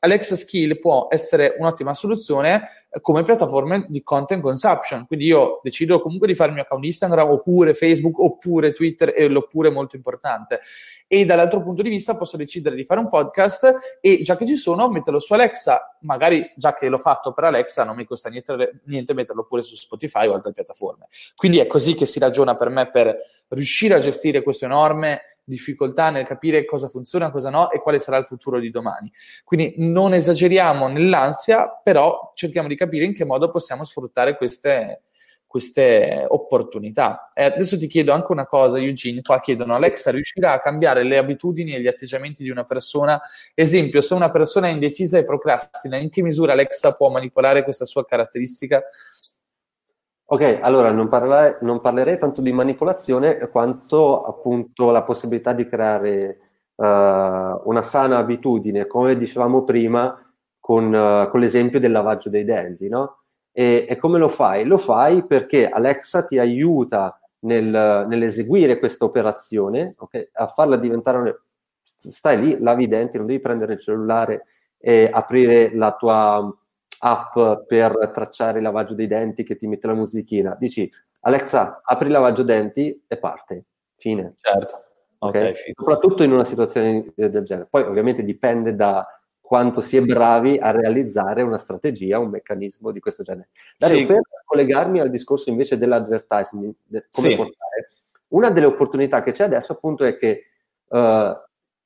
Alexa 0.00 0.36
Skill 0.36 0.78
può 0.78 1.08
essere 1.10 1.54
un'ottima 1.58 1.94
soluzione 1.94 2.68
eh, 2.90 3.00
come 3.00 3.22
piattaforma 3.22 3.84
di 3.88 4.02
content 4.02 4.42
consumption. 4.42 5.06
Quindi 5.06 5.26
io 5.26 5.60
decido 5.62 6.00
comunque 6.00 6.26
di 6.26 6.34
fare 6.34 6.48
il 6.50 6.54
mio 6.54 6.64
account 6.64 6.84
Instagram 6.84 7.30
oppure 7.30 7.74
Facebook 7.74 8.18
oppure 8.18 8.72
Twitter 8.72 9.12
e 9.16 9.28
l'oppure 9.28 9.68
è 9.68 9.72
molto 9.72 9.96
importante. 9.96 10.60
E 11.08 11.24
dall'altro 11.24 11.62
punto 11.62 11.82
di 11.82 11.90
vista 11.90 12.16
posso 12.16 12.36
decidere 12.36 12.74
di 12.74 12.84
fare 12.84 13.00
un 13.00 13.08
podcast 13.08 13.98
e 14.00 14.22
già 14.22 14.36
che 14.36 14.46
ci 14.46 14.56
sono 14.56 14.88
metterlo 14.88 15.18
su 15.18 15.32
Alexa, 15.34 15.96
magari 16.00 16.52
già 16.56 16.74
che 16.74 16.88
l'ho 16.88 16.98
fatto 16.98 17.32
per 17.32 17.44
Alexa 17.44 17.84
non 17.84 17.96
mi 17.96 18.04
costa 18.04 18.28
niente, 18.28 18.80
niente 18.86 19.14
metterlo 19.14 19.44
pure 19.44 19.62
su 19.62 19.76
Spotify 19.76 20.26
o 20.26 20.34
altre 20.34 20.52
piattaforme. 20.52 21.06
Quindi 21.34 21.58
è 21.58 21.66
così 21.66 21.94
che 21.94 22.06
si 22.06 22.18
ragiona 22.18 22.56
per 22.56 22.70
me 22.70 22.90
per 22.90 23.14
riuscire 23.48 23.94
a 23.94 24.00
gestire 24.00 24.42
questo 24.42 24.64
enorme 24.64 25.36
difficoltà 25.46 26.10
nel 26.10 26.26
capire 26.26 26.64
cosa 26.64 26.88
funziona, 26.88 27.30
cosa 27.30 27.50
no 27.50 27.70
e 27.70 27.80
quale 27.80 28.00
sarà 28.00 28.16
il 28.18 28.26
futuro 28.26 28.58
di 28.58 28.70
domani. 28.70 29.10
Quindi 29.44 29.74
non 29.78 30.12
esageriamo 30.12 30.88
nell'ansia, 30.88 31.80
però 31.82 32.32
cerchiamo 32.34 32.68
di 32.68 32.76
capire 32.76 33.04
in 33.04 33.14
che 33.14 33.24
modo 33.24 33.48
possiamo 33.50 33.84
sfruttare 33.84 34.36
queste, 34.36 35.02
queste 35.46 36.26
opportunità. 36.28 37.28
E 37.32 37.44
adesso 37.44 37.78
ti 37.78 37.86
chiedo 37.86 38.12
anche 38.12 38.32
una 38.32 38.44
cosa, 38.44 38.78
Eugene, 38.78 39.22
qua 39.22 39.40
chiedono, 39.40 39.74
Alexa 39.74 40.10
riuscirà 40.10 40.52
a 40.52 40.60
cambiare 40.60 41.02
le 41.02 41.16
abitudini 41.16 41.74
e 41.74 41.80
gli 41.80 41.86
atteggiamenti 41.86 42.42
di 42.42 42.50
una 42.50 42.64
persona? 42.64 43.20
Esempio, 43.54 44.00
se 44.00 44.14
una 44.14 44.30
persona 44.30 44.68
è 44.68 44.70
indecisa 44.70 45.18
e 45.18 45.24
procrastina, 45.24 45.96
in 45.96 46.10
che 46.10 46.22
misura 46.22 46.52
Alexa 46.52 46.92
può 46.92 47.08
manipolare 47.08 47.62
questa 47.62 47.84
sua 47.84 48.04
caratteristica? 48.04 48.82
Ok, 50.28 50.58
allora 50.60 50.90
non, 50.90 51.08
parla- 51.08 51.56
non 51.60 51.80
parlerei 51.80 52.18
tanto 52.18 52.40
di 52.42 52.52
manipolazione 52.52 53.48
quanto 53.48 54.24
appunto 54.24 54.90
la 54.90 55.04
possibilità 55.04 55.52
di 55.52 55.64
creare 55.64 56.38
uh, 56.74 56.84
una 56.84 57.82
sana 57.82 58.18
abitudine, 58.18 58.88
come 58.88 59.16
dicevamo 59.16 59.62
prima 59.62 60.20
con, 60.58 60.92
uh, 60.92 61.30
con 61.30 61.38
l'esempio 61.38 61.78
del 61.78 61.92
lavaggio 61.92 62.28
dei 62.28 62.44
denti, 62.44 62.88
no? 62.88 63.25
E, 63.58 63.86
e, 63.88 63.96
come 63.96 64.18
lo 64.18 64.28
fai? 64.28 64.66
Lo 64.66 64.76
fai 64.76 65.24
perché 65.24 65.66
Alexa 65.66 66.26
ti 66.26 66.38
aiuta 66.38 67.18
nel, 67.40 68.04
nell'eseguire 68.06 68.78
questa 68.78 69.06
operazione, 69.06 69.94
okay? 69.96 70.28
a 70.32 70.46
farla 70.46 70.76
diventare... 70.76 71.18
Un... 71.18 71.34
Stai 71.82 72.38
lì, 72.38 72.58
lavi 72.60 72.84
i 72.84 72.88
denti, 72.88 73.16
non 73.16 73.24
devi 73.24 73.40
prendere 73.40 73.72
il 73.72 73.80
cellulare 73.80 74.44
e 74.76 75.08
aprire 75.10 75.74
la 75.74 75.92
tua 75.92 76.54
app 76.98 77.38
per 77.66 78.10
tracciare 78.12 78.58
il 78.58 78.64
lavaggio 78.64 78.92
dei 78.92 79.06
denti 79.06 79.42
che 79.42 79.56
ti 79.56 79.66
mette 79.66 79.86
la 79.86 79.94
musichina. 79.94 80.54
Dici, 80.60 80.92
Alexa, 81.22 81.80
apri 81.82 82.08
il 82.08 82.12
lavaggio 82.12 82.42
denti 82.42 83.04
e 83.06 83.16
parte. 83.16 83.64
Fine. 83.96 84.34
Certo. 84.36 84.84
Okay? 85.18 85.48
okay 85.48 85.72
Soprattutto 85.74 86.22
in 86.22 86.32
una 86.32 86.44
situazione 86.44 87.10
del 87.14 87.42
genere. 87.44 87.68
Poi 87.70 87.84
ovviamente 87.84 88.22
dipende 88.22 88.74
da 88.74 89.06
quanto 89.46 89.80
si 89.80 89.96
è 89.96 90.02
bravi 90.02 90.58
a 90.58 90.72
realizzare 90.72 91.42
una 91.42 91.56
strategia, 91.56 92.18
un 92.18 92.30
meccanismo 92.30 92.90
di 92.90 92.98
questo 92.98 93.22
genere. 93.22 93.50
Dario, 93.78 93.98
sì. 93.98 94.06
per 94.06 94.20
collegarmi 94.44 94.98
al 94.98 95.08
discorso 95.08 95.50
invece 95.50 95.78
dell'advertising, 95.78 96.74
come 97.12 97.28
sì. 97.28 97.36
portare, 97.36 97.88
una 98.30 98.50
delle 98.50 98.66
opportunità 98.66 99.22
che 99.22 99.30
c'è 99.30 99.44
adesso 99.44 99.70
appunto 99.70 100.02
è 100.02 100.16
che 100.16 100.46
uh, 100.88 101.32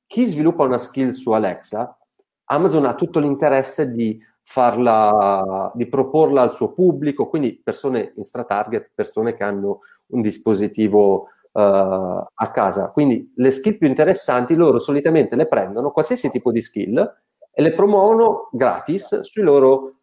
chi 0.07 0.25
sviluppa 0.25 0.65
una 0.65 0.79
skill 0.79 1.11
su 1.11 1.33
Alexa, 1.33 1.99
Amazon 2.45 2.87
ha 2.87 2.95
tutto 2.95 3.19
l'interesse 3.19 3.91
di 3.91 4.19
farla, 4.43 5.71
di 5.75 5.87
proporla 5.87 6.41
al 6.41 6.55
suo 6.55 6.73
pubblico, 6.73 7.29
quindi 7.29 7.61
persone 7.63 8.15
in 8.17 8.25
stratarget, 8.25 8.91
persone 8.95 9.35
che 9.35 9.45
hanno 9.45 9.81
un 10.07 10.23
dispositivo 10.23 11.29
uh, 11.53 11.61
a 11.61 12.51
casa. 12.51 12.89
Quindi 12.89 13.35
le 13.37 13.51
skill 13.51 13.77
più 13.77 13.87
interessanti 13.87 14.55
loro 14.55 14.79
solitamente 14.79 15.37
le 15.37 15.47
prendono, 15.47 15.91
qualsiasi 15.91 16.31
tipo 16.31 16.51
di 16.51 16.63
skill, 16.63 17.29
e 17.61 17.63
le 17.63 17.75
promuovono 17.75 18.49
gratis 18.53 19.21
sui 19.21 19.43
loro 19.43 19.97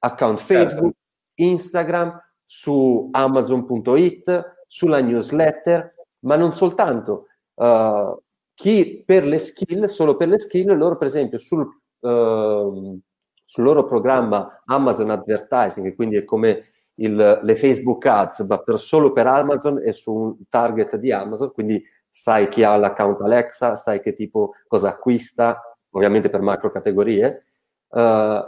account 0.00 0.40
certo. 0.40 0.74
Facebook, 0.74 0.94
Instagram, 1.34 2.20
su 2.44 3.08
Amazon.it, 3.12 4.64
sulla 4.66 5.00
newsletter, 5.00 5.94
ma 6.20 6.34
non 6.34 6.54
soltanto. 6.54 7.26
Uh, 7.54 8.20
chi 8.52 9.04
per 9.06 9.26
le 9.26 9.38
skill, 9.38 9.84
solo 9.84 10.16
per 10.16 10.26
le 10.26 10.40
skill, 10.40 10.76
loro 10.76 10.96
per 10.96 11.06
esempio 11.06 11.38
sul... 11.38 11.66
Uh, 12.00 13.00
sul 13.46 13.62
loro 13.62 13.84
programma 13.84 14.62
Amazon 14.64 15.10
Advertising, 15.10 15.94
quindi 15.94 16.16
è 16.16 16.24
come 16.24 16.70
il, 16.94 17.40
le 17.42 17.56
Facebook 17.56 18.04
Ads, 18.04 18.40
ma 18.48 18.58
per, 18.58 18.80
solo 18.80 19.12
per 19.12 19.26
Amazon 19.26 19.80
e 19.84 19.92
su 19.92 20.12
un 20.12 20.36
target 20.48 20.96
di 20.96 21.12
Amazon, 21.12 21.52
quindi 21.52 21.80
sai 22.08 22.48
chi 22.48 22.64
ha 22.64 22.74
l'account 22.76 23.20
Alexa, 23.20 23.76
sai 23.76 24.00
che 24.00 24.14
tipo 24.14 24.54
cosa 24.66 24.88
acquista, 24.88 25.73
ovviamente 25.94 26.28
per 26.28 26.42
macro 26.42 26.70
categorie. 26.70 27.44
Uh, 27.88 28.40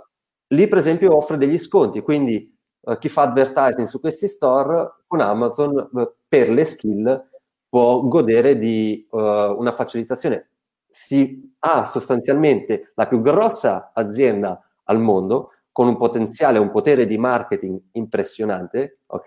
lì 0.48 0.68
per 0.68 0.78
esempio 0.78 1.16
offre 1.16 1.36
degli 1.36 1.58
sconti, 1.58 2.00
quindi 2.00 2.54
uh, 2.80 2.98
chi 2.98 3.08
fa 3.08 3.22
advertising 3.22 3.86
su 3.86 4.00
questi 4.00 4.28
store 4.28 5.02
con 5.06 5.20
Amazon 5.20 5.88
uh, 5.90 6.12
per 6.28 6.50
le 6.50 6.64
skill 6.64 7.28
può 7.68 8.02
godere 8.02 8.56
di 8.56 9.06
una 9.10 9.72
facilitazione. 9.72 10.50
Si 10.88 11.54
ha 11.58 11.84
sostanzialmente 11.84 12.92
la 12.94 13.06
più 13.06 13.20
grossa 13.20 13.90
azienda 13.92 14.62
al 14.84 15.00
mondo 15.00 15.50
con 15.72 15.88
un 15.88 15.96
potenziale, 15.98 16.58
un 16.58 16.70
potere 16.70 17.06
di 17.06 17.18
marketing 17.18 17.78
impressionante, 17.92 19.00
ok? 19.06 19.26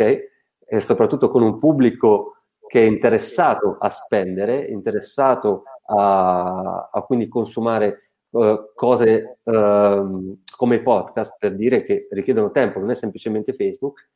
E 0.65 0.79
soprattutto 0.79 1.29
con 1.29 1.43
un 1.43 1.59
pubblico 1.59 2.37
che 2.65 2.81
è 2.81 2.87
interessato 2.87 3.77
a 3.79 3.89
spendere, 3.89 4.61
interessato 4.61 5.63
a, 5.87 6.89
a 6.91 7.01
quindi 7.01 7.27
consumare 7.27 8.08
uh, 8.31 8.71
cose 8.73 9.39
uh, 9.43 10.37
come 10.55 10.81
podcast, 10.81 11.35
per 11.37 11.55
dire 11.55 11.83
che 11.83 12.07
richiedono 12.11 12.51
tempo, 12.51 12.79
non 12.79 12.89
è 12.89 12.95
semplicemente 12.95 13.53
Facebook, 13.53 14.09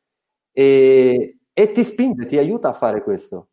e, 0.52 1.38
e 1.52 1.72
ti 1.72 1.84
spinge, 1.84 2.26
ti 2.26 2.38
aiuta 2.38 2.68
a 2.68 2.72
fare 2.74 3.02
questo. 3.02 3.48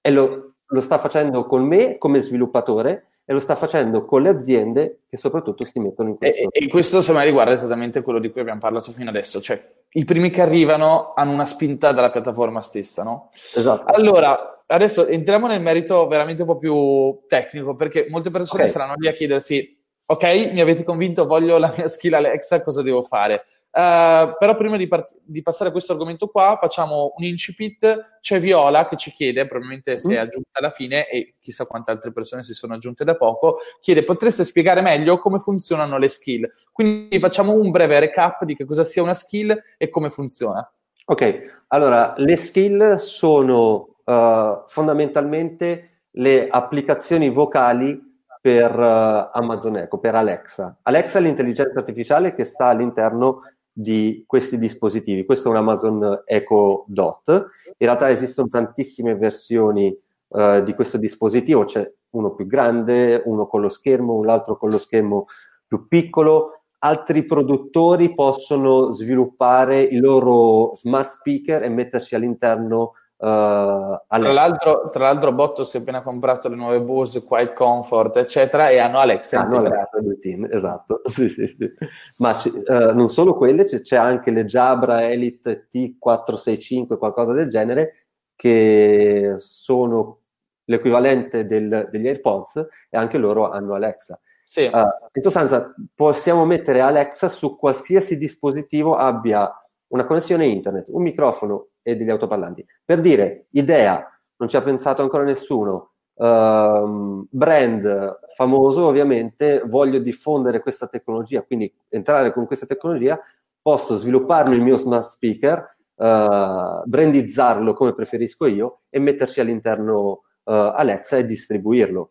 E 0.00 0.10
lo, 0.10 0.54
lo 0.64 0.80
sta 0.80 0.98
facendo 0.98 1.46
con 1.46 1.62
me 1.62 1.98
come 1.98 2.20
sviluppatore, 2.20 3.06
e 3.28 3.32
lo 3.32 3.40
sta 3.40 3.56
facendo 3.56 4.04
con 4.04 4.22
le 4.22 4.28
aziende 4.28 5.00
che 5.08 5.16
soprattutto 5.16 5.64
si 5.64 5.80
mettono 5.80 6.10
in 6.10 6.16
questo. 6.16 6.42
E, 6.42 6.64
e 6.64 6.68
questo 6.68 6.98
insomma 6.98 7.22
riguarda 7.22 7.52
esattamente 7.52 8.00
quello 8.00 8.20
di 8.20 8.30
cui 8.30 8.40
abbiamo 8.40 8.60
parlato 8.60 8.92
fino 8.92 9.10
adesso, 9.10 9.40
cioè 9.40 9.60
i 9.90 10.04
primi 10.04 10.30
che 10.30 10.42
arrivano 10.42 11.12
hanno 11.12 11.32
una 11.32 11.44
spinta 11.44 11.90
dalla 11.90 12.10
piattaforma 12.10 12.60
stessa, 12.60 13.02
no? 13.02 13.30
Esatto. 13.32 13.92
Allora, 13.92 14.62
adesso 14.66 15.08
entriamo 15.08 15.48
nel 15.48 15.60
merito 15.60 16.06
veramente 16.06 16.42
un 16.42 16.48
po' 16.48 16.58
più 16.58 17.26
tecnico, 17.26 17.74
perché 17.74 18.06
molte 18.10 18.30
persone 18.30 18.62
okay. 18.62 18.72
saranno 18.72 18.94
lì 18.96 19.08
a 19.08 19.12
chiedersi, 19.12 19.75
ok, 20.06 20.52
mi 20.52 20.60
avete 20.60 20.84
convinto, 20.84 21.26
voglio 21.26 21.58
la 21.58 21.72
mia 21.76 21.88
skill 21.88 22.14
Alexa, 22.14 22.62
cosa 22.62 22.82
devo 22.82 23.02
fare? 23.02 23.44
Uh, 23.76 24.34
però 24.38 24.56
prima 24.56 24.78
di, 24.78 24.88
part- 24.88 25.18
di, 25.22 25.42
passare 25.42 25.68
a 25.68 25.72
questo 25.72 25.92
argomento 25.92 26.28
qua, 26.28 26.56
facciamo 26.58 27.12
un 27.16 27.24
incipit. 27.24 28.18
C'è 28.20 28.40
Viola 28.40 28.88
che 28.88 28.96
ci 28.96 29.10
chiede, 29.10 29.46
probabilmente 29.46 29.98
si 29.98 30.14
è 30.14 30.16
mm. 30.16 30.22
aggiunta 30.22 30.58
alla 30.58 30.70
fine 30.70 31.06
e 31.10 31.34
chissà 31.40 31.66
quante 31.66 31.90
altre 31.90 32.10
persone 32.10 32.42
si 32.42 32.54
sono 32.54 32.74
aggiunte 32.74 33.04
da 33.04 33.16
poco, 33.16 33.58
chiede 33.80 34.02
potreste 34.02 34.44
spiegare 34.44 34.80
meglio 34.80 35.18
come 35.18 35.40
funzionano 35.40 35.98
le 35.98 36.08
skill. 36.08 36.48
Quindi 36.72 37.18
facciamo 37.18 37.52
un 37.52 37.70
breve 37.70 38.00
recap 38.00 38.44
di 38.44 38.56
che 38.56 38.64
cosa 38.64 38.84
sia 38.84 39.02
una 39.02 39.12
skill 39.12 39.54
e 39.76 39.90
come 39.90 40.10
funziona. 40.10 40.66
Ok, 41.04 41.64
allora 41.68 42.14
le 42.16 42.36
skill 42.36 42.96
sono 42.96 43.96
uh, 44.04 44.62
fondamentalmente 44.66 46.04
le 46.12 46.48
applicazioni 46.48 47.28
vocali 47.28 48.05
per 48.46 48.78
uh, 48.78 49.36
Amazon 49.36 49.78
Echo, 49.78 49.98
per 49.98 50.14
Alexa. 50.14 50.78
Alexa 50.82 51.18
è 51.18 51.20
l'intelligenza 51.20 51.80
artificiale 51.80 52.32
che 52.32 52.44
sta 52.44 52.66
all'interno 52.66 53.40
di 53.72 54.22
questi 54.24 54.56
dispositivi. 54.56 55.24
Questo 55.24 55.48
è 55.48 55.50
un 55.50 55.56
Amazon 55.56 56.22
Echo 56.24 56.84
Dot. 56.86 57.28
In 57.28 57.74
realtà 57.76 58.08
esistono 58.08 58.46
tantissime 58.46 59.16
versioni 59.16 59.92
uh, 60.28 60.62
di 60.62 60.74
questo 60.74 60.96
dispositivo, 60.96 61.64
c'è 61.64 61.92
uno 62.10 62.36
più 62.36 62.46
grande, 62.46 63.20
uno 63.24 63.48
con 63.48 63.62
lo 63.62 63.68
schermo, 63.68 64.14
un 64.14 64.28
altro 64.28 64.56
con 64.56 64.70
lo 64.70 64.78
schermo 64.78 65.26
più 65.66 65.84
piccolo. 65.84 66.60
Altri 66.78 67.24
produttori 67.24 68.14
possono 68.14 68.92
sviluppare 68.92 69.80
i 69.80 69.96
loro 69.96 70.72
smart 70.76 71.10
speaker 71.10 71.64
e 71.64 71.68
metterci 71.68 72.14
all'interno 72.14 72.92
Uh, 73.18 73.96
tra, 74.08 74.32
l'altro, 74.32 74.90
tra 74.90 75.04
l'altro, 75.04 75.32
Botto 75.32 75.64
si 75.64 75.78
è 75.78 75.80
appena 75.80 76.02
comprato 76.02 76.50
le 76.50 76.56
nuove 76.56 76.82
Bose 76.82 77.24
Quiet 77.24 77.54
Comfort, 77.54 78.18
eccetera, 78.18 78.68
e 78.68 78.78
hanno 78.78 78.98
Alexa. 78.98 79.40
Hanno 79.40 79.58
Alexa 79.58 79.88
team, 80.20 80.46
esatto. 80.50 81.00
sì, 81.08 81.30
sì, 81.30 81.56
sì. 81.58 81.72
Ma 82.18 82.38
uh, 82.44 82.94
non 82.94 83.08
solo 83.08 83.34
quelle, 83.34 83.64
c'è, 83.64 83.80
c'è, 83.80 83.96
anche 83.96 84.30
le 84.30 84.44
Jabra 84.44 85.08
Elite 85.08 85.66
T465, 85.72 86.98
qualcosa 86.98 87.32
del 87.32 87.48
genere, 87.48 88.06
che 88.34 89.36
sono 89.38 90.20
l'equivalente 90.64 91.46
del, 91.46 91.88
degli 91.90 92.08
AirPods 92.08 92.66
e 92.90 92.98
anche 92.98 93.16
loro 93.16 93.48
hanno 93.48 93.74
Alexa. 93.74 94.20
Sì. 94.44 94.64
Uh, 94.64 94.84
in 95.12 95.22
sostanza, 95.22 95.74
possiamo 95.94 96.44
mettere 96.44 96.80
Alexa 96.80 97.30
su 97.30 97.56
qualsiasi 97.56 98.18
dispositivo 98.18 98.94
abbia 98.94 99.50
una 99.88 100.04
connessione 100.04 100.44
internet, 100.46 100.84
un 100.88 101.02
microfono 101.02 101.68
e 101.86 101.94
degli 101.94 102.10
autoparlanti. 102.10 102.66
Per 102.84 103.00
dire, 103.00 103.46
idea, 103.50 104.04
non 104.38 104.48
ci 104.48 104.56
ha 104.56 104.62
pensato 104.62 105.02
ancora 105.02 105.22
nessuno, 105.22 105.92
ehm, 106.16 107.28
brand 107.30 108.18
famoso, 108.34 108.86
ovviamente 108.86 109.62
voglio 109.64 110.00
diffondere 110.00 110.60
questa 110.60 110.88
tecnologia, 110.88 111.42
quindi 111.42 111.72
entrare 111.88 112.32
con 112.32 112.44
questa 112.44 112.66
tecnologia, 112.66 113.20
posso 113.62 113.96
svilupparmi 113.96 114.56
il 114.56 114.62
mio 114.62 114.76
smart 114.76 115.04
speaker, 115.04 115.76
eh, 115.94 116.82
brandizzarlo 116.84 117.72
come 117.72 117.94
preferisco 117.94 118.46
io 118.46 118.80
e 118.90 118.98
metterci 118.98 119.40
all'interno 119.40 120.22
eh, 120.42 120.72
Alexa 120.74 121.18
e 121.18 121.24
distribuirlo. 121.24 122.10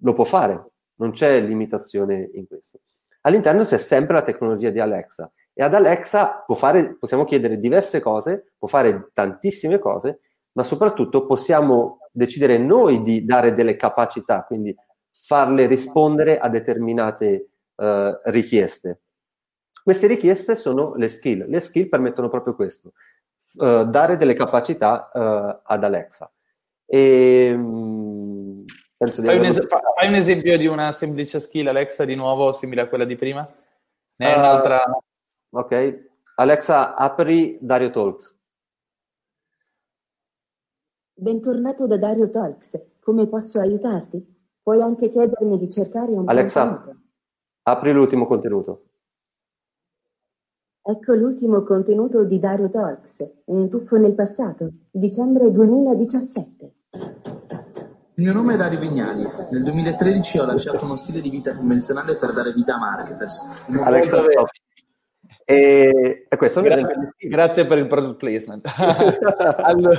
Lo 0.00 0.14
può 0.14 0.24
fare, 0.24 0.72
non 0.96 1.12
c'è 1.12 1.40
limitazione 1.40 2.28
in 2.34 2.48
questo. 2.48 2.80
All'interno 3.20 3.62
c'è 3.62 3.78
sempre 3.78 4.14
la 4.14 4.22
tecnologia 4.22 4.70
di 4.70 4.80
Alexa 4.80 5.30
e 5.58 5.62
ad 5.62 5.72
Alexa 5.72 6.44
fare, 6.46 6.98
possiamo 6.98 7.24
chiedere 7.24 7.58
diverse 7.58 8.00
cose, 8.00 8.52
può 8.58 8.68
fare 8.68 9.08
tantissime 9.14 9.78
cose, 9.78 10.20
ma 10.52 10.62
soprattutto 10.62 11.24
possiamo 11.24 12.00
decidere 12.12 12.58
noi 12.58 13.00
di 13.00 13.24
dare 13.24 13.54
delle 13.54 13.74
capacità, 13.74 14.44
quindi 14.44 14.76
farle 15.18 15.66
rispondere 15.66 16.38
a 16.38 16.50
determinate 16.50 17.48
uh, 17.76 18.14
richieste. 18.24 19.00
Queste 19.82 20.06
richieste 20.06 20.56
sono 20.56 20.94
le 20.94 21.08
skill. 21.08 21.48
Le 21.48 21.60
skill 21.60 21.88
permettono 21.88 22.28
proprio 22.28 22.54
questo, 22.54 22.92
uh, 23.54 23.84
dare 23.84 24.16
delle 24.16 24.34
capacità 24.34 25.08
uh, 25.10 25.62
ad 25.62 25.84
Alexa. 25.84 26.30
E, 26.84 27.52
um, 27.56 28.62
fai, 28.98 29.38
un 29.38 29.44
es- 29.46 29.66
fai, 29.66 30.08
un 30.08 30.14
esempio 30.16 30.58
di 30.58 30.66
una 30.66 30.92
semplice 30.92 31.40
skill 31.40 31.68
Alexa 31.68 32.04
di 32.04 32.14
nuovo 32.14 32.52
simile 32.52 32.82
a 32.82 32.88
quella 32.88 33.06
di 33.06 33.16
prima? 33.16 33.50
Ne 34.18 34.34
è 34.34 34.36
un'altra... 34.36 34.84
Ok. 35.56 36.04
Alexa, 36.36 36.94
apri 36.94 37.56
Dario 37.62 37.88
Talks. 37.90 38.34
Bentornato 41.14 41.86
da 41.86 41.96
Dario 41.96 42.28
Talks. 42.28 42.98
Come 43.00 43.26
posso 43.26 43.58
aiutarti? 43.58 44.34
Puoi 44.62 44.82
anche 44.82 45.08
chiedermi 45.08 45.56
di 45.56 45.68
cercare 45.70 46.12
un 46.12 46.28
Alexa, 46.28 46.68
contenuto. 46.68 47.00
apri 47.62 47.92
l'ultimo 47.92 48.26
contenuto. 48.26 48.82
Ecco 50.82 51.14
l'ultimo 51.14 51.62
contenuto 51.62 52.24
di 52.24 52.38
Dario 52.38 52.68
Talks. 52.68 53.40
Un 53.46 53.70
tuffo 53.70 53.96
nel 53.96 54.14
passato. 54.14 54.70
Dicembre 54.90 55.50
2017. 55.50 56.74
Il 58.18 58.24
mio 58.24 58.32
nome 58.34 58.54
è 58.54 58.56
Dario 58.58 58.78
Vignali. 58.78 59.24
Nel 59.52 59.62
2013 59.62 60.38
ho 60.38 60.44
lasciato 60.44 60.84
uno 60.84 60.96
stile 60.96 61.22
di 61.22 61.30
vita 61.30 61.56
convenzionale 61.56 62.14
per 62.16 62.34
dare 62.34 62.52
vita 62.52 62.74
a 62.74 62.78
marketers. 62.78 63.48
Alexa, 63.84 64.22
stop. 64.22 64.48
E, 65.48 66.26
e 66.28 66.36
questo 66.36 66.60
Gra- 66.60 66.84
grazie 67.16 67.66
per 67.66 67.78
il 67.78 67.86
product 67.86 68.16
placement. 68.16 68.66
allora, 69.62 69.96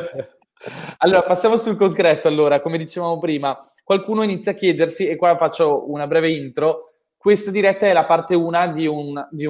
allora, 0.98 1.24
passiamo 1.24 1.56
sul 1.56 1.78
concreto. 1.78 2.28
Allora, 2.28 2.60
come 2.60 2.78
dicevamo 2.78 3.18
prima, 3.18 3.58
qualcuno 3.82 4.24
inizia 4.24 4.52
a 4.52 4.56
chiedersi, 4.56 5.08
e 5.08 5.16
qua 5.16 5.38
faccio 5.38 5.90
una 5.90 6.06
breve 6.06 6.32
intro. 6.32 6.92
Questa 7.16 7.50
diretta 7.50 7.88
è 7.88 7.94
la 7.94 8.06
parte 8.06 8.36
1 8.36 8.74
di, 8.74 8.90
di, 9.32 9.48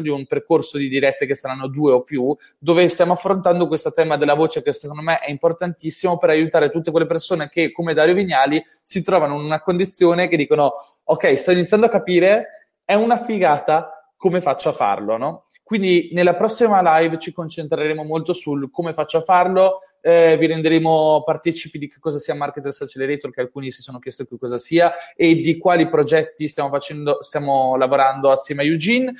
di 0.00 0.08
un 0.08 0.26
percorso 0.26 0.78
di 0.78 0.88
dirette 0.88 1.26
che 1.26 1.34
saranno 1.34 1.68
due 1.68 1.92
o 1.92 2.02
più, 2.02 2.34
dove 2.58 2.88
stiamo 2.88 3.12
affrontando 3.12 3.68
questo 3.68 3.90
tema 3.92 4.16
della 4.16 4.34
voce 4.34 4.62
che 4.62 4.72
secondo 4.72 5.02
me 5.02 5.18
è 5.18 5.30
importantissimo 5.30 6.16
per 6.16 6.30
aiutare 6.30 6.70
tutte 6.70 6.90
quelle 6.90 7.06
persone 7.06 7.50
che, 7.50 7.70
come 7.70 7.92
Dario 7.92 8.14
Vignali, 8.14 8.62
si 8.82 9.02
trovano 9.02 9.34
in 9.34 9.44
una 9.44 9.60
condizione 9.60 10.26
che 10.26 10.38
dicono: 10.38 10.72
Ok, 11.04 11.36
sto 11.36 11.50
iniziando 11.50 11.84
a 11.84 11.90
capire, 11.90 12.70
è 12.82 12.94
una 12.94 13.18
figata, 13.18 13.97
come 14.18 14.42
faccio 14.42 14.68
a 14.68 14.72
farlo, 14.72 15.16
no? 15.16 15.44
Quindi 15.62 16.10
nella 16.12 16.34
prossima 16.34 16.98
live 16.98 17.18
ci 17.18 17.32
concentreremo 17.32 18.02
molto 18.02 18.32
sul 18.32 18.70
come 18.70 18.92
faccio 18.92 19.18
a 19.18 19.22
farlo, 19.22 19.80
eh, 20.00 20.36
vi 20.38 20.46
renderemo 20.46 21.22
partecipi 21.24 21.78
di 21.78 21.88
che 21.88 21.98
cosa 22.00 22.18
sia 22.18 22.34
Marketers 22.34 22.80
Accelerator, 22.80 23.30
che 23.30 23.42
alcuni 23.42 23.70
si 23.70 23.82
sono 23.82 23.98
chiesti 23.98 24.26
che 24.26 24.38
cosa 24.38 24.58
sia, 24.58 24.92
e 25.14 25.36
di 25.36 25.58
quali 25.58 25.88
progetti 25.88 26.48
stiamo 26.48 26.70
facendo, 26.70 27.22
stiamo 27.22 27.76
lavorando 27.76 28.30
assieme 28.30 28.62
a 28.62 28.64
Eugene. 28.64 29.12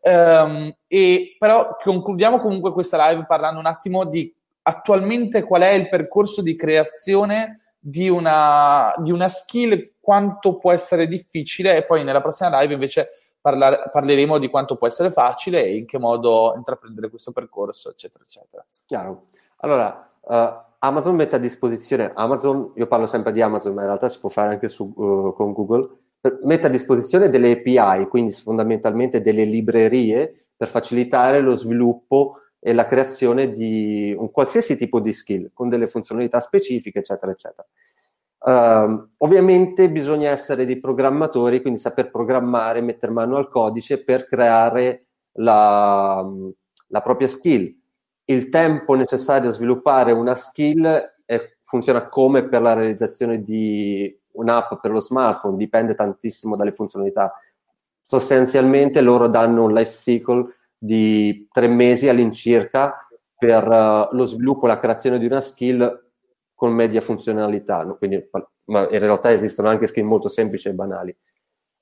Um, 0.00 0.72
e 0.86 1.34
però 1.36 1.76
concludiamo 1.82 2.38
comunque 2.38 2.72
questa 2.72 3.08
live 3.08 3.26
parlando 3.26 3.58
un 3.58 3.66
attimo 3.66 4.04
di 4.04 4.32
attualmente 4.62 5.42
qual 5.42 5.62
è 5.62 5.70
il 5.70 5.88
percorso 5.88 6.40
di 6.42 6.54
creazione 6.54 7.74
di 7.76 8.08
una, 8.08 8.94
di 8.98 9.10
una 9.10 9.28
skill, 9.28 9.94
quanto 9.98 10.58
può 10.58 10.72
essere 10.72 11.08
difficile, 11.08 11.76
e 11.76 11.84
poi 11.84 12.04
nella 12.04 12.22
prossima 12.22 12.60
live 12.60 12.74
invece 12.74 13.08
Parla- 13.48 13.88
parleremo 13.90 14.38
di 14.38 14.48
quanto 14.48 14.76
può 14.76 14.86
essere 14.86 15.10
facile 15.10 15.64
e 15.64 15.76
in 15.76 15.86
che 15.86 15.98
modo 15.98 16.52
intraprendere 16.56 17.08
questo 17.08 17.32
percorso, 17.32 17.90
eccetera, 17.90 18.24
eccetera. 18.24 18.64
Chiaro. 18.86 19.24
Allora, 19.58 20.10
uh, 20.20 20.66
Amazon 20.80 21.14
mette 21.14 21.36
a 21.36 21.38
disposizione, 21.38 22.12
Amazon, 22.14 22.72
io 22.76 22.86
parlo 22.86 23.06
sempre 23.06 23.32
di 23.32 23.40
Amazon, 23.40 23.74
ma 23.74 23.80
in 23.80 23.86
realtà 23.86 24.08
si 24.08 24.20
può 24.20 24.28
fare 24.28 24.52
anche 24.52 24.68
su, 24.68 24.92
uh, 24.94 25.32
con 25.32 25.52
Google, 25.52 25.88
mette 26.42 26.66
a 26.66 26.70
disposizione 26.70 27.30
delle 27.30 27.52
API, 27.52 28.06
quindi 28.08 28.32
fondamentalmente 28.32 29.20
delle 29.20 29.44
librerie 29.44 30.48
per 30.56 30.68
facilitare 30.68 31.40
lo 31.40 31.56
sviluppo 31.56 32.40
e 32.60 32.72
la 32.72 32.86
creazione 32.86 33.50
di 33.50 34.14
un 34.18 34.30
qualsiasi 34.30 34.76
tipo 34.76 35.00
di 35.00 35.12
skill 35.12 35.50
con 35.54 35.68
delle 35.68 35.86
funzionalità 35.86 36.40
specifiche, 36.40 36.98
eccetera, 36.98 37.32
eccetera. 37.32 37.66
Uh, 38.38 39.08
ovviamente 39.18 39.90
bisogna 39.90 40.30
essere 40.30 40.64
dei 40.64 40.78
programmatori, 40.78 41.60
quindi 41.60 41.80
saper 41.80 42.10
programmare, 42.10 42.80
mettere 42.80 43.12
mano 43.12 43.36
al 43.36 43.48
codice 43.48 44.04
per 44.04 44.26
creare 44.26 45.06
la, 45.32 46.24
la 46.86 47.00
propria 47.02 47.28
skill. 47.28 47.74
Il 48.24 48.48
tempo 48.48 48.94
necessario 48.94 49.50
a 49.50 49.52
sviluppare 49.52 50.12
una 50.12 50.34
skill 50.34 50.86
è, 51.24 51.56
funziona 51.62 52.08
come 52.08 52.48
per 52.48 52.62
la 52.62 52.74
realizzazione 52.74 53.42
di 53.42 54.16
un'app 54.32 54.74
per 54.80 54.92
lo 54.92 55.00
smartphone, 55.00 55.56
dipende 55.56 55.94
tantissimo 55.94 56.54
dalle 56.54 56.72
funzionalità. 56.72 57.32
Sostanzialmente 58.00 59.00
loro 59.00 59.28
danno 59.28 59.64
un 59.64 59.72
life 59.72 59.90
cycle 59.90 60.54
di 60.78 61.48
tre 61.50 61.66
mesi 61.66 62.08
all'incirca 62.08 63.08
per 63.36 63.66
uh, 63.66 64.14
lo 64.14 64.24
sviluppo 64.24 64.66
e 64.66 64.68
la 64.68 64.78
creazione 64.78 65.18
di 65.18 65.26
una 65.26 65.40
skill 65.40 66.07
con 66.58 66.72
media 66.72 67.00
funzionalità, 67.00 67.84
no? 67.84 67.96
Quindi, 67.96 68.28
ma 68.64 68.80
in 68.90 68.98
realtà 68.98 69.30
esistono 69.30 69.68
anche 69.68 69.86
skill 69.86 70.04
molto 70.04 70.28
semplici 70.28 70.66
e 70.66 70.74
banali, 70.74 71.16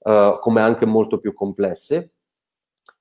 uh, 0.01 0.39
come 0.39 0.61
anche 0.61 0.85
molto 0.85 1.19
più 1.19 1.33
complesse. 1.33 2.13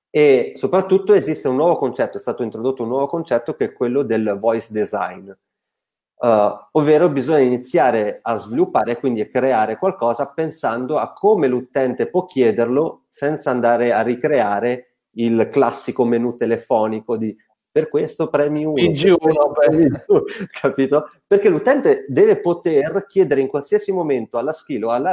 E 0.10 0.54
soprattutto 0.56 1.14
esiste 1.14 1.50
un 1.50 1.58
nuovo 1.58 1.76
concetto, 1.76 2.16
è 2.16 2.22
stato 2.22 2.44
introdotto 2.44 2.84
un 2.84 2.88
nuovo 2.88 3.08
concetto 3.08 3.56
che 3.56 3.66
è 3.66 3.74
quello 3.74 4.04
del 4.04 4.38
voice 4.40 4.72
design, 4.72 5.30
uh, 5.30 6.58
ovvero 6.72 7.10
bisogna 7.10 7.40
iniziare 7.40 8.20
a 8.22 8.38
sviluppare 8.38 8.92
e 8.94 8.98
quindi 8.98 9.20
a 9.20 9.28
creare 9.28 9.78
qualcosa 9.78 10.32
pensando 10.32 10.98
a 10.98 11.12
come 11.12 11.48
l'utente 11.48 12.10
può 12.10 12.24
chiederlo 12.24 13.04
senza 13.10 13.50
andare 13.50 13.92
a 13.92 14.00
ricreare 14.00 15.00
il 15.18 15.50
classico 15.52 16.06
menu 16.06 16.38
telefonico 16.38 17.18
di 17.18 17.36
per 17.76 17.90
questo 17.90 18.30
premi 18.30 18.64
1. 18.64 18.74
capito? 20.50 21.10
Perché 21.28 21.50
l'utente 21.50 22.06
deve 22.08 22.40
poter 22.40 23.06
chiedere 23.06 23.42
in 23.42 23.48
qualsiasi 23.48 23.92
momento 23.92 24.38
alla 24.38 24.54
skill 24.54 24.84
o 24.84 24.92
ad 24.92 25.06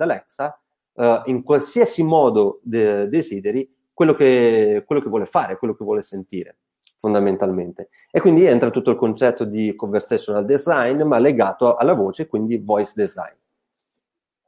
Alexa, 0.00 0.60
uh, 0.94 1.20
in 1.26 1.44
qualsiasi 1.44 2.02
modo 2.02 2.58
de- 2.64 3.06
desideri, 3.06 3.72
quello 3.94 4.14
che, 4.14 4.82
quello 4.84 5.00
che 5.00 5.08
vuole 5.08 5.26
fare, 5.26 5.58
quello 5.58 5.76
che 5.76 5.84
vuole 5.84 6.02
sentire, 6.02 6.56
fondamentalmente. 6.96 7.88
E 8.10 8.18
quindi 8.18 8.44
entra 8.46 8.70
tutto 8.70 8.90
il 8.90 8.96
concetto 8.96 9.44
di 9.44 9.76
conversational 9.76 10.44
design, 10.44 11.02
ma 11.02 11.20
legato 11.20 11.76
alla 11.76 11.94
voce, 11.94 12.26
quindi 12.26 12.58
voice 12.58 12.94
design. 12.96 13.36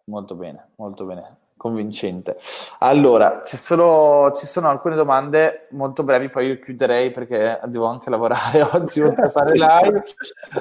Molto 0.06 0.34
bene, 0.34 0.70
molto 0.74 1.04
bene 1.04 1.39
convincente. 1.60 2.38
Allora, 2.78 3.42
ci 3.44 3.58
sono, 3.58 4.32
ci 4.32 4.46
sono, 4.46 4.70
alcune 4.70 4.96
domande 4.96 5.66
molto 5.72 6.02
brevi, 6.02 6.30
poi 6.30 6.46
io 6.46 6.58
chiuderei 6.58 7.10
perché 7.10 7.60
devo 7.66 7.84
anche 7.84 8.08
lavorare 8.08 8.62
oggi 8.72 9.02
oltre 9.02 9.26
a 9.26 9.28
fare 9.28 9.52
live. 9.52 10.02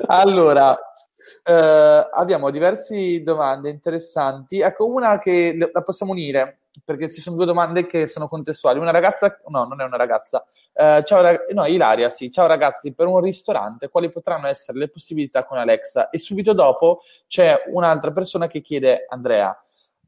Allora, 0.08 0.78
eh, 1.42 2.10
abbiamo 2.12 2.50
diverse 2.50 3.24
domande 3.24 3.70
interessanti. 3.70 4.60
Ecco, 4.60 4.88
una 4.88 5.20
che 5.20 5.56
la 5.72 5.82
possiamo 5.84 6.12
unire 6.12 6.60
perché 6.84 7.12
ci 7.12 7.22
sono 7.22 7.38
due 7.38 7.46
domande 7.46 7.86
che 7.86 8.10
sono 8.10 8.28
contestuali. 8.28 8.78
Una 8.78 8.92
ragazza, 8.92 9.40
no, 9.48 9.64
non 9.64 9.80
è 9.80 9.86
una 9.86 9.98
ragazza. 9.98 10.44
Eh, 10.74 11.02
ciao, 11.06 11.22
rag- 11.22 11.50
no, 11.52 11.66
Ilaria, 11.66 12.10
sì. 12.10 12.30
Ciao 12.30 12.46
ragazzi, 12.46 12.94
per 12.94 13.08
un 13.08 13.22
ristorante 13.22 13.88
quali 13.88 14.12
potranno 14.12 14.48
essere 14.48 14.78
le 14.78 14.90
possibilità 14.90 15.46
con 15.46 15.58
Alexa? 15.58 16.10
E 16.10 16.20
subito 16.20 16.52
dopo 16.54 17.00
c'è 17.28 17.64
un'altra 17.72 18.12
persona 18.12 18.48
che 18.48 18.60
chiede, 18.60 19.06
Andrea, 19.08 19.58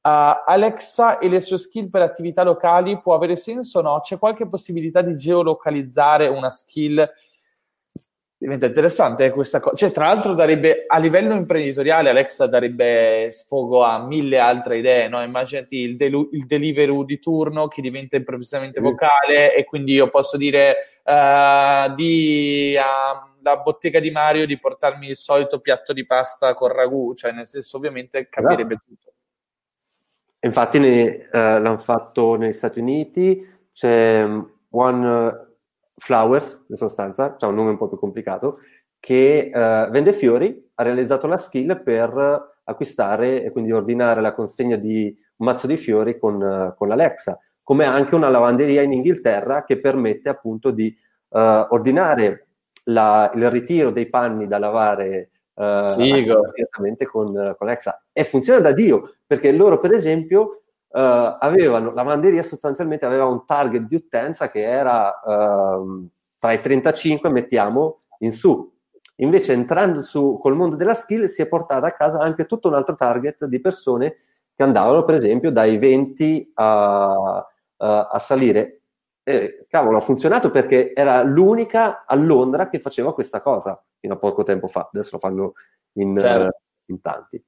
Uh, 0.03 0.41
Alexa 0.45 1.19
e 1.19 1.29
le 1.29 1.39
sue 1.39 1.59
skill 1.59 1.91
per 1.91 2.01
attività 2.01 2.41
locali 2.41 2.99
può 2.99 3.13
avere 3.13 3.35
senso 3.35 3.79
o 3.79 3.81
no? 3.83 3.99
C'è 3.99 4.17
qualche 4.17 4.47
possibilità 4.47 5.03
di 5.03 5.15
geolocalizzare 5.15 6.27
una 6.27 6.49
skill? 6.49 7.07
Diventa 8.35 8.65
interessante 8.65 9.29
questa 9.29 9.59
cosa. 9.59 9.75
Cioè, 9.75 9.91
tra 9.91 10.07
l'altro, 10.07 10.33
darebbe 10.33 10.85
a 10.87 10.97
livello 10.97 11.35
imprenditoriale, 11.35 12.09
Alexa 12.09 12.47
darebbe 12.47 13.29
sfogo 13.29 13.83
a 13.83 14.03
mille 14.03 14.39
altre 14.39 14.79
idee. 14.79 15.07
No? 15.07 15.21
Immaginati 15.21 15.77
il, 15.77 15.95
delu- 15.95 16.33
il 16.33 16.47
Deliveroo 16.47 17.03
di 17.03 17.19
turno 17.19 17.67
che 17.67 17.83
diventa 17.83 18.15
improvvisamente 18.15 18.81
vocale, 18.81 19.53
e 19.53 19.63
quindi 19.65 19.93
io 19.93 20.09
posso 20.09 20.37
dire 20.37 20.77
uh, 21.03 21.93
di 21.93 22.75
alla 22.75 23.57
bottega 23.57 23.99
di 23.99 24.09
Mario 24.09 24.47
di 24.47 24.57
portarmi 24.57 25.09
il 25.09 25.15
solito 25.15 25.59
piatto 25.59 25.93
di 25.93 26.07
pasta 26.07 26.55
con 26.55 26.69
ragù. 26.69 27.13
Cioè, 27.13 27.33
nel 27.33 27.47
senso, 27.47 27.77
ovviamente 27.77 28.27
cambierebbe 28.27 28.73
Esatto. 28.73 28.89
tutto. 28.89 29.10
Infatti 30.43 30.79
ne- 30.79 31.29
eh, 31.29 31.29
l'hanno 31.31 31.77
fatto 31.77 32.35
negli 32.35 32.53
Stati 32.53 32.79
Uniti, 32.79 33.47
c'è 33.73 34.23
um, 34.23 34.49
One 34.71 35.49
Flowers, 35.95 36.65
in 36.69 36.77
sostanza, 36.77 37.35
c'è 37.35 37.45
un 37.45 37.55
nome 37.55 37.69
un 37.71 37.77
po' 37.77 37.87
più 37.87 37.97
complicato, 37.99 38.57
che 38.99 39.49
eh, 39.53 39.87
vende 39.91 40.13
fiori, 40.13 40.69
ha 40.75 40.83
realizzato 40.83 41.27
la 41.27 41.37
skill 41.37 41.83
per 41.83 42.49
acquistare 42.63 43.43
e 43.43 43.51
quindi 43.51 43.71
ordinare 43.71 44.21
la 44.21 44.33
consegna 44.33 44.75
di 44.77 45.15
un 45.37 45.45
mazzo 45.45 45.67
di 45.67 45.77
fiori 45.77 46.17
con, 46.17 46.41
eh, 46.41 46.73
con 46.75 46.87
l'Alexa, 46.87 47.39
come 47.63 47.85
anche 47.85 48.15
una 48.15 48.29
lavanderia 48.29 48.81
in 48.81 48.93
Inghilterra 48.93 49.63
che 49.63 49.79
permette 49.79 50.29
appunto 50.29 50.71
di 50.71 50.87
eh, 51.33 51.65
ordinare 51.69 52.47
la- 52.85 53.31
il 53.35 53.49
ritiro 53.49 53.91
dei 53.91 54.07
panni 54.09 54.47
da 54.47 54.57
lavare 54.59 55.29
eh, 55.53 55.93
direttamente 56.53 57.05
con, 57.05 57.27
con 57.31 57.67
Alexa. 57.67 58.03
E 58.11 58.23
funziona 58.23 58.59
da 58.59 58.71
Dio, 58.71 59.15
perché 59.31 59.53
loro 59.53 59.79
per 59.79 59.91
esempio 59.91 60.63
eh, 60.91 61.37
avevano, 61.39 61.91
la 61.91 62.03
lavanderia 62.03 62.43
sostanzialmente 62.43 63.05
aveva 63.05 63.23
un 63.23 63.45
target 63.45 63.83
di 63.83 63.95
utenza 63.95 64.49
che 64.49 64.61
era 64.61 65.21
ehm, 65.25 66.09
tra 66.37 66.51
i 66.51 66.59
35, 66.59 67.29
mettiamo, 67.29 68.01
in 68.19 68.33
su. 68.33 68.69
Invece 69.21 69.53
entrando 69.53 70.01
su 70.01 70.37
col 70.37 70.57
mondo 70.57 70.75
della 70.75 70.93
skill 70.93 71.27
si 71.27 71.41
è 71.41 71.47
portata 71.47 71.87
a 71.87 71.93
casa 71.93 72.19
anche 72.19 72.45
tutto 72.45 72.67
un 72.67 72.73
altro 72.73 72.93
target 72.95 73.45
di 73.45 73.61
persone 73.61 74.17
che 74.53 74.63
andavano 74.63 75.05
per 75.05 75.15
esempio 75.15 75.49
dai 75.49 75.77
20 75.77 76.51
a, 76.55 77.47
a- 77.77 78.07
a 78.11 78.19
salire. 78.19 78.81
E, 79.23 79.65
cavolo, 79.69 79.95
ha 79.95 80.01
funzionato 80.01 80.51
perché 80.51 80.93
era 80.93 81.23
l'unica 81.23 82.03
a 82.05 82.15
Londra 82.15 82.67
che 82.67 82.79
faceva 82.79 83.13
questa 83.13 83.41
cosa 83.41 83.81
fino 83.97 84.15
a 84.15 84.17
poco 84.17 84.43
tempo 84.43 84.67
fa. 84.67 84.89
Adesso 84.91 85.11
lo 85.13 85.19
fanno 85.19 85.53
in, 85.93 86.17
Certo. 86.17 86.47
eh, 86.47 86.51
in 86.87 86.99
tanti. 86.99 87.41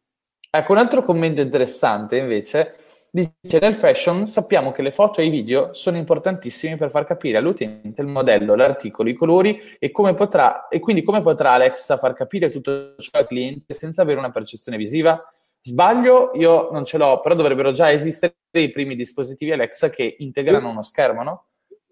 Ecco, 0.55 0.73
un 0.73 0.77
altro 0.77 1.01
commento 1.01 1.41
interessante 1.41 2.15
invece 2.15 2.75
dice 3.09 3.57
nel 3.59 3.73
fashion 3.73 4.27
sappiamo 4.27 4.71
che 4.71 4.83
le 4.83 4.91
foto 4.91 5.19
e 5.19 5.25
i 5.25 5.31
video 5.31 5.73
sono 5.73 5.97
importantissimi 5.97 6.77
per 6.77 6.91
far 6.91 7.05
capire 7.05 7.39
all'utente 7.39 8.03
il 8.03 8.07
modello, 8.07 8.53
l'articolo, 8.53 9.09
i 9.09 9.15
colori 9.15 9.59
e 9.79 9.89
come 9.89 10.13
potrà 10.13 10.67
e 10.67 10.79
quindi 10.79 11.01
come 11.01 11.23
potrà 11.23 11.53
Alexa 11.53 11.97
far 11.97 12.13
capire 12.13 12.49
tutto 12.49 12.93
ciò 12.99 13.17
al 13.17 13.25
cliente 13.25 13.73
senza 13.73 14.03
avere 14.03 14.19
una 14.19 14.29
percezione 14.29 14.77
visiva? 14.77 15.19
Sbaglio, 15.59 16.33
io 16.35 16.69
non 16.71 16.85
ce 16.85 16.99
l'ho, 16.99 17.19
però 17.19 17.33
dovrebbero 17.33 17.71
già 17.71 17.91
esistere 17.91 18.35
i 18.51 18.69
primi 18.69 18.95
dispositivi 18.95 19.53
Alexa 19.53 19.89
che 19.89 20.17
integrano 20.19 20.69
uno 20.69 20.83
schermo, 20.83 21.23
no? 21.23 21.45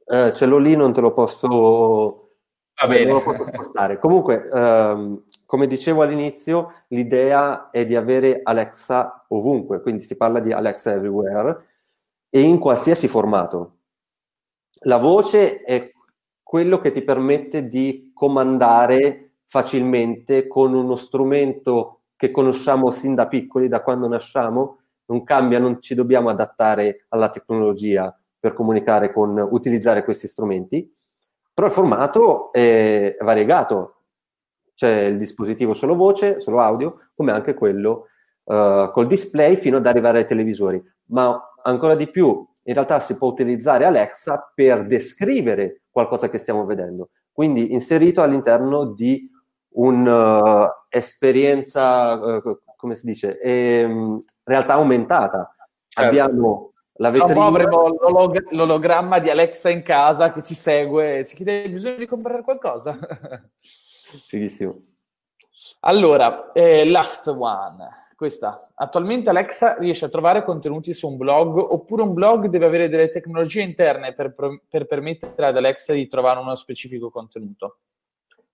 Eh, 0.06 0.34
ce 0.36 0.46
l'ho 0.46 0.60
lì, 0.60 0.76
non 0.76 0.94
te 0.94 1.02
lo 1.02 1.14
posso, 1.14 2.31
bene. 2.88 3.22
posso 3.22 3.46
spostare. 3.48 4.00
Comunque, 4.00 4.44
ehm, 4.52 5.24
come 5.46 5.68
dicevo 5.68 6.02
all'inizio, 6.02 6.84
l'idea 6.88 7.70
è 7.70 7.86
di 7.86 7.96
avere 7.96 8.42
Alexa 8.44 9.26
ovunque, 9.30 9.82
quindi 9.82 10.04
si 10.04 10.16
parla 10.16 10.40
di 10.40 10.52
Alexa 10.52 10.94
Everywhere 10.94 11.66
e 12.30 12.42
in 12.42 12.60
qualsiasi 12.60 13.08
formato. 13.08 13.78
La 14.84 14.98
voce 14.98 15.62
è 15.62 15.92
quello 16.42 16.80
che 16.80 16.92
ti 16.92 17.02
permette 17.02 17.68
di 17.68 18.12
comandare 18.14 19.34
facilmente 19.46 20.48
con 20.48 20.74
uno 20.74 20.96
strumento 20.96 22.04
che 22.16 22.32
conosciamo 22.32 22.92
sin 22.92 23.16
da 23.16 23.28
piccoli, 23.28 23.68
da 23.68 23.82
quando 23.82 24.08
nasciamo, 24.08 24.78
non 25.06 25.24
cambia, 25.24 25.60
non 25.60 25.82
ci 25.82 25.94
dobbiamo 25.96 26.30
adattare 26.30 27.06
alla 27.10 27.30
tecnologia 27.30 28.18
per 28.40 28.54
comunicare 28.54 29.12
con, 29.12 29.38
utilizzare 29.52 30.04
questi 30.04 30.28
strumenti, 30.28 30.90
però 31.54 31.68
il 31.68 31.74
formato 31.74 32.52
è 32.52 33.16
variegato, 33.20 33.96
c'è 34.74 35.02
il 35.02 35.18
dispositivo 35.18 35.74
solo 35.74 35.96
voce, 35.96 36.40
solo 36.40 36.60
audio, 36.60 37.10
come 37.16 37.32
anche 37.32 37.54
quello 37.54 38.08
eh, 38.46 38.90
col 38.92 39.08
display 39.08 39.56
fino 39.56 39.78
ad 39.78 39.86
arrivare 39.86 40.20
ai 40.20 40.26
televisori, 40.26 40.82
ma 41.08 41.40
ancora 41.64 41.96
di 41.96 42.10
più 42.10 42.48
in 42.64 42.74
realtà 42.74 43.00
si 43.00 43.18
può 43.18 43.28
utilizzare 43.28 43.86
Alexa 43.86 44.52
per 44.54 44.86
descrivere 44.86 45.82
qualcosa 45.90 46.30
che 46.30 46.38
stiamo 46.38 46.66
vedendo, 46.66 47.10
quindi 47.32 47.74
inserito 47.74 48.22
all'interno 48.22 48.86
di 48.86 49.30
un'esperienza, 49.74 52.14
uh, 52.14 52.60
come 52.76 52.96
si 52.96 53.06
dice, 53.06 53.40
ehm, 53.40 54.18
realtà 54.44 54.74
aumentata. 54.74 55.56
Certo. 55.88 56.10
Abbiamo 56.10 56.71
la 57.02 57.10
vetrina. 57.10 57.46
avremo 57.46 57.88
l'olog- 58.00 58.52
l'ologramma 58.52 59.20
di 59.20 59.30
Alexa 59.30 59.70
in 59.70 59.82
casa 59.82 60.32
che 60.32 60.44
ci 60.44 60.54
segue 60.54 61.20
e 61.20 61.26
ci 61.26 61.36
chiede: 61.36 61.64
Hai 61.64 61.70
bisogno 61.70 61.98
di 61.98 62.06
comprare 62.06 62.44
qualcosa? 62.44 62.98
Fighissimo. 64.28 64.82
allora, 65.82 66.52
eh, 66.54 66.88
last 66.90 67.28
one. 67.28 68.00
Questa. 68.16 68.70
Attualmente 68.76 69.32
Alexa 69.32 69.78
riesce 69.80 70.06
a 70.06 70.10
trovare 70.10 70.44
contenuti 70.44 70.94
su 70.94 71.08
un 71.08 71.18
blog 71.18 71.58
oppure 71.58 72.04
un 72.04 72.14
blog 72.14 72.50
deve 72.50 72.68
avere 72.68 72.88
delle 72.88 73.10
tecnologie 73.10 73.64
interne 73.64 74.14
per, 74.14 74.36
per 74.70 74.86
permettere 74.86 75.48
ad 75.48 75.58
Alexa 75.58 75.94
di 75.94 76.08
trovare 76.08 76.40
uno 76.40 76.54
specifico 76.54 77.10
contenuto. 77.10 77.80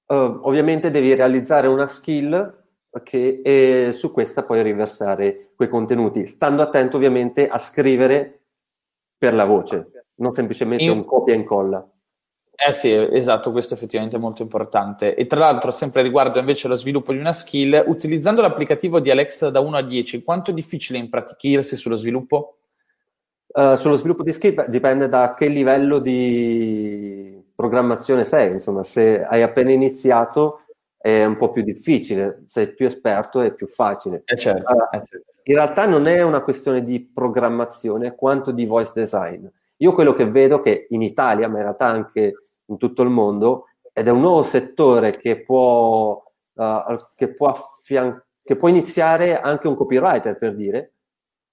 Uh, 0.05 0.39
ovviamente 0.43 0.89
devi 0.89 1.13
realizzare 1.13 1.67
una 1.67 1.85
skill 1.85 2.65
che, 3.03 3.41
e 3.43 3.91
su 3.93 4.13
questa 4.13 4.43
puoi 4.43 4.63
riversare 4.63 5.49
quei 5.55 5.67
contenuti, 5.67 6.25
stando 6.27 6.61
attento 6.61 6.95
ovviamente 6.95 7.49
a 7.49 7.57
scrivere 7.57 8.36
per 9.17 9.33
la 9.33 9.45
voce, 9.45 10.05
non 10.15 10.33
semplicemente 10.33 10.83
Io- 10.83 10.93
un 10.93 11.05
copia 11.05 11.33
e 11.33 11.37
incolla. 11.37 11.89
Eh 12.59 12.73
sì, 12.73 12.91
esatto, 12.91 13.51
questo 13.51 13.75
effettivamente 13.75 14.15
è 14.15 14.19
molto 14.19 14.41
importante. 14.41 15.13
E 15.13 15.27
tra 15.27 15.39
l'altro, 15.39 15.69
sempre 15.69 16.01
riguardo 16.01 16.39
invece 16.39 16.67
lo 16.67 16.75
sviluppo 16.75 17.11
di 17.11 17.19
una 17.19 17.31
skill, 17.33 17.83
utilizzando 17.85 18.41
l'applicativo 18.41 18.99
di 18.99 19.11
Alexa 19.11 19.51
da 19.51 19.59
1 19.59 19.77
a 19.77 19.83
10, 19.83 20.23
quanto 20.23 20.49
è 20.49 20.53
difficile 20.55 20.97
impratichirsi 20.97 21.75
sullo 21.75 21.95
sviluppo? 21.95 22.57
Uh, 23.45 23.75
sullo 23.75 23.95
sviluppo 23.95 24.23
di 24.23 24.33
skill 24.33 24.67
dipende 24.69 25.07
da 25.07 25.35
che 25.35 25.47
livello 25.47 25.99
di 25.99 27.43
programmazione 27.55 28.23
sei, 28.23 28.53
insomma, 28.53 28.83
se 28.83 29.23
hai 29.23 29.43
appena 29.43 29.71
iniziato 29.71 30.61
è 31.07 31.23
un 31.23 31.37
po' 31.37 31.51
più 31.51 31.61
difficile, 31.61 32.43
se 32.47 32.65
sei 32.65 32.73
più 32.73 32.85
esperto 32.85 33.39
è 33.39 33.53
più 33.53 33.67
facile. 33.67 34.23
Eh 34.25 34.35
certo, 34.35 34.65
Allora, 34.73 34.89
eh 34.89 35.01
certo. 35.03 35.33
in 35.43 35.55
realtà 35.55 35.85
non 35.85 36.05
è 36.05 36.21
una 36.21 36.41
questione 36.41 36.83
di 36.83 36.99
programmazione 37.01 38.13
quanto 38.13 38.51
di 38.51 38.65
voice 38.65 38.91
design. 38.93 39.45
Io 39.77 39.93
quello 39.93 40.13
che 40.13 40.29
vedo 40.29 40.59
che 40.59 40.87
in 40.89 41.01
Italia, 41.01 41.47
ma 41.47 41.57
in 41.57 41.63
realtà 41.63 41.85
anche 41.85 42.33
in 42.65 42.77
tutto 42.77 43.03
il 43.03 43.09
mondo, 43.09 43.67
ed 43.93 44.07
è 44.07 44.11
un 44.11 44.19
nuovo 44.19 44.43
settore 44.43 45.11
che 45.11 45.43
può, 45.43 46.21
uh, 46.55 46.95
che 47.15 47.33
può, 47.33 47.47
affian- 47.47 48.21
che 48.43 48.57
può 48.57 48.67
iniziare 48.67 49.39
anche 49.39 49.69
un 49.69 49.75
copywriter, 49.75 50.37
per 50.37 50.55
dire, 50.55 50.95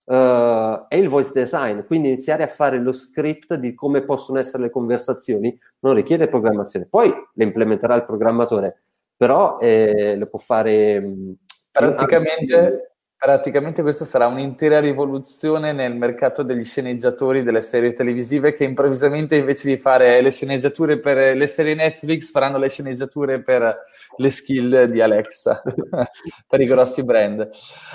uh, 0.07 0.87
è 0.89 0.97
il 0.97 1.09
voice 1.09 1.31
design. 1.33 1.83
Quindi 1.83 2.09
iniziare 2.09 2.43
a 2.43 2.49
fare 2.49 2.81
lo 2.81 2.93
script 2.93 3.55
di 3.55 3.73
come 3.75 4.03
possono 4.03 4.41
essere 4.41 4.65
le 4.65 4.71
conversazioni 4.71 5.57
non 5.81 5.95
richiede 5.95 6.29
programmazione. 6.29 6.87
Poi 6.87 7.15
le 7.35 7.45
implementerà 7.45 7.95
il 7.95 8.05
programmatore, 8.05 8.81
però 9.16 9.59
eh, 9.59 10.16
lo 10.16 10.27
può 10.27 10.39
fare... 10.39 11.01
mh, 11.01 11.35
Praticamente, 11.74 12.93
praticamente 13.16 13.82
questa 13.82 14.05
sarà 14.05 14.27
un'intera 14.28 14.78
rivoluzione 14.78 15.73
nel 15.73 15.97
mercato 15.97 16.45
degli 16.45 16.62
sceneggiatori 16.62 17.43
delle 17.43 17.62
serie 17.62 17.95
televisive 17.95 18.53
che 18.53 18.62
improvvisamente 18.62 19.35
invece 19.35 19.66
di 19.69 19.77
fare 19.77 20.20
le 20.20 20.31
sceneggiature 20.31 21.01
per 21.01 21.36
le 21.36 21.47
serie 21.49 21.74
Netflix 21.74 22.31
faranno 22.31 22.59
le 22.59 22.69
sceneggiature 22.69 23.41
per 23.41 23.82
le 24.16 24.31
skill 24.31 24.85
di 24.85 25.01
Alexa, 25.01 25.62
per 26.49 26.61
i 26.61 26.66
grossi 26.66 27.03
brand. 27.05 27.49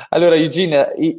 Allora 0.09 0.35
Eugene, 0.35 0.93
i- 0.97 1.17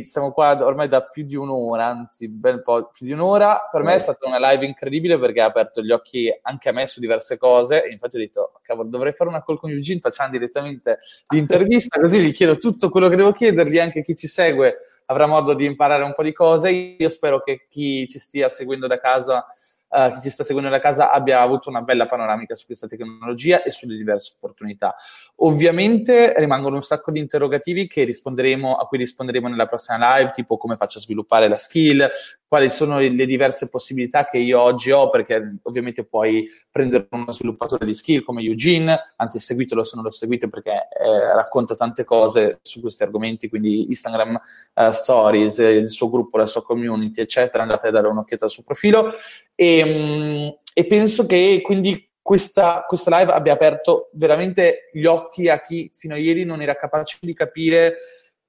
i- 0.00 0.06
siamo 0.06 0.32
qua 0.32 0.64
ormai 0.64 0.88
da 0.88 1.02
più 1.02 1.24
di 1.24 1.36
un'ora, 1.36 1.86
anzi 1.86 2.28
bel 2.28 2.62
po' 2.62 2.90
più 2.92 3.06
di 3.06 3.12
un'ora. 3.12 3.68
Per 3.70 3.82
me 3.82 3.94
è 3.94 3.98
stata 3.98 4.26
una 4.26 4.38
live 4.50 4.66
incredibile 4.66 5.18
perché 5.18 5.40
ha 5.40 5.46
aperto 5.46 5.82
gli 5.82 5.90
occhi 5.90 6.30
anche 6.42 6.68
a 6.68 6.72
me 6.72 6.86
su 6.86 7.00
diverse 7.00 7.36
cose. 7.38 7.84
Infatti 7.90 8.16
ho 8.16 8.20
detto, 8.20 8.52
cavolo, 8.62 8.88
dovrei 8.88 9.12
fare 9.12 9.30
una 9.30 9.42
call 9.42 9.56
con 9.56 9.70
Eugene, 9.70 10.00
facciamo 10.00 10.30
direttamente 10.30 10.98
l'intervista, 11.28 12.00
così 12.00 12.20
gli 12.20 12.32
chiedo 12.32 12.56
tutto 12.58 12.88
quello 12.90 13.08
che 13.08 13.16
devo 13.16 13.32
chiedergli, 13.32 13.78
anche 13.78 14.02
chi 14.02 14.14
ci 14.14 14.26
segue 14.28 14.76
avrà 15.06 15.26
modo 15.26 15.54
di 15.54 15.64
imparare 15.64 16.04
un 16.04 16.14
po' 16.14 16.22
di 16.22 16.32
cose. 16.32 16.70
Io 16.70 17.08
spero 17.08 17.40
che 17.42 17.66
chi 17.68 18.06
ci 18.08 18.18
stia 18.18 18.48
seguendo 18.48 18.86
da 18.86 18.98
casa, 18.98 19.46
eh, 19.94 20.12
chi 20.14 20.20
ci 20.20 20.30
sta 20.30 20.44
seguendo 20.44 20.70
da 20.70 20.80
casa 20.80 21.10
abbia 21.10 21.40
avuto 21.40 21.68
una 21.68 21.82
bella 21.82 22.06
panoramica 22.06 22.54
su 22.54 22.66
questa 22.66 22.86
tecnologia 22.86 23.62
e 23.62 23.70
sulle 23.70 23.96
diverse 23.96 24.32
opportunità. 24.36 24.94
Ovviamente 25.36 26.32
rimangono 26.36 26.76
un 26.76 26.82
sacco 26.82 27.10
di 27.10 27.18
interrogativi 27.18 27.86
che 27.86 28.04
risponderemo, 28.04 28.76
a 28.76 28.86
cui 28.86 28.98
risponderemo 28.98 29.48
nella 29.48 29.66
prossima 29.66 30.16
live, 30.16 30.30
tipo 30.30 30.56
come 30.56 30.76
faccio 30.76 30.98
a 30.98 31.02
sviluppare 31.02 31.48
la 31.48 31.58
skill, 31.58 32.10
quali 32.52 32.68
sono 32.68 32.98
le 32.98 33.24
diverse 33.24 33.70
possibilità 33.70 34.26
che 34.26 34.36
io 34.36 34.60
oggi 34.60 34.90
ho, 34.90 35.08
perché 35.08 35.56
ovviamente 35.62 36.04
puoi 36.04 36.46
prendere 36.70 37.06
uno 37.12 37.32
sviluppatore 37.32 37.86
di 37.86 37.94
skill 37.94 38.22
come 38.22 38.42
Eugene, 38.42 39.14
anzi 39.16 39.38
seguitelo 39.38 39.82
se 39.82 39.92
non 39.94 40.04
lo 40.04 40.10
seguite 40.10 40.50
perché 40.50 40.72
eh, 40.72 41.32
racconta 41.32 41.74
tante 41.74 42.04
cose 42.04 42.58
su 42.60 42.82
questi 42.82 43.04
argomenti, 43.04 43.48
quindi 43.48 43.86
Instagram 43.86 44.38
uh, 44.74 44.90
Stories, 44.90 45.56
il 45.60 45.88
suo 45.88 46.10
gruppo, 46.10 46.36
la 46.36 46.44
sua 46.44 46.62
community, 46.62 47.22
eccetera, 47.22 47.62
andate 47.62 47.86
a 47.86 47.90
dare 47.90 48.08
un'occhiata 48.08 48.44
al 48.44 48.50
suo 48.50 48.64
profilo. 48.64 49.10
E, 49.54 49.82
um, 49.82 50.54
e 50.74 50.84
penso 50.84 51.24
che 51.24 51.62
quindi 51.64 52.06
questa, 52.20 52.84
questa, 52.86 53.18
live 53.18 53.32
abbia 53.32 53.54
aperto 53.54 54.10
veramente 54.12 54.90
gli 54.92 55.06
occhi 55.06 55.48
a 55.48 55.62
chi 55.62 55.90
fino 55.94 56.12
a 56.12 56.18
ieri 56.18 56.44
non 56.44 56.60
era 56.60 56.76
capace 56.76 57.16
di 57.18 57.32
capire 57.32 57.96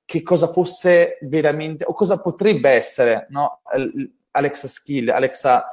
che 0.05 0.21
cosa 0.21 0.47
fosse 0.47 1.17
veramente 1.21 1.85
o 1.85 1.93
cosa 1.93 2.19
potrebbe 2.19 2.69
essere 2.69 3.27
no? 3.29 3.61
Alexa 4.31 4.67
Skill, 4.67 5.09
Alexa 5.09 5.65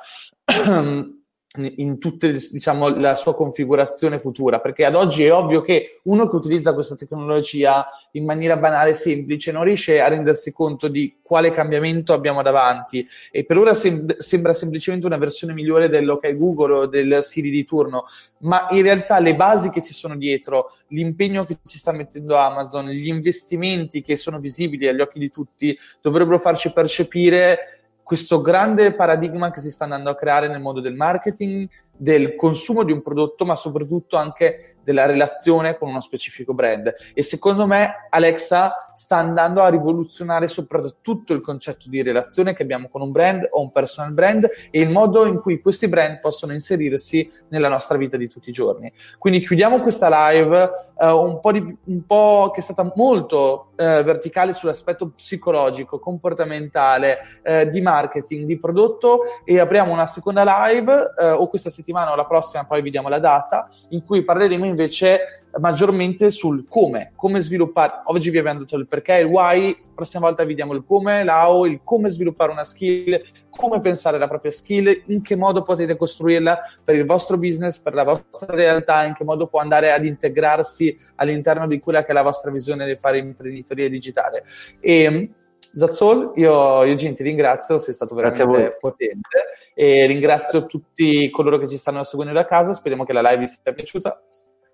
in 1.57 1.99
tutta 1.99 2.29
diciamo, 2.29 2.89
la 2.89 3.17
sua 3.17 3.35
configurazione 3.35 4.21
futura, 4.21 4.61
perché 4.61 4.85
ad 4.85 4.95
oggi 4.95 5.25
è 5.25 5.33
ovvio 5.33 5.63
che 5.63 5.99
uno 6.05 6.29
che 6.29 6.37
utilizza 6.37 6.75
questa 6.75 6.95
tecnologia 6.95 7.85
in 8.13 8.25
maniera 8.25 8.57
banale 8.57 8.91
e 8.91 8.95
semplice 8.95 9.51
non 9.51 9.65
riesce 9.65 10.01
a 10.01 10.07
rendersi 10.07 10.53
conto 10.53 10.87
di 10.87 11.19
quale 11.21 11.51
cambiamento 11.51 12.13
abbiamo 12.13 12.43
davanti. 12.43 13.05
E 13.33 13.45
per 13.45 13.59
ora 13.59 13.75
sem- 13.75 14.17
sembra 14.19 14.55
semplicemente 14.55 15.07
una 15.07 15.17
versione 15.17 15.53
migliore 15.53 15.89
dell'OK 15.89 16.37
Google 16.37 16.73
o 16.73 16.87
del 16.87 17.21
Siri 17.25 17.51
di 17.51 17.65
turno, 17.65 18.05
ma 18.43 18.69
in 18.71 18.83
realtà 18.83 19.19
le 19.19 19.35
basi 19.35 19.71
che 19.71 19.83
ci 19.83 19.93
sono 19.93 20.17
dietro, 20.17 20.73
l'impegno 20.89 21.45
che 21.45 21.57
ci 21.65 21.79
sta 21.79 21.91
mettendo 21.91 22.37
Amazon, 22.37 22.87
gli 22.91 23.09
investimenti 23.09 24.03
che 24.03 24.17
sono 24.17 24.39
visibili 24.39 24.87
agli 24.87 25.01
occhi 25.01 25.19
di 25.19 25.31
tutti 25.31 25.77
dovrebbero 26.01 26.39
farci 26.39 26.73
percepire 26.73 27.80
questo 28.11 28.41
grande 28.41 28.93
paradigma 28.93 29.53
che 29.53 29.61
si 29.61 29.71
sta 29.71 29.85
andando 29.85 30.11
a 30.11 30.17
creare 30.17 30.49
nel 30.49 30.59
mondo 30.59 30.81
del 30.81 30.97
marketing, 30.97 31.69
del 32.01 32.35
consumo 32.35 32.83
di 32.83 32.93
un 32.93 33.03
prodotto, 33.03 33.45
ma 33.45 33.55
soprattutto 33.55 34.17
anche 34.17 34.77
della 34.83 35.05
relazione 35.05 35.77
con 35.77 35.91
uno 35.91 36.01
specifico 36.01 36.55
brand. 36.55 36.93
E 37.13 37.23
secondo 37.23 37.67
me 37.67 38.07
Alexa 38.09 38.93
sta 38.95 39.17
andando 39.17 39.63
a 39.63 39.69
rivoluzionare 39.69 40.49
soprattutto 40.49 41.33
il 41.33 41.41
concetto 41.41 41.89
di 41.89 42.03
relazione 42.03 42.55
che 42.55 42.63
abbiamo 42.63 42.89
con 42.89 43.01
un 43.03 43.13
brand 43.13 43.47
o 43.51 43.61
un 43.61 43.71
personal 43.71 44.13
brand 44.13 44.49
e 44.71 44.81
il 44.81 44.91
modo 44.91 45.27
in 45.27 45.41
cui 45.41 45.61
questi 45.61 45.89
brand 45.89 46.21
possono 46.21 46.53
inserirsi 46.53 47.31
nella 47.49 47.69
nostra 47.69 47.97
vita 47.97 48.17
di 48.17 48.29
tutti 48.29 48.51
i 48.51 48.53
giorni. 48.53 48.93
Quindi 49.19 49.41
chiudiamo 49.41 49.81
questa 49.81 50.09
live 50.31 50.71
uh, 50.97 51.07
un, 51.07 51.41
po 51.41 51.53
di, 51.53 51.77
un, 51.85 52.07
po 52.07 52.51
che 52.53 52.61
è 52.61 52.63
stata 52.63 52.91
molto 52.95 53.71
uh, 53.73 54.03
verticale 54.03 54.53
sull'aspetto 54.53 55.11
psicologico, 55.11 55.99
comportamentale, 55.99 57.19
uh, 57.45 57.69
di 57.69 57.81
marketing, 57.81 58.45
di 58.45 58.59
prodotto 58.59 59.21
e 59.45 59.61
apriamo 59.61 59.93
una 59.93 60.07
seconda 60.07 60.43
live 60.45 61.15
o 61.21 61.47
questa 61.49 61.71
settimana 61.71 61.90
o 61.93 62.15
la 62.15 62.27
prossima, 62.27 62.65
poi 62.65 62.83
vi 62.83 62.91
diamo 62.91 63.09
la 63.09 63.19
data, 63.19 63.69
in 63.91 64.05
cui 64.05 64.23
parleremo 64.23 64.65
invece 64.65 65.45
maggiormente 65.59 66.31
sul 66.31 66.65
come, 66.69 67.13
come 67.17 67.41
sviluppare. 67.41 68.03
Oggi 68.05 68.31
vi 68.31 68.39
abbiamo 68.39 68.61
detto 68.61 68.77
il 68.77 68.87
perché, 68.87 69.17
il 69.17 69.27
why, 69.27 69.71
la 69.71 69.91
prossima 69.95 70.27
volta 70.27 70.45
vi 70.45 70.55
diamo 70.55 70.75
il 70.75 70.85
come, 70.87 71.25
l'how, 71.25 71.65
il 71.65 71.81
come 71.83 72.09
sviluppare 72.11 72.53
una 72.53 72.65
skill, 72.65 73.21
come 73.51 73.81
pensare 73.81 74.17
alla 74.17 74.29
propria 74.29 74.53
skill, 74.53 75.03
in 75.07 75.23
che 75.23 75.37
modo 75.37 75.63
potete 75.63 75.97
costruirla 75.97 76.61
per 76.85 76.95
il 76.95 77.05
vostro 77.05 77.37
business, 77.37 77.79
per 77.79 77.95
la 77.95 78.05
vostra 78.05 78.55
realtà, 78.55 79.05
in 79.05 79.15
che 79.15 79.25
modo 79.25 79.49
può 79.49 79.61
andare 79.61 79.93
ad 79.93 80.05
integrarsi 80.05 80.97
all'interno 81.17 81.67
di 81.67 81.81
quella 81.81 82.05
che 82.05 82.11
è 82.11 82.15
la 82.15 82.23
vostra 82.23 82.51
visione 82.51 82.87
di 82.87 82.97
fare 82.97 83.19
imprenditoria 83.19 83.89
digitale. 83.89 84.45
E 84.79 85.31
Zazzol, 85.75 86.33
io, 86.37 86.85
io 86.85 86.95
Gin 86.95 87.15
ti 87.15 87.23
ringrazio, 87.23 87.79
sei 87.79 87.95
stato 87.95 88.15
veramente 88.15 88.77
potente 88.79 89.29
e 89.75 90.07
ringrazio 90.07 90.67
tutti 90.67 91.31
coloro 91.31 91.59
che 91.59 91.69
ci 91.69 91.77
stanno 91.77 92.03
seguendo 92.03 92.33
da 92.33 92.45
casa, 92.45 92.73
speriamo 92.73 93.05
che 93.05 93.13
la 93.13 93.23
live 93.23 93.39
vi 93.39 93.47
sia 93.47 93.73
piaciuta. 93.73 94.21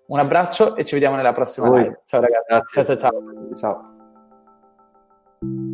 Un 0.07 0.19
abbraccio 0.19 0.75
e 0.75 0.85
ci 0.85 0.93
vediamo 0.93 1.15
nella 1.15 1.33
prossima 1.33 1.69
live. 1.69 2.01
Ciao 2.05 2.21
ragazzi. 2.21 2.45
Grazie. 2.47 2.85
ciao 2.85 2.97
ciao. 2.97 3.55
ciao. 3.55 3.91
ciao. 5.41 5.66